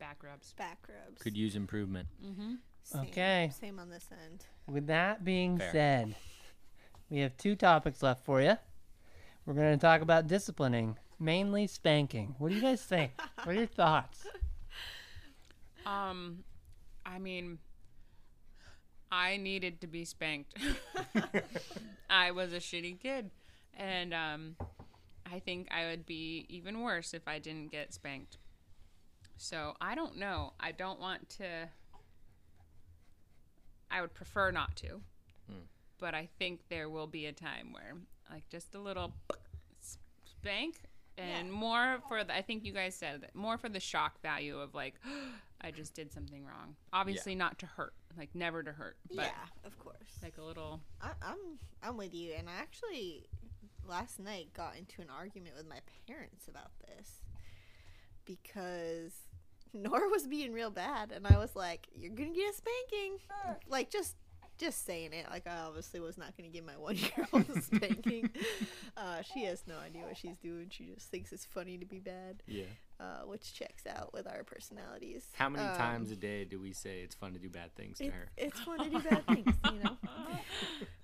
[0.01, 0.55] Back rubs.
[0.55, 1.21] Back rubs.
[1.21, 2.09] Could use improvement.
[2.25, 2.55] Mm-hmm.
[2.83, 3.51] Same, Okay.
[3.61, 4.47] Same on this end.
[4.67, 5.71] With that being Fair.
[5.71, 6.15] said,
[7.11, 8.57] we have two topics left for you.
[9.45, 12.35] We're going to talk about disciplining, mainly spanking.
[12.39, 13.13] What do you guys think?
[13.45, 14.27] what are your thoughts?
[15.85, 16.45] Um,
[17.05, 17.59] I mean,
[19.13, 20.55] I needed to be spanked.
[22.11, 23.31] I was a shitty kid,
[23.77, 24.57] and um,
[25.31, 28.39] I think I would be even worse if I didn't get spanked.
[29.43, 30.53] So I don't know.
[30.61, 31.67] I don't want to.
[33.91, 35.01] I would prefer not to,
[35.49, 35.63] hmm.
[35.99, 37.95] but I think there will be a time where,
[38.31, 39.15] like, just a little
[40.23, 40.83] spank.
[41.17, 41.55] And Yeah.
[41.55, 44.75] more for the, I think you guys said that more for the shock value of
[44.75, 44.95] like,
[45.63, 46.77] I just did something wrong.
[46.93, 50.19] Obviously, not to hurt, like never to hurt, but yeah, of course.
[50.23, 50.83] like a little.
[51.01, 53.27] I, I'm I'm with you, and I actually
[53.87, 57.21] last night got into an argument with my parents about this
[58.25, 59.13] because
[59.75, 63.19] Nora was being real bad, and I was like, "You're gonna get a spanking,"
[63.69, 64.17] like just
[64.59, 65.27] just saying it.
[65.31, 68.31] Like I obviously was not gonna give my one year old a spanking.
[68.97, 70.67] uh, she has no idea what she's doing.
[70.71, 72.65] She just thinks it's funny to be bad, Yeah.
[72.99, 75.25] uh, which checks out with our personalities.
[75.33, 77.99] How many Um, times a day do we say it's fun to do bad things
[77.99, 78.29] to it- her?
[78.37, 79.97] It's fun to do bad things, you know.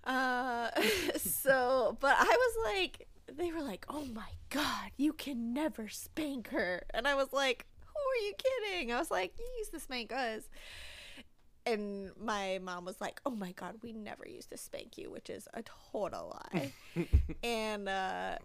[0.04, 0.70] Uh,
[1.16, 6.50] so, but I was like, they were like, "Oh my god, you can never spank
[6.50, 7.66] her," and I was like,
[8.06, 10.44] "Who are you kidding?" I was like, "You used to spank us."
[11.64, 15.28] And my mom was like, "Oh my god, we never used to spank you," which
[15.28, 16.72] is a total lie.
[17.42, 18.36] and uh,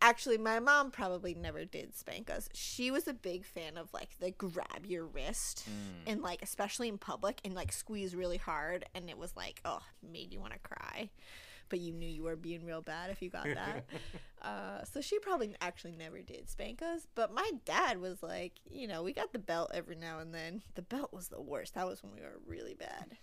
[0.00, 2.48] actually, my mom probably never did spank us.
[2.54, 5.66] She was a big fan of like the grab your wrist
[6.06, 9.82] and like especially in public and like squeeze really hard, and it was like, oh,
[10.02, 11.10] made you want to cry.
[11.70, 13.84] But you knew you were being real bad if you got that.
[14.42, 17.06] uh, so she probably actually never did spank us.
[17.14, 20.62] But my dad was like, you know, we got the belt every now and then.
[20.74, 21.74] The belt was the worst.
[21.74, 23.16] That was when we were really bad.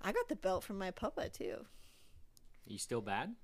[0.00, 1.64] I got the belt from my papa too.
[2.66, 3.34] You still bad?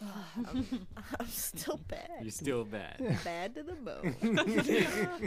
[0.48, 0.86] I'm,
[1.18, 2.10] I'm still bad.
[2.22, 3.18] You're still bad.
[3.22, 4.38] bad to the bone.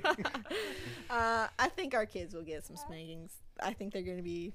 [1.10, 3.32] uh, I think our kids will get some spankings.
[3.62, 4.54] I think they're gonna be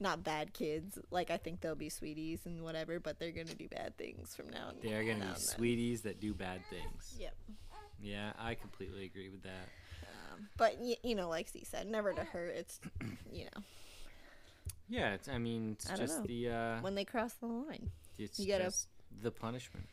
[0.00, 0.98] not bad kids.
[1.10, 4.48] Like I think they'll be sweeties and whatever, but they're gonna do bad things from
[4.50, 4.68] now.
[4.68, 4.76] on.
[4.82, 7.16] They're gonna be sweeties that do bad things.
[7.18, 7.34] Yep.
[8.02, 9.68] Yeah, I completely agree with that.
[10.32, 12.54] Um, but y- you know, like C said, never to hurt.
[12.56, 12.80] It's
[13.32, 13.62] you know
[14.88, 18.40] Yeah, it's, I mean, it's I just the uh, when they cross the line, it's
[18.40, 18.88] you gotta- just
[19.22, 19.86] the punishment.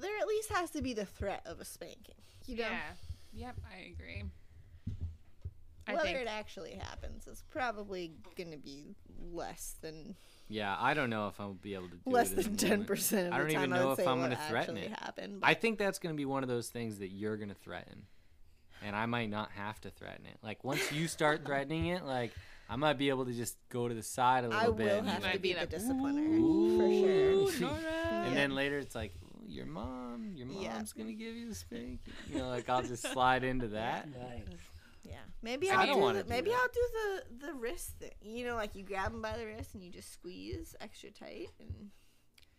[0.00, 2.14] there at least has to be the threat of a spanking.
[2.46, 2.80] You know, Yeah.
[3.34, 4.24] Yep, I agree.
[5.88, 8.94] I whether think it actually happens is probably gonna be
[9.32, 10.16] less than
[10.48, 13.28] Yeah, I don't know if I'll be able to do less it than ten percent.
[13.28, 13.56] of the I don't time.
[13.56, 14.90] even know if I'm gonna threaten it.
[14.90, 15.40] happened.
[15.42, 18.06] I think that's going to be one of those things that you're going to threaten.
[18.82, 20.36] And I might not have to threaten it.
[20.42, 22.32] Like once you start threatening it, like
[22.70, 24.86] I might be able to just go to the side a little I bit.
[24.86, 27.70] will and have might to be be the like, discipliner Ooh, for sure.
[28.10, 28.34] And Yeah.
[28.34, 31.02] then later it's like, "Ooh, your mom, your mom's Yeah.
[31.02, 32.14] gonna give you the spanking.
[32.28, 34.06] You know, like I'll just slide into that.
[35.08, 36.56] Yeah, maybe I I'll don't do wanna the, maybe that.
[36.60, 36.88] I'll do
[37.40, 38.10] the the wrist thing.
[38.20, 41.48] You know, like you grab them by the wrist and you just squeeze extra tight
[41.60, 41.90] and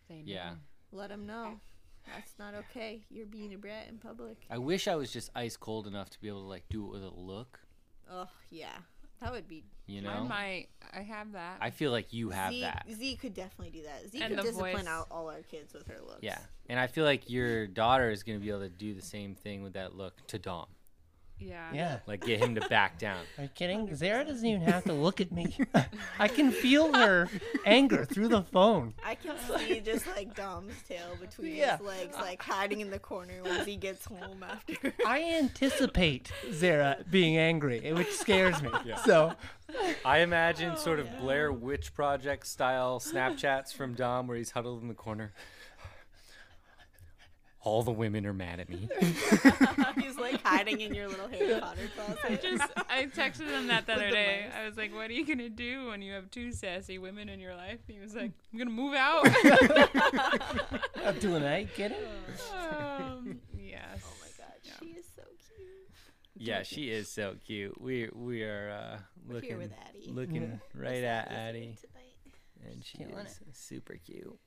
[0.08, 0.50] they Yeah.
[0.50, 0.56] know.
[0.92, 1.60] let them know
[2.06, 3.02] that's not okay.
[3.10, 4.38] You're being a brat in public.
[4.50, 6.90] I wish I was just ice cold enough to be able to like do it
[6.92, 7.60] with a look.
[8.10, 8.76] Oh yeah,
[9.20, 9.64] that would be.
[9.86, 10.68] You I know, might.
[10.92, 11.58] I have that.
[11.60, 12.86] I feel like you have Z, that.
[12.92, 14.08] Z could definitely do that.
[14.10, 14.86] Z And could discipline voice.
[14.86, 16.22] out all our kids with her looks.
[16.22, 16.38] Yeah,
[16.68, 19.62] and I feel like your daughter is gonna be able to do the same thing
[19.62, 20.66] with that look to Dom.
[21.40, 21.68] Yeah.
[21.72, 21.98] Yeah.
[22.06, 23.20] Like get him to back down.
[23.38, 23.94] Are you kidding?
[23.94, 25.56] Zara doesn't even have to look at me.
[26.18, 27.28] I can feel her
[27.66, 28.94] anger through the phone.
[29.04, 31.78] I can see just like Dom's tail between Yeah.
[31.78, 34.92] his legs, like hiding in the corner when he gets home after.
[35.06, 38.70] I anticipate Zara being angry, eh, which scares me.
[39.04, 39.32] So
[40.04, 44.82] I imagine oh, sort of Blair Witch Project style Snapchats from Dom where he's huddled
[44.82, 45.32] in the corner.
[47.62, 48.88] All the women are mad at me.
[50.00, 52.18] He's like hiding in your little Harry Potter closet.
[52.24, 54.44] I Just I texted him that the other the day.
[54.46, 54.54] mice.
[54.58, 57.38] I was like, "What are you gonna do when you have two sassy women in
[57.38, 59.26] your life?" He was like, "I'm gonna move out."
[61.04, 61.60] I'm doing that.
[61.62, 61.98] You kidding?
[62.54, 64.00] um, yes.
[64.04, 65.22] Oh my god, she is so
[65.56, 65.68] cute.
[66.36, 67.78] Yeah, she is so cute.
[67.80, 70.10] We we are uh, We're looking here with Addie.
[70.10, 72.72] looking right Miss at Addie's Addie, tonight.
[72.72, 74.38] and she Killing is super cute.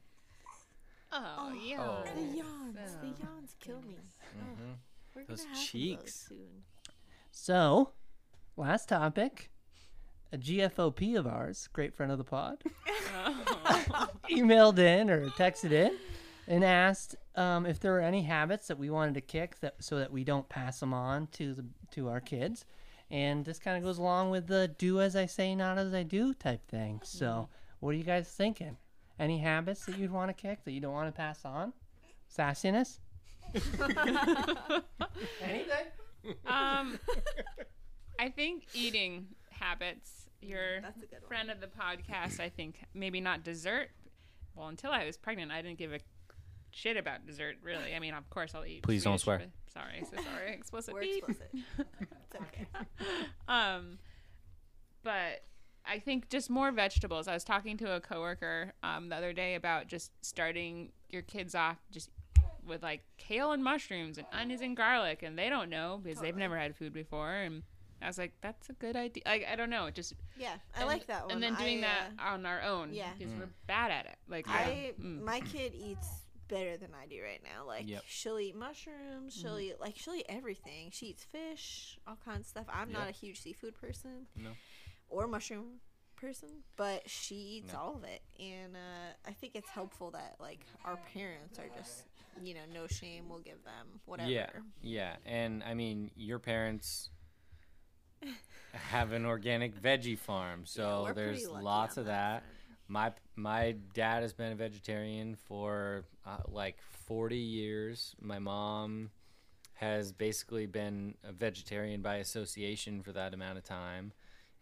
[1.15, 1.77] Oh, yeah.
[1.79, 2.03] Oh.
[2.15, 3.95] The yawns, the Oh, yawns kill me.
[4.37, 4.75] Mhm.
[5.15, 6.13] We're Those gonna have cheeks.
[6.27, 6.63] Some those soon.
[7.31, 7.91] So,
[8.57, 9.49] last topic.
[10.31, 12.63] A GFOP of ours, great friend of the pod,
[13.15, 14.07] Oh.
[14.31, 15.95] emailed in or texted in
[16.47, 19.99] and asked um, if there were any habits that we wanted to kick that so
[19.99, 22.65] that we don't pass them on to the to our kids.
[23.11, 26.01] And this kind of goes along with the "do as I say, not as I
[26.01, 27.01] do" type thing.
[27.03, 27.47] So,
[27.79, 28.77] what are you guys thinking?
[29.19, 31.73] Any habits that you'd want to kick that you don't want to pass on?
[32.35, 32.99] Sassiness?
[35.41, 35.85] Anything?
[36.47, 36.99] um,
[38.19, 40.29] I think eating habits.
[40.41, 41.27] Your That's a good one.
[41.27, 43.89] friend of the podcast, I think maybe not dessert.
[44.55, 45.99] Well, until I was pregnant, I didn't give a
[46.71, 47.55] shit about dessert.
[47.63, 48.83] Really, I mean, of course I'll eat.
[48.83, 49.41] Please don't swear.
[49.73, 50.51] Sorry, so sorry.
[50.53, 50.93] Explicit.
[50.93, 51.49] We're explicit.
[51.79, 52.67] It's okay.
[53.47, 53.99] um,
[55.03, 55.43] but
[55.85, 57.27] I think just more vegetables.
[57.27, 61.55] I was talking to a coworker um, the other day about just starting your kids
[61.55, 62.09] off just
[62.65, 66.35] with like kale and mushrooms and onions and garlic, and they don't know because they've
[66.37, 67.31] never had food before.
[67.33, 67.63] And
[68.01, 69.23] I was like, that's a good idea.
[69.25, 71.31] Like I don't know, just Yeah, I and- like that one.
[71.33, 73.09] And then doing I, that on our own, yeah.
[73.17, 74.15] because we're bad at it.
[74.29, 75.21] Like Uh, I, mm.
[75.23, 76.07] my kid eats
[76.47, 77.65] better than I do right now.
[77.65, 78.03] Like Yep.
[78.07, 79.61] she'll eat mushrooms, she'll Mm-hmm.
[79.61, 80.89] eat like she'll eat everything.
[80.91, 82.65] She eats fish, all kinds of stuff.
[82.71, 84.51] I'm not a huge seafood person, No.
[85.13, 85.79] Or mushroom
[86.15, 87.79] person, but she eats No.
[87.79, 92.03] all of it, and uh, I think it's helpful that like our parents are just
[92.41, 93.29] you know no shame.
[93.29, 94.29] We'll give them whatever.
[94.29, 94.49] Yeah,
[94.81, 97.09] yeah, and I mean your parents
[98.73, 102.43] have an organic veggie farm, so we're there's lots of that that.
[102.87, 108.15] My my dad has been a vegetarian for uh, like 40 years.
[108.21, 109.11] My mom
[109.75, 114.13] has basically been a vegetarian by association for that amount of time,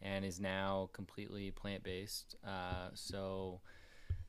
[0.02, 2.36] and is now completely plant based.
[2.46, 3.62] Uh, so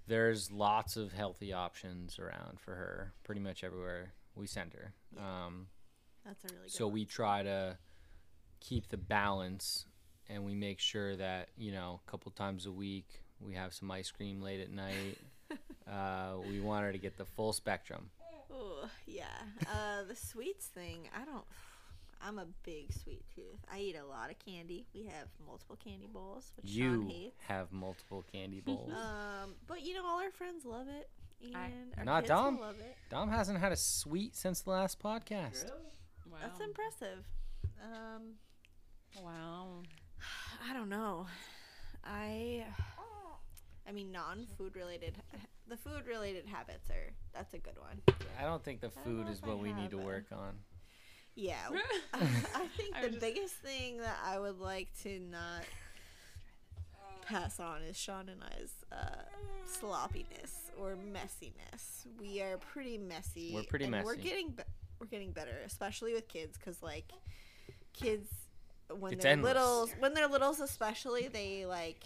[0.06, 4.92] there's lots of healthy options around for her, pretty much everywhere we send her.
[5.18, 5.66] Um,
[6.24, 6.72] That's a really good.
[6.72, 6.94] so one.
[6.94, 7.76] we try to
[8.60, 9.86] keep the balance
[10.28, 13.90] and we make sure that you know a couple times a week we have some
[13.90, 15.18] ice cream late at night
[15.90, 18.08] uh, we want her to get the full spectrum
[18.54, 19.24] Oh, yeah.
[19.62, 21.44] Uh, the sweets thing, I don't.
[22.24, 23.58] I'm a big sweet tooth.
[23.72, 24.86] I eat a lot of candy.
[24.94, 27.40] We have multiple candy bowls, which You Sean hates.
[27.48, 28.92] have multiple candy bowls.
[28.92, 31.08] Um, but you know, all our friends love it,
[31.44, 32.56] and I- our Not kids Dom.
[32.56, 32.96] will love it.
[33.10, 35.70] Dom hasn't had a sweet since the last podcast.
[36.30, 36.38] Wow.
[36.42, 37.24] That's impressive.
[37.82, 38.34] Um,
[39.22, 39.82] Wow.
[40.68, 41.26] I don't know.
[42.04, 42.64] I,
[43.86, 45.16] I mean, non-food related,
[45.68, 48.00] the food related habits are that's a good one.
[48.40, 50.54] I don't think the food is what we need to a- work on.
[51.34, 51.56] Yeah,
[52.14, 55.64] I think I the just- biggest thing that I would like to not
[57.22, 59.22] pass on is Sean and I's uh,
[59.64, 62.06] sloppiness or messiness.
[62.20, 63.52] We are pretty messy.
[63.54, 64.62] We're pretty and We're getting be-
[64.98, 67.10] we're getting better, especially with kids, because like
[67.92, 68.28] kids
[68.98, 69.54] when It's they're endless.
[69.54, 72.02] littles, when they're littles especially, they like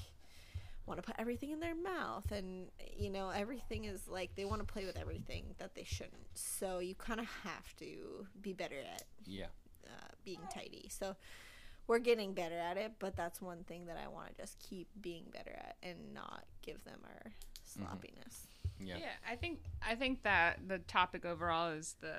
[0.86, 2.66] want to put everything in their mouth and
[2.96, 6.78] you know everything is like they want to play with everything that they shouldn't so
[6.78, 9.46] you kind of have to be better at Yeah.
[9.86, 9.90] uh,
[10.24, 10.88] being tidy.
[10.90, 11.16] So
[11.88, 14.88] we're getting better at it, but that's one thing that I want to just keep
[15.00, 17.32] being better at and not give them our
[17.64, 18.46] sloppiness.
[18.80, 18.96] Yeah.
[18.98, 22.14] Yeah, I think I think that the topic overall is the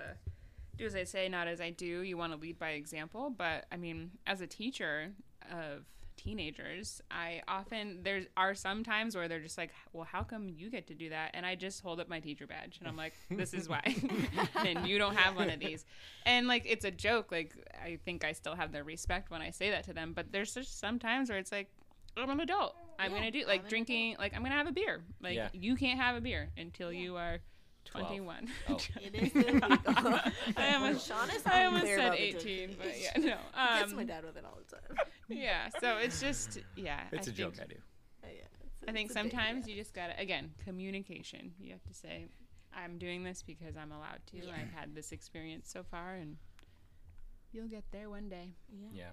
[0.77, 2.01] do as I say, not as I do.
[2.01, 5.11] You want to lead by example, but I mean, as a teacher
[5.51, 5.85] of
[6.17, 10.69] teenagers, I often there are some times where they're just like, "Well, how come you
[10.69, 13.13] get to do that?" And I just hold up my teacher badge and I'm like,
[13.29, 13.95] "This is why."
[14.65, 15.85] and you don't have one of these.
[16.25, 19.51] And like it's a joke, like I think I still have their respect when I
[19.51, 21.69] say that to them, but there's just some times where it's like
[22.17, 22.75] I'm an adult.
[22.99, 24.15] I'm Yeah, gonna do I'm like drinking.
[24.19, 25.03] Like I'm gonna have a beer.
[25.21, 25.49] Like Yeah.
[25.53, 27.39] you can't have a beer until you are
[27.85, 28.49] 21.
[28.69, 28.77] Oh.
[29.01, 29.69] It is illegal.
[30.57, 33.79] I almost, Sean is I almost unclear said 18, but yeah, no.
[33.79, 34.97] Gets my Um, dad with it all the time.
[35.29, 37.01] Yeah, so it's just yeah.
[37.11, 37.75] It's I a joke I do.
[38.23, 41.53] Uh, yeah, it's- I think it's a big sometimes you just gotta again communication.
[41.59, 42.27] You have to say,
[42.73, 44.37] "I'm doing this because I'm allowed to.
[44.37, 44.53] Yeah.
[44.55, 46.37] I've had this experience so far, and
[47.51, 48.53] you'll get there one day."
[48.93, 49.11] Yeah.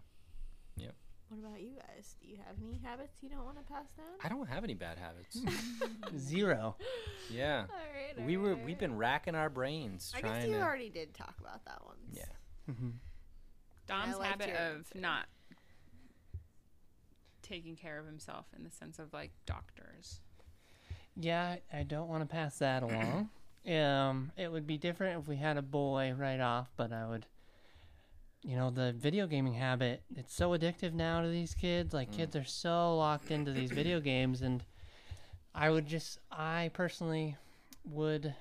[0.77, 0.91] Yeah.
[1.29, 2.17] What about you guys?
[2.21, 4.07] Do you have any habits you don't want to pass down?
[4.23, 5.41] I don't have any bad habits.
[6.19, 6.77] Zero.
[7.31, 7.65] yeah.
[7.69, 7.77] All
[8.17, 8.27] right.
[8.27, 8.65] We were right.
[8.65, 11.85] we've been racking our brains I trying guess you to already did talk about that
[11.85, 11.97] one.
[12.13, 12.23] Yeah.
[12.71, 12.89] Mm-hmm.
[13.87, 15.27] Dom's habit of not
[17.45, 20.21] taking care of himself in the sense of like doctors.
[21.17, 23.29] Yeah, I don't want to pass that along.
[23.67, 27.27] Um, it would be different if we had a boy right off, but I would,
[28.43, 30.03] you know, the video gaming habit.
[30.17, 31.95] It's so addictive now to these kids.
[31.95, 34.65] Like kids are so locked into these video games, and
[35.55, 37.37] I would just, I personally
[37.85, 38.35] would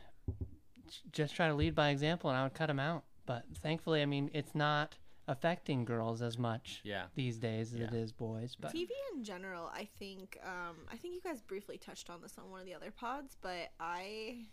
[1.11, 3.03] just try to lead by example, and I would cut them out.
[3.25, 4.95] But thankfully, I mean, it's not
[5.27, 7.05] affecting girls as much Yeah.
[7.15, 7.99] these days as it Yeah.
[7.99, 8.55] is boys.
[8.59, 12.37] But TV in general, I think, um, I think you guys briefly touched on this
[12.37, 14.45] on one of the other pods, but I,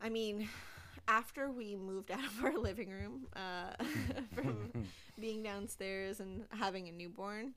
[0.00, 0.48] I mean,
[1.08, 3.72] after we moved out of our living room uh,
[4.34, 4.72] from
[5.18, 7.54] being downstairs and having a newborn,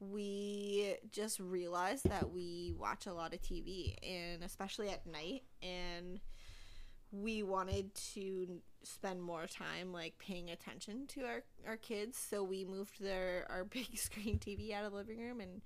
[0.00, 6.20] we just realized that we watch a lot of TV, and especially at night, and
[7.10, 12.64] we wanted to spend more time like paying attention to our, our kids so we
[12.64, 15.60] moved their our big screen tv out of the living room and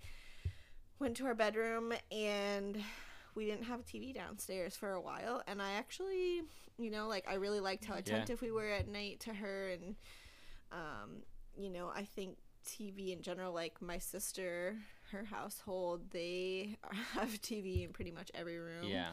[0.99, 2.83] went to our bedroom and
[3.35, 6.43] we didn't have a tv downstairs for a while and i actually
[6.79, 9.97] you know like i really liked how attentive we were at night to her and
[10.73, 11.23] um
[11.59, 12.37] you know i think
[12.67, 14.77] tv in general like my sister
[15.11, 16.77] her household they
[17.15, 19.11] have tv in pretty much every room Yeah.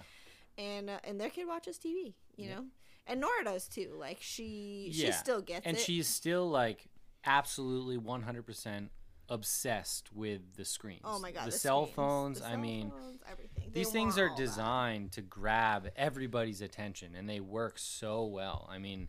[0.60, 2.56] And uh, and their kid watches TV, you Yeah.
[2.56, 2.66] know,
[3.08, 3.96] and Nora does too.
[3.98, 5.70] Like she she still gets it.
[5.70, 5.84] And it.
[5.84, 6.86] she's still like
[7.26, 8.90] absolutely 100%
[9.30, 11.02] obsessed with the screens.
[11.04, 13.22] oh my god, The, the cell screens, phones, the I mean, phones,
[13.74, 14.44] these things are all that.
[14.44, 18.68] designed to grab everybody's attention and they work so well.
[18.72, 19.08] I mean,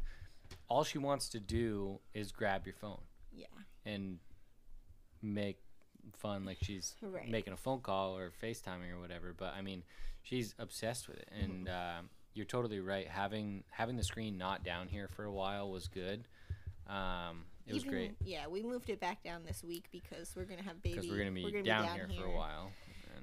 [0.68, 3.00] all she wants to do is grab your phone
[3.32, 3.46] Yeah,
[3.86, 4.18] and
[5.22, 5.58] make
[6.14, 7.28] fun like she's Right.
[7.28, 9.32] making a phone call or FaceTiming or whatever.
[9.36, 9.82] But I mean,
[10.22, 11.98] she's obsessed with it, and Mm-hmm.
[12.00, 13.08] um you're totally right.
[13.08, 16.28] Having having the screen not down here for a while was good.
[16.86, 20.44] Um, it was Even- great Yeah, we moved it back down this week because we're
[20.44, 20.94] gonna have baby.
[20.96, 22.72] because we're gonna be we're down, here, for a while.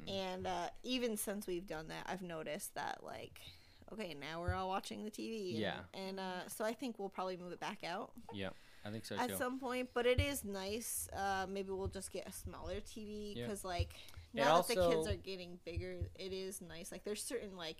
[0.07, 3.39] And, And uh, even since we've done that, I've noticed that like,
[3.93, 5.49] okay, now we're all watching the TV.
[5.51, 5.79] And, Yeah.
[5.93, 8.53] And uh, so I think we'll probably move it back out yep,
[8.85, 9.35] I think so at too.
[9.37, 9.89] some point.
[9.93, 11.09] But it is nice.
[11.11, 13.45] Uh, maybe we'll just get a smaller TV Yeah.
[13.47, 13.95] because like
[14.37, 16.91] It now that the kids are getting bigger, it is nice.
[16.91, 17.77] Like there's certain like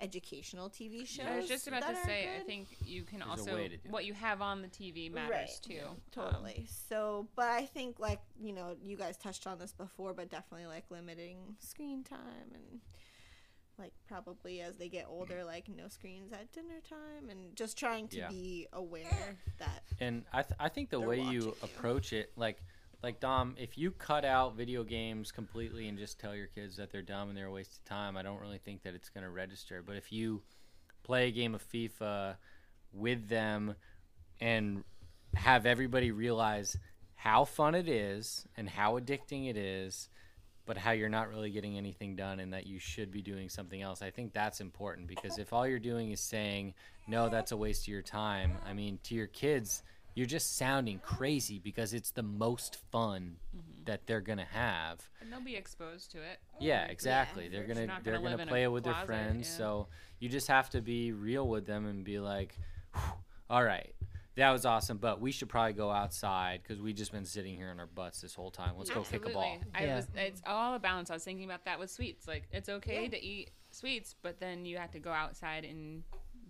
[0.00, 1.26] educational TV shows.
[1.26, 3.76] I was just about to are say, I think you can There's also way to
[3.76, 5.48] do what you have on the TV matters Right.
[5.62, 5.80] too.
[5.88, 6.66] Um, Totally.
[6.88, 10.66] so, but I think like you know, you guys touched on this before, but definitely
[10.66, 12.80] like limiting screen time and
[13.78, 18.08] like probably as they get older, like no screens at dinner time, and just trying
[18.08, 18.28] to Yeah.
[18.28, 21.56] be aware that And I, th- I think the way you you.
[21.62, 22.62] approach it, like,
[23.02, 26.90] like Dom, if you cut out video games completely and just tell your kids that
[26.90, 29.24] they're dumb and they're a waste of time, I don't really think that it's going
[29.24, 29.82] to register.
[29.86, 30.42] But if you
[31.02, 32.36] play a game of FIFA
[32.92, 33.74] with them
[34.40, 34.82] and
[35.34, 36.76] have everybody realize
[37.14, 40.08] how fun it is and how addicting it is,
[40.64, 43.80] but how you're not really getting anything done and that you should be doing something
[43.80, 44.02] else.
[44.02, 46.74] I think that's important because if all you're doing is saying,
[47.06, 49.84] no, that's a waste of your time, I mean, to your kids,
[50.16, 53.84] you're just sounding crazy because it's the most fun mm-hmm.
[53.84, 55.06] that they're going to have.
[55.20, 56.38] And they'll be exposed to it.
[56.54, 56.64] Mm-hmm.
[56.64, 57.48] Yeah, exactly.
[57.48, 57.86] they're gonna sure.
[57.86, 59.46] Not they're gonna gonna live in a play it with their friends.
[59.46, 59.58] yeah.
[59.58, 59.88] So
[60.18, 62.58] you just have to be real with them and be like,
[63.50, 63.94] "All right,
[64.36, 67.68] that was awesome, but we should probably go outside because we've just been sitting here
[67.68, 68.72] on our butts this whole time.
[68.78, 69.96] Let's go kick a ball." I Yeah.
[69.96, 70.06] was.
[70.14, 71.10] It's all a balance.
[71.10, 72.26] I was thinking about that with sweets.
[72.26, 73.10] Like it's okay Yeah.
[73.10, 76.04] to eat sweets, but then you have to go outside and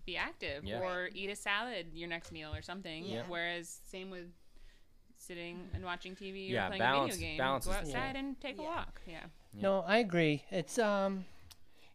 [0.07, 0.79] be active Yeah.
[0.81, 3.05] or eat a salad your next meal or something.
[3.05, 3.25] Yeah.
[3.29, 4.33] Whereas same with
[5.19, 7.39] sitting and watching TV or Yeah, playing balance- a video game.
[7.39, 8.19] balance go outside key.
[8.21, 9.03] and take a walk.
[9.07, 9.25] Yeah.
[9.53, 10.45] No, I agree.
[10.51, 11.25] It's um,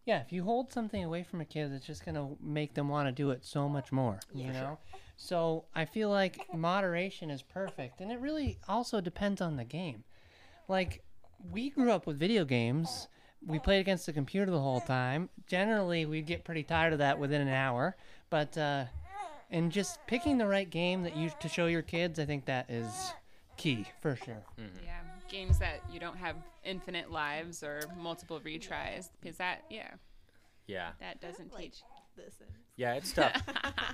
[0.06, 0.22] yeah.
[0.22, 3.12] If you hold something away from a kid, it's just gonna make them want to
[3.12, 4.20] do it so much more.
[4.34, 4.52] You Yeah.
[4.52, 4.80] know.
[5.16, 10.04] So I feel like moderation is perfect, and it really also depends on the game.
[10.68, 11.04] Like
[11.40, 13.08] we grew up with video games.
[13.46, 15.30] We played against the computer the whole time.
[15.48, 17.96] Generally, we'd get pretty tired of that within an hour.
[18.30, 18.86] But uh,
[19.50, 22.70] and just picking the right game that you to show your kids, I think that
[22.70, 23.14] is
[23.58, 24.44] key for sure.
[24.58, 25.00] Yeah.
[25.30, 26.36] Games that you don't have
[26.66, 29.92] infinite lives or multiple retries because that yeah
[30.68, 31.82] Yeah, that doesn't Like- teach.
[32.18, 33.42] this is yeah, it's tough.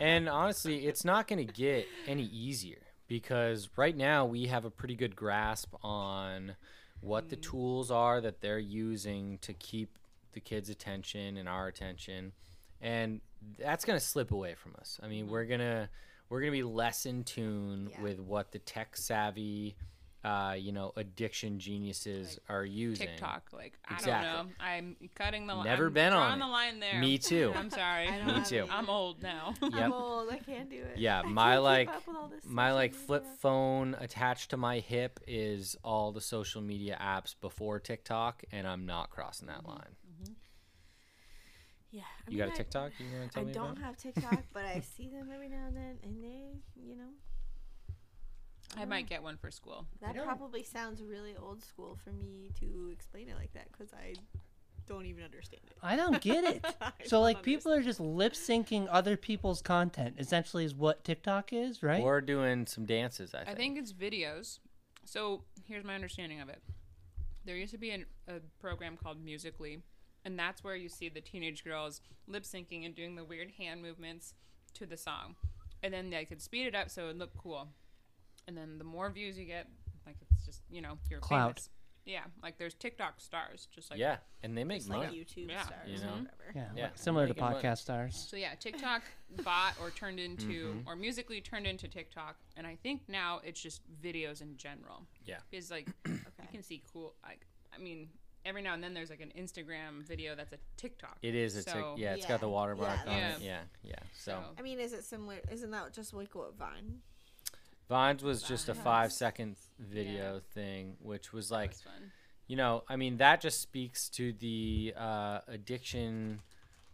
[0.01, 4.69] and honestly, it's not going to get any easier because right now we have a
[4.71, 6.55] pretty good grasp on
[7.01, 7.41] what the mm.
[7.41, 9.97] tools are that they're using to keep
[10.33, 12.31] the kids' attention and our attention,
[12.81, 13.21] and
[13.57, 14.99] that's going to slip away from us.
[15.01, 15.33] I mean, mm-hmm.
[15.33, 15.89] we're gonna
[16.29, 18.01] we're gonna be less in tune Yeah.
[18.01, 19.75] with what the tech savvy.
[20.23, 23.07] Uh, you know, addiction geniuses are using.
[23.07, 24.27] TikTok, like I Exactly.
[24.37, 24.53] don't know.
[24.59, 25.65] I'm cutting the line.
[25.65, 26.43] Never I'm been on drawing it.
[26.43, 26.99] the line there.
[26.99, 27.53] Me too.
[27.55, 28.09] I'm sorry.
[28.25, 28.63] Me too.
[28.63, 29.53] it I'm old now.
[29.61, 29.73] Yep.
[29.73, 30.29] I'm old.
[30.29, 30.97] I can't do it.
[30.97, 34.57] Yeah, my, like- keep up with all this my social like flip phone attached to
[34.57, 39.65] my hip is all the social media apps before TikTok, and I'm not crossing that
[39.65, 39.95] line.
[41.89, 42.01] Yeah.
[42.27, 42.91] I You mean, got a TikTok?
[42.99, 43.83] You want to tell I me don't about?
[43.83, 47.11] have TikTok, but I see them every now and then, and they, you know.
[48.75, 49.85] I don't might get one for school.
[50.01, 53.93] That don't- probably sounds really old school for me to explain it like that because
[53.93, 54.13] I
[54.87, 55.77] don't even understand it.
[55.81, 56.65] I don't get it.
[56.81, 60.15] I So don't like people are just lip syncing other people's content.
[60.17, 62.01] Essentially, is what TikTok is, right?
[62.01, 63.49] Or doing some dances, I think.
[63.49, 64.59] I think it's videos.
[65.05, 66.61] So here's my understanding of it.
[67.45, 69.77] There used to be an, a program called Musical.ly,
[70.25, 73.81] and that's where you see the teenage girls lip syncing and doing the weird hand
[73.81, 74.33] movements
[74.73, 75.35] to the song,
[75.81, 77.69] and then they could speed it up so it looked cool.
[78.47, 79.67] And then the more views you get,
[80.05, 81.55] like it's just you know you're Clout.
[81.59, 81.69] famous.
[82.05, 85.07] Yeah, like there's TikTok stars, just like yeah, and they make It's money.
[85.07, 85.63] like YouTube Yeah.
[85.65, 86.11] stars You or know?
[86.11, 86.31] whatever.
[86.55, 87.55] yeah, Yeah, like similar to making money.
[87.61, 88.15] podcast stars.
[88.29, 89.01] So yeah, TikTok
[89.43, 90.87] bought or turned into Mm-hmm.
[90.87, 95.05] or Musical.ly turned into TikTok, and I think now it's just videos in general.
[95.25, 95.39] Yeah.
[95.51, 96.17] because like you
[96.49, 97.13] can see cool.
[97.23, 97.45] Like
[97.75, 98.07] I mean,
[98.45, 101.17] every now and then there's like an Instagram video that's a TikTok.
[101.21, 101.57] It is.
[101.57, 102.13] It's So- a, yeah.
[102.13, 103.41] It's got the watermark Yeah, on it.
[103.41, 103.95] Yeah, yeah.
[104.13, 105.35] So, So I mean, is it similar?
[105.51, 107.01] Isn't that just like what Vine?
[107.89, 108.83] Vines was just a Vines.
[108.83, 110.39] five second video Yeah.
[110.53, 111.83] thing, which was like was
[112.47, 116.41] you know, I mean, that just speaks to the uh, addiction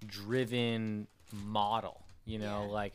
[0.06, 2.00] driven model.
[2.26, 2.94] You know, Yeah, like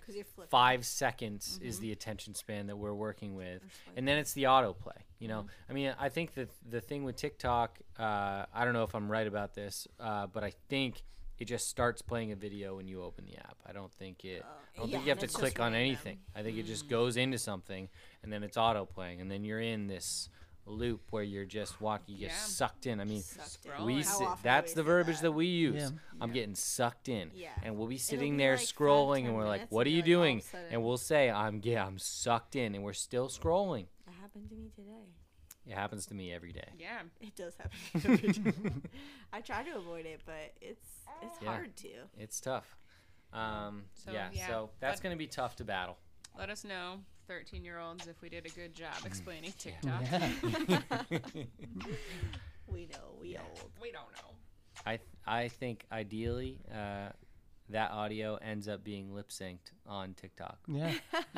[0.49, 1.83] five seconds is Mm-hmm.
[1.83, 3.63] the attention span that we're working with,
[3.95, 4.97] and then it's the autoplay.
[5.19, 5.71] You know, Mm-hmm.
[5.71, 9.11] I mean, I think that the thing with TikTok, uh, I don't know if I'm
[9.11, 11.03] right about this, uh, but I think
[11.39, 13.57] it just starts playing a video when you open the app.
[13.67, 14.45] I don't think it.
[14.45, 15.81] I don't yeah, think you have to click on random.
[15.81, 16.19] anything.
[16.35, 16.91] I think it just Mm.
[16.91, 17.89] goes into something,
[18.23, 20.29] and then it's auto playing, and then you're in this
[20.67, 22.37] loop where you're just walking, you get Yeah.
[22.37, 23.01] sucked in.
[23.01, 23.71] I mean, Sucked in.
[23.73, 23.85] Scrolling.
[23.87, 25.23] we How sit, often do that's the verbiage that?
[25.23, 25.75] that we use.
[25.93, 25.99] Yeah.
[26.21, 27.53] I'm getting sucked in, Yeah.
[27.63, 30.05] and we'll be sitting be there like scrolling, and we're like, "What are you like,
[30.09, 33.29] all of a doing?" And we'll say, "I'm yeah, I'm sucked in," and we're still
[33.29, 33.87] scrolling.
[34.05, 35.15] That happened to me today.
[35.67, 36.69] It happens to me every day.
[36.79, 37.79] Yeah, It does happen.
[38.13, 38.73] every day.
[39.33, 40.87] I try to avoid it, but it's
[41.23, 41.49] it's Yeah.
[41.55, 41.89] hard to.
[42.19, 42.77] It's tough.
[43.33, 45.99] Um, So, yeah, yeah, so that's going to be tough to battle.
[46.39, 50.03] let us know, 13 year olds, if we did a good job explaining TikTok.
[50.11, 50.81] Yeah.
[52.71, 53.71] We know we old.
[53.81, 54.35] We don't know.
[54.85, 57.09] I th- I think ideally uh,
[57.71, 60.93] that audio ends up being lip synced on TikTok yeah.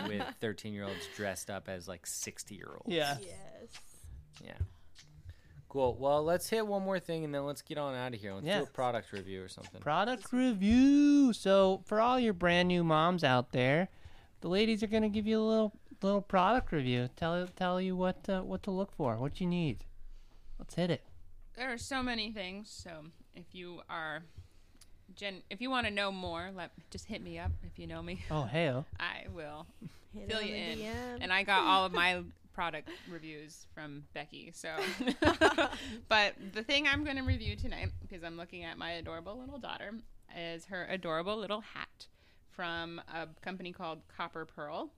[0.09, 2.82] with 13 year olds dressed up as like 60 year olds.
[2.88, 3.16] Yeah.
[3.20, 3.80] Yes.
[4.44, 4.52] Yeah.
[5.68, 5.96] Cool.
[6.00, 8.32] Well, let's hit one more thing and then let's get on out of here.
[8.34, 9.80] Let's do a product review or something.
[9.80, 11.32] Product review.
[11.32, 13.88] So for all your brand new moms out there,
[14.40, 15.72] the ladies are gonna give you a little
[16.02, 17.08] little product review.
[17.14, 19.84] Tell tell you what uh, what to look for, what you need.
[20.58, 21.02] Let's hit it.
[21.56, 22.68] There are so many things.
[22.70, 22.90] So
[23.36, 24.22] if you are,
[25.14, 27.52] Jen, if you want to know more, let just hit me up.
[27.62, 28.86] If you know me, Oh heyo.
[28.98, 29.66] I will
[30.14, 30.78] Hit fill you in.
[30.78, 31.18] DM.
[31.20, 32.22] And I got all of my
[32.60, 34.52] product reviews from Becky.
[34.54, 34.68] So,
[36.10, 39.58] but the thing I'm going to review tonight, because I'm looking at my adorable little
[39.58, 39.94] daughter,
[40.38, 42.06] is her adorable little hat
[42.50, 44.90] from a company called Copper Pearl.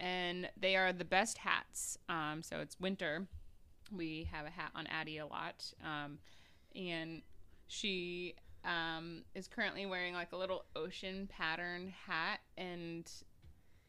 [0.00, 1.96] And they are the best hats.
[2.08, 3.28] Um, so it's winter.
[3.92, 5.64] We have a hat on Addie a lot.
[5.84, 6.18] Um,
[6.74, 7.22] and
[7.68, 8.34] she
[8.64, 12.40] um, is currently wearing like a little ocean pattern hat.
[12.58, 13.08] And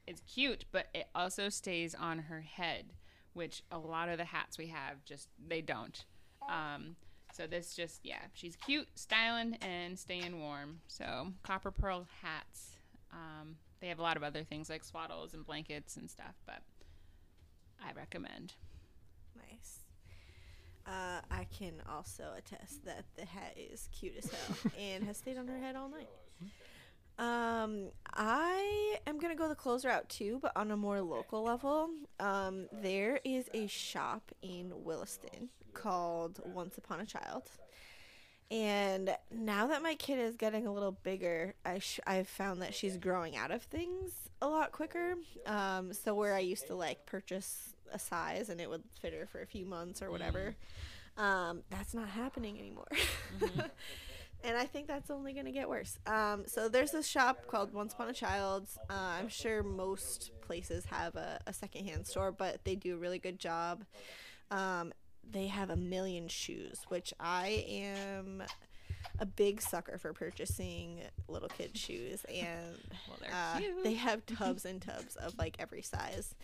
[0.07, 2.94] it's cute, but it also stays on her head,
[3.38, 6.04] which a lot of the hats we have just they don't.
[6.50, 6.96] Um,
[7.32, 10.80] so this just yeah, she's cute, styling, and staying warm.
[10.88, 12.72] So copper pearl hats.
[13.14, 16.62] Um, they have a lot of other things like swaddles and blankets and stuff, but
[17.84, 18.54] I recommend.
[19.36, 19.80] Nice.
[20.86, 25.38] Uh, I can also attest that the hat is cute as hell and has stayed
[25.38, 26.10] on her head all night.
[27.19, 31.89] Um, I am gonna go the clothes route too, but on a more local level.
[32.19, 37.49] Um, there is a shop in Williston called Once Upon a Child,
[38.49, 42.73] and now that my kid is getting a little bigger, I sh- I've found that
[42.73, 45.15] she's growing out of things a lot quicker.
[45.45, 49.26] Um, so where I used to like purchase a size and it would fit her
[49.26, 50.56] for a few months or whatever,
[51.18, 52.88] um, that's not happening anymore.
[54.44, 55.98] and I think that's only going to get worse.
[56.06, 58.68] Um, so there's this shop called Once Upon a Child.
[58.90, 63.20] Uh, I'm sure most places have a, a secondhand store, but they do a really
[63.20, 63.84] good job.
[64.52, 64.94] Um,
[65.30, 68.44] they have a million shoes, which I am
[69.20, 72.78] a big sucker for purchasing little kid shoes, and
[73.08, 76.36] Well, uh, they have tubs and tubs of like every size.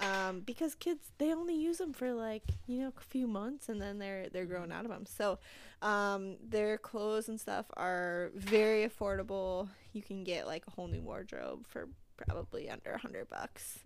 [0.00, 3.80] Um, because kids they only use them for like you know a few months and
[3.80, 5.04] then they're they're growing out of them.
[5.06, 5.38] So
[5.82, 9.68] um, their clothes and stuff are very affordable.
[9.92, 13.78] You can get like a whole new wardrobe for probably under a hundred bucks.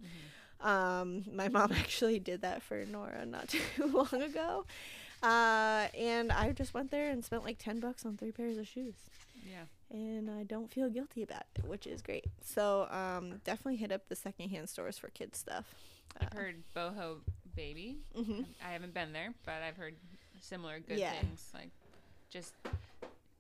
[0.61, 4.65] Um, my mom actually did that for Nora not too long ago.
[5.23, 8.67] Uh, and I just went there and spent like 10 bucks on three pairs of
[8.69, 8.95] shoes.
[9.49, 9.65] Yeah.
[9.91, 12.27] And I don't feel guilty about it, which is great.
[12.45, 15.65] So, um, definitely hit up the secondhand stores for kids stuff.
[16.21, 17.17] I've heard boho
[17.57, 17.99] baby.
[18.15, 19.95] hmm I haven't been there, but I've heard
[20.41, 21.13] similar good Yeah.
[21.21, 21.51] things.
[21.55, 21.71] Like
[22.31, 22.55] just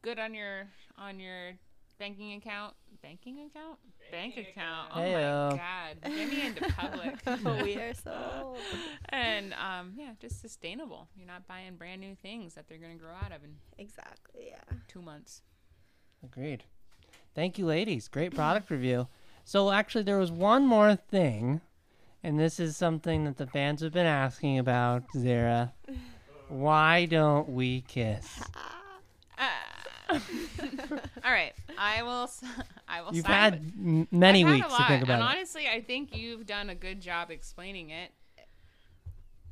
[0.02, 0.66] good on your
[0.98, 1.52] on your
[1.98, 2.74] banking account.
[3.02, 3.78] Banking account?
[4.10, 4.90] Bank account.
[4.94, 5.50] Oh Heyo.
[5.50, 6.14] my god.
[6.16, 7.16] Get me into public.
[7.46, 8.12] Oh, we are so
[8.42, 8.58] old.
[9.10, 11.08] and um yeah, just sustainable.
[11.16, 14.76] You're not buying brand new things that they're gonna grow out of in Exactly, yeah.
[14.88, 15.42] two months.
[16.22, 16.64] Agreed.
[17.34, 18.08] Thank you, ladies.
[18.08, 19.08] Great product review.
[19.44, 21.60] So actually, there was one more thing,
[22.24, 25.04] and this is something that the fans have been asking about.
[25.16, 25.72] Zara,
[26.48, 28.40] why don't we kiss?
[30.10, 32.30] All right, I will.
[32.88, 33.14] I will.
[33.14, 35.36] You've had with- m- many I've had weeks a to think about and it.
[35.36, 38.10] honestly, I think you've done a good job explaining it,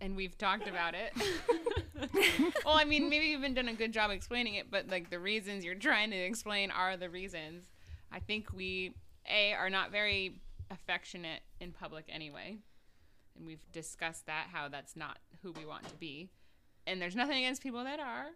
[0.01, 1.13] and we've talked about it.
[2.65, 5.19] well, I mean, maybe you've been done a good job explaining it, but like the
[5.19, 7.65] reasons you're trying to explain are the reasons.
[8.13, 8.95] I think we
[9.29, 10.37] a are not very
[10.73, 12.59] affectionate in public anyway,
[13.37, 16.31] and we've discussed that how that's not who we want to be,
[16.87, 18.27] and there's nothing against people that are,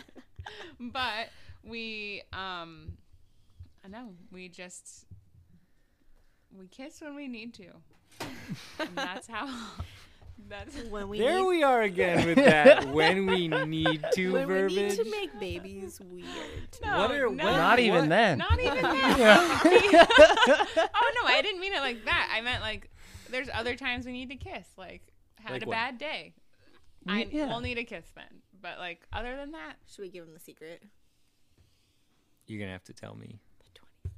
[0.80, 1.28] but
[1.64, 2.92] we um
[3.84, 4.14] I know.
[4.32, 5.06] We just
[6.56, 7.66] we kiss when we need to.
[8.80, 9.46] and that's how
[10.48, 12.88] that's When we There need, we are again with that.
[12.88, 16.26] when we need to when we need to make babies weird.
[16.84, 18.38] no, What are- no, what- Not even what- then.
[18.38, 20.10] Not even that.
[20.94, 22.30] oh no, I didn't mean it like that.
[22.34, 22.90] I meant like
[23.30, 24.66] there's other times we need to kiss.
[24.76, 25.74] Like had Like a what?
[25.74, 26.34] bad day.
[27.06, 27.46] I Y- yeah.
[27.52, 28.42] will need a kiss then.
[28.60, 30.82] But like other than that, Should we give him the secret?
[32.46, 33.38] You're gonna have to tell me.
[33.60, 34.16] The 20.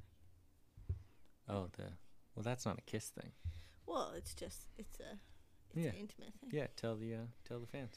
[1.49, 1.83] Oh, the
[2.35, 3.31] well, that's not a kiss thing.
[3.85, 5.17] Well, it's just, it's a,
[5.75, 5.89] it's Yeah.
[5.91, 6.49] an intimate thing.
[6.51, 7.17] Yeah, tell the uh,
[7.47, 7.95] tell the fans.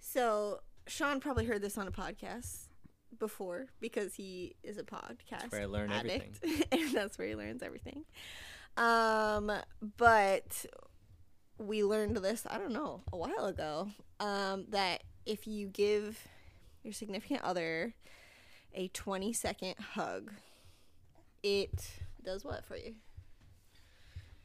[0.00, 2.68] So Sean probably heard this on a podcast
[3.18, 7.62] before because he is a podcast where I learn addict, and that's where he learns
[7.62, 8.04] everything.
[8.76, 9.50] Um,
[9.96, 10.66] but
[11.58, 13.88] we learned this I don't know a while ago.
[14.20, 16.18] Um, that if you give
[16.82, 17.94] your significant other
[18.74, 20.32] a twenty second hug,
[21.42, 21.90] it
[22.22, 22.94] does what for you?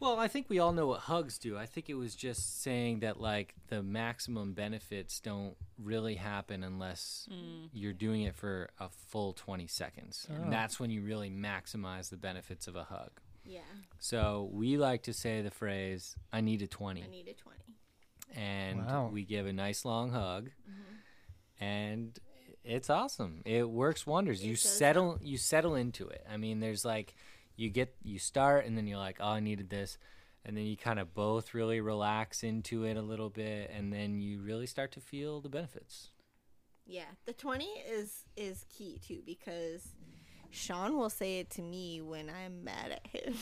[0.02, 1.60] Well, I think we all know what hugs do.
[1.60, 7.30] I think it was just saying that like the maximum benefits don't really happen unless
[7.32, 7.70] mm.
[7.72, 10.26] you're doing it for a full 20 seconds.
[10.28, 10.42] Oh.
[10.42, 13.12] And that's when you really maximize the benefits of a hug.
[13.46, 13.60] Yeah,
[14.00, 17.04] So we like to say the phrase, I need a 20.
[17.04, 17.58] I need a 20.
[18.36, 19.10] and Wow.
[19.14, 21.64] we give a nice long hug mm-hmm.
[21.64, 22.20] and
[22.64, 26.60] it's awesome it works wonders It you does settle you settle into it i mean
[26.60, 27.16] there's like
[27.56, 29.98] you get you start and then you're like oh i needed this.
[30.44, 34.20] And then you kind of both really relax into it a little bit and then
[34.20, 36.10] you really start to feel the benefits.
[36.86, 39.90] Yeah, the 20 is is key too because
[40.52, 43.34] Sean will say it to me when I'm mad at him.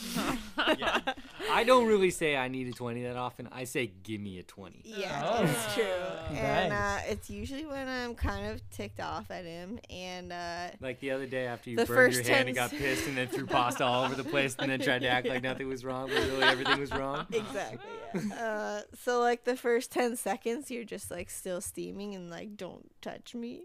[1.50, 4.42] i don't really say i need a 20 that often i say give me a
[4.42, 5.42] 20 yeah, Oh.
[5.42, 6.36] it's true.
[6.36, 11.00] And uh, it's usually when I'm kind of ticked off at him and uh like
[11.00, 13.28] the other day after you The burned your first hand and got pissed and then
[13.28, 16.08] threw pasta all over the place and then tried to act like nothing was wrong
[16.08, 17.80] but really everything was wrong exactly.
[18.14, 18.34] Yeah.
[18.34, 22.90] Uh, so like the first 10 seconds you're just like still steaming and like don't
[23.00, 23.62] touch me.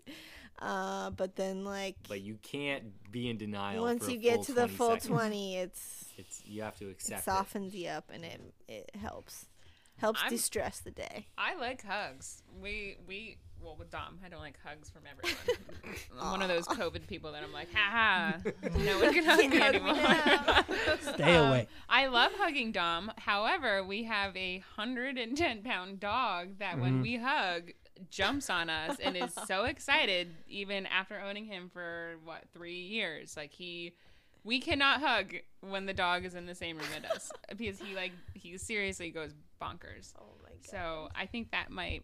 [0.60, 3.84] Uh, but then like but you can't be in denial.
[3.84, 5.08] once for you get to the full seconds.
[5.08, 7.26] 20 it's it's you have to accept it.
[7.26, 9.48] softens you up and it it helps
[9.98, 11.28] helps I'm- de-stress the day.
[11.38, 12.42] I like hugs.
[12.62, 15.96] We we well with Dom, I don't like hugs from everyone.
[16.22, 19.50] I'm one of those COVID people that I'm like, ha ha, no one can hug
[19.50, 19.94] me anymore.
[19.96, 20.64] now.
[21.14, 21.68] Stay Um, away.
[21.90, 23.12] I love hugging Dom.
[23.18, 27.72] However, we have a hundred and ten pound dog that when we hug
[28.10, 33.36] jumps on us and is so excited even after owning him for what three years.
[33.38, 33.94] Like he
[34.44, 37.96] we cannot hug when the dog is in the same room as us because he
[37.96, 40.14] like he seriously goes bonkers.
[40.20, 40.70] Oh my god.
[40.70, 42.04] So I think that might.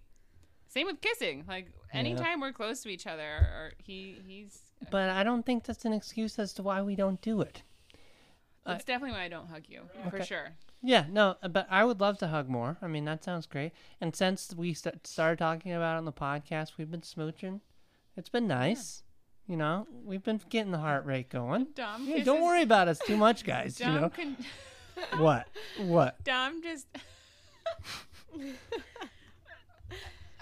[0.68, 1.44] Same with kissing.
[1.48, 4.60] Like anytime we're close to each other, or he he's.
[4.90, 7.62] But I don't think that's an excuse as to why we don't do it.
[8.66, 10.52] It's definitely why I don't hug you for sure.
[10.84, 12.78] Yeah, no, uh, but I would love to hug more.
[12.82, 13.72] I mean, that sounds great.
[14.00, 17.62] And since we st- started talking about it on the podcast, we've been smooching.
[18.18, 19.04] It's been nice.
[19.48, 21.68] You know, we've been getting the heart rate going.
[21.76, 22.06] Dom.
[22.06, 23.78] Yeah, kisses, don't worry about us too much, guys.
[23.78, 24.38] Dom you know can.
[25.18, 25.48] what?
[25.78, 26.24] What?
[26.24, 26.88] Dom just.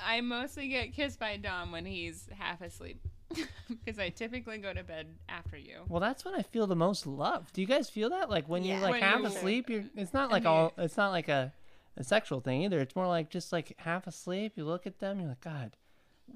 [0.05, 3.01] I mostly get kissed by Dom when he's half asleep.
[3.85, 5.81] Because I typically go to bed after you.
[5.87, 7.53] Well, that's when I feel the most love.
[7.53, 8.29] Do you guys feel that?
[8.29, 8.73] Like when Yeah.
[8.79, 9.83] you're like When half you- asleep, you're.
[9.95, 10.73] It's not like mean- all.
[10.77, 11.53] It's not like a,
[11.95, 12.79] a sexual thing either.
[12.79, 14.53] It's more like just like half asleep.
[14.55, 15.71] You look at them, you're like, God,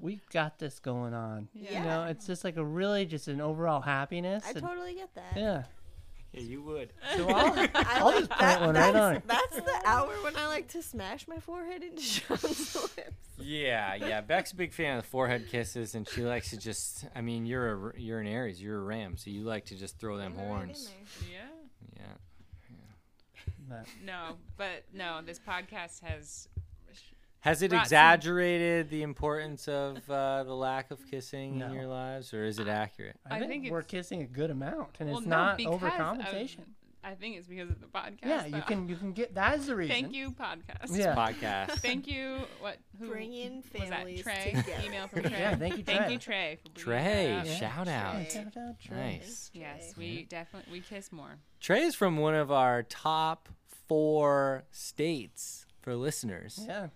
[0.00, 1.48] we got this going on.
[1.54, 1.78] Yeah.
[1.80, 4.44] You know, it's just like a really just an overall happiness.
[4.46, 5.36] I and- totally get that.
[5.36, 5.62] yeah.
[6.34, 6.92] Yeah, you would.
[7.16, 9.22] So I'll, I I'll like just put that, one right that's, on.
[9.26, 13.12] that's the hour when I like to smash my forehead into Sean's lips.
[13.38, 14.20] Yeah, yeah.
[14.20, 17.04] Beck's a big fan of the forehead kisses, and she likes to just.
[17.14, 19.98] I mean, you're a you're an Aries, you're a Ram, so you like to just
[19.98, 20.90] throw them Right in horns.
[21.20, 21.30] there.
[21.32, 21.96] Yeah.
[22.00, 22.12] Yeah.
[23.68, 26.48] But No, but no, this podcast has.
[27.44, 31.66] Has it exaggerated the importance of uh, the lack of kissing No.
[31.66, 33.16] in your lives, or is it accurate?
[33.30, 35.80] I, I think, think we're kissing a good amount, and well, it's no, not of-
[35.80, 36.60] overcompensation.
[37.06, 38.24] I think it's because of the podcast.
[38.24, 39.94] Yeah, you can you can get that is the reason.
[39.94, 40.88] Thank you, podcast.
[40.96, 41.14] Yeah.
[41.14, 41.72] Podcast.
[41.80, 42.38] Thank you.
[42.60, 42.78] What?
[42.98, 43.88] Who Bring in was that?
[43.90, 44.54] families Trey.
[44.56, 44.82] together.
[44.86, 45.30] Email from Trey.
[45.32, 46.12] Yeah, thank you, Thank Trey.
[46.14, 46.58] you, Trey.
[46.62, 47.42] For bringing Trey.
[47.44, 47.44] Yeah.
[47.58, 48.14] shout out.
[48.14, 48.28] Trey.
[48.30, 49.18] Shout out, Trey.
[49.20, 49.50] Nice.
[49.52, 51.36] Yes, we definitely we kiss more.
[51.60, 53.50] Trey is from one of our top
[53.86, 56.64] four states for listeners.
[56.66, 56.86] Yeah.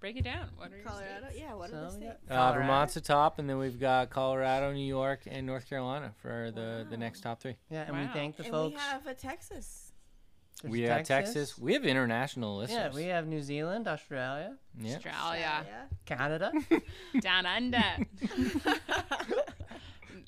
[0.00, 0.48] Break it down.
[0.56, 1.26] What are your Colorado?
[1.26, 1.38] states?
[1.38, 2.16] Yeah, what So are the states?
[2.30, 6.50] Uh, Vermont's the top, and then we've got Colorado, New York, and North Carolina for
[6.54, 7.56] the, the next top three.
[7.70, 8.74] Yeah, and we thank the And folks.
[8.74, 9.92] we have a Texas.
[10.62, 11.58] There's we have Texas.
[11.58, 12.92] We have international listeners.
[12.94, 14.94] Yeah, we have New Zealand, Australia, Yeah.
[14.96, 15.66] Australia.
[16.06, 16.52] Canada.
[17.20, 17.82] Down under.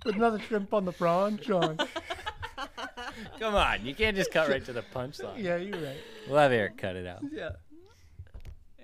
[0.05, 1.79] With another shrimp on the prawn, Sean.
[3.39, 5.43] Come on, you can't just cut right to the punchline.
[5.43, 5.97] yeah, you're right.
[6.29, 7.23] We'll have Eric cut it out.
[7.33, 7.51] Yeah.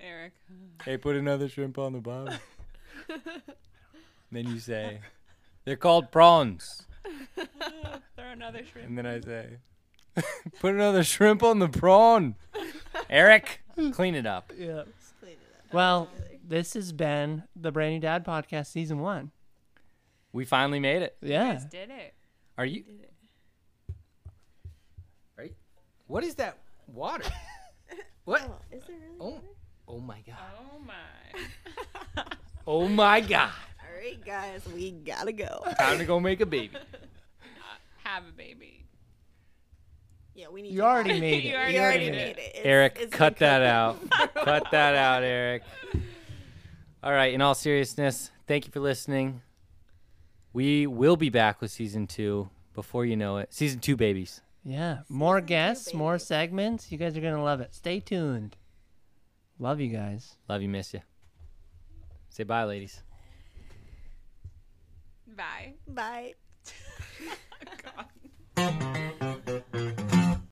[0.09, 0.33] Eric.
[0.83, 2.33] Hey, put another shrimp on the bottom.
[4.31, 4.99] then you say,
[5.65, 6.83] they're called prawns.
[7.35, 8.87] Throw another shrimp.
[8.89, 9.57] And then I say,
[10.59, 12.35] put another shrimp on the prawn.
[13.09, 13.61] Eric,
[13.91, 14.51] clean it up.
[14.57, 14.83] Yeah.
[14.99, 15.73] Just clean it up.
[15.73, 16.09] Well,
[16.47, 19.31] this has been the Brand New Dad Podcast, Season 1.
[20.33, 21.17] We finally made it.
[21.21, 21.53] You Yeah.
[21.53, 22.13] guys did it.
[22.57, 22.83] Are you?
[25.37, 25.53] Are you?
[26.07, 26.57] What is that
[26.87, 27.29] water?
[28.25, 28.41] What?
[28.47, 29.15] Oh, is there really?
[29.19, 29.47] Oh, water?
[29.89, 30.37] Oh my god.
[30.59, 32.23] Oh my.
[32.67, 33.49] Oh my god.
[33.81, 35.63] All right, guys, we gotta go.
[35.79, 36.75] Time to go make a baby.
[37.41, 38.85] Uh, have a baby.
[40.35, 40.71] Yeah, we need.
[40.73, 41.55] You to already have- made You it.
[41.55, 42.37] already We already made made it.
[42.37, 42.41] it.
[42.49, 43.97] It's- Eric, it's cut that out.
[44.35, 45.63] cut that out, Eric.
[47.03, 49.41] All right, in all seriousness, thank you for listening.
[50.53, 53.53] We will be back with season two before you know it.
[53.53, 54.41] Season two, babies.
[54.63, 56.91] Yeah, more Season two, guests, more segments.
[56.91, 57.73] You guys are gonna love it.
[57.73, 58.55] Stay tuned.
[59.59, 60.35] Love you guys.
[60.47, 61.01] Love you, miss you.
[62.29, 63.01] Say bye, ladies.
[65.27, 65.73] Bye.
[65.87, 66.33] Bye.
[67.61, 68.05] Oh,
[68.55, 69.03] God.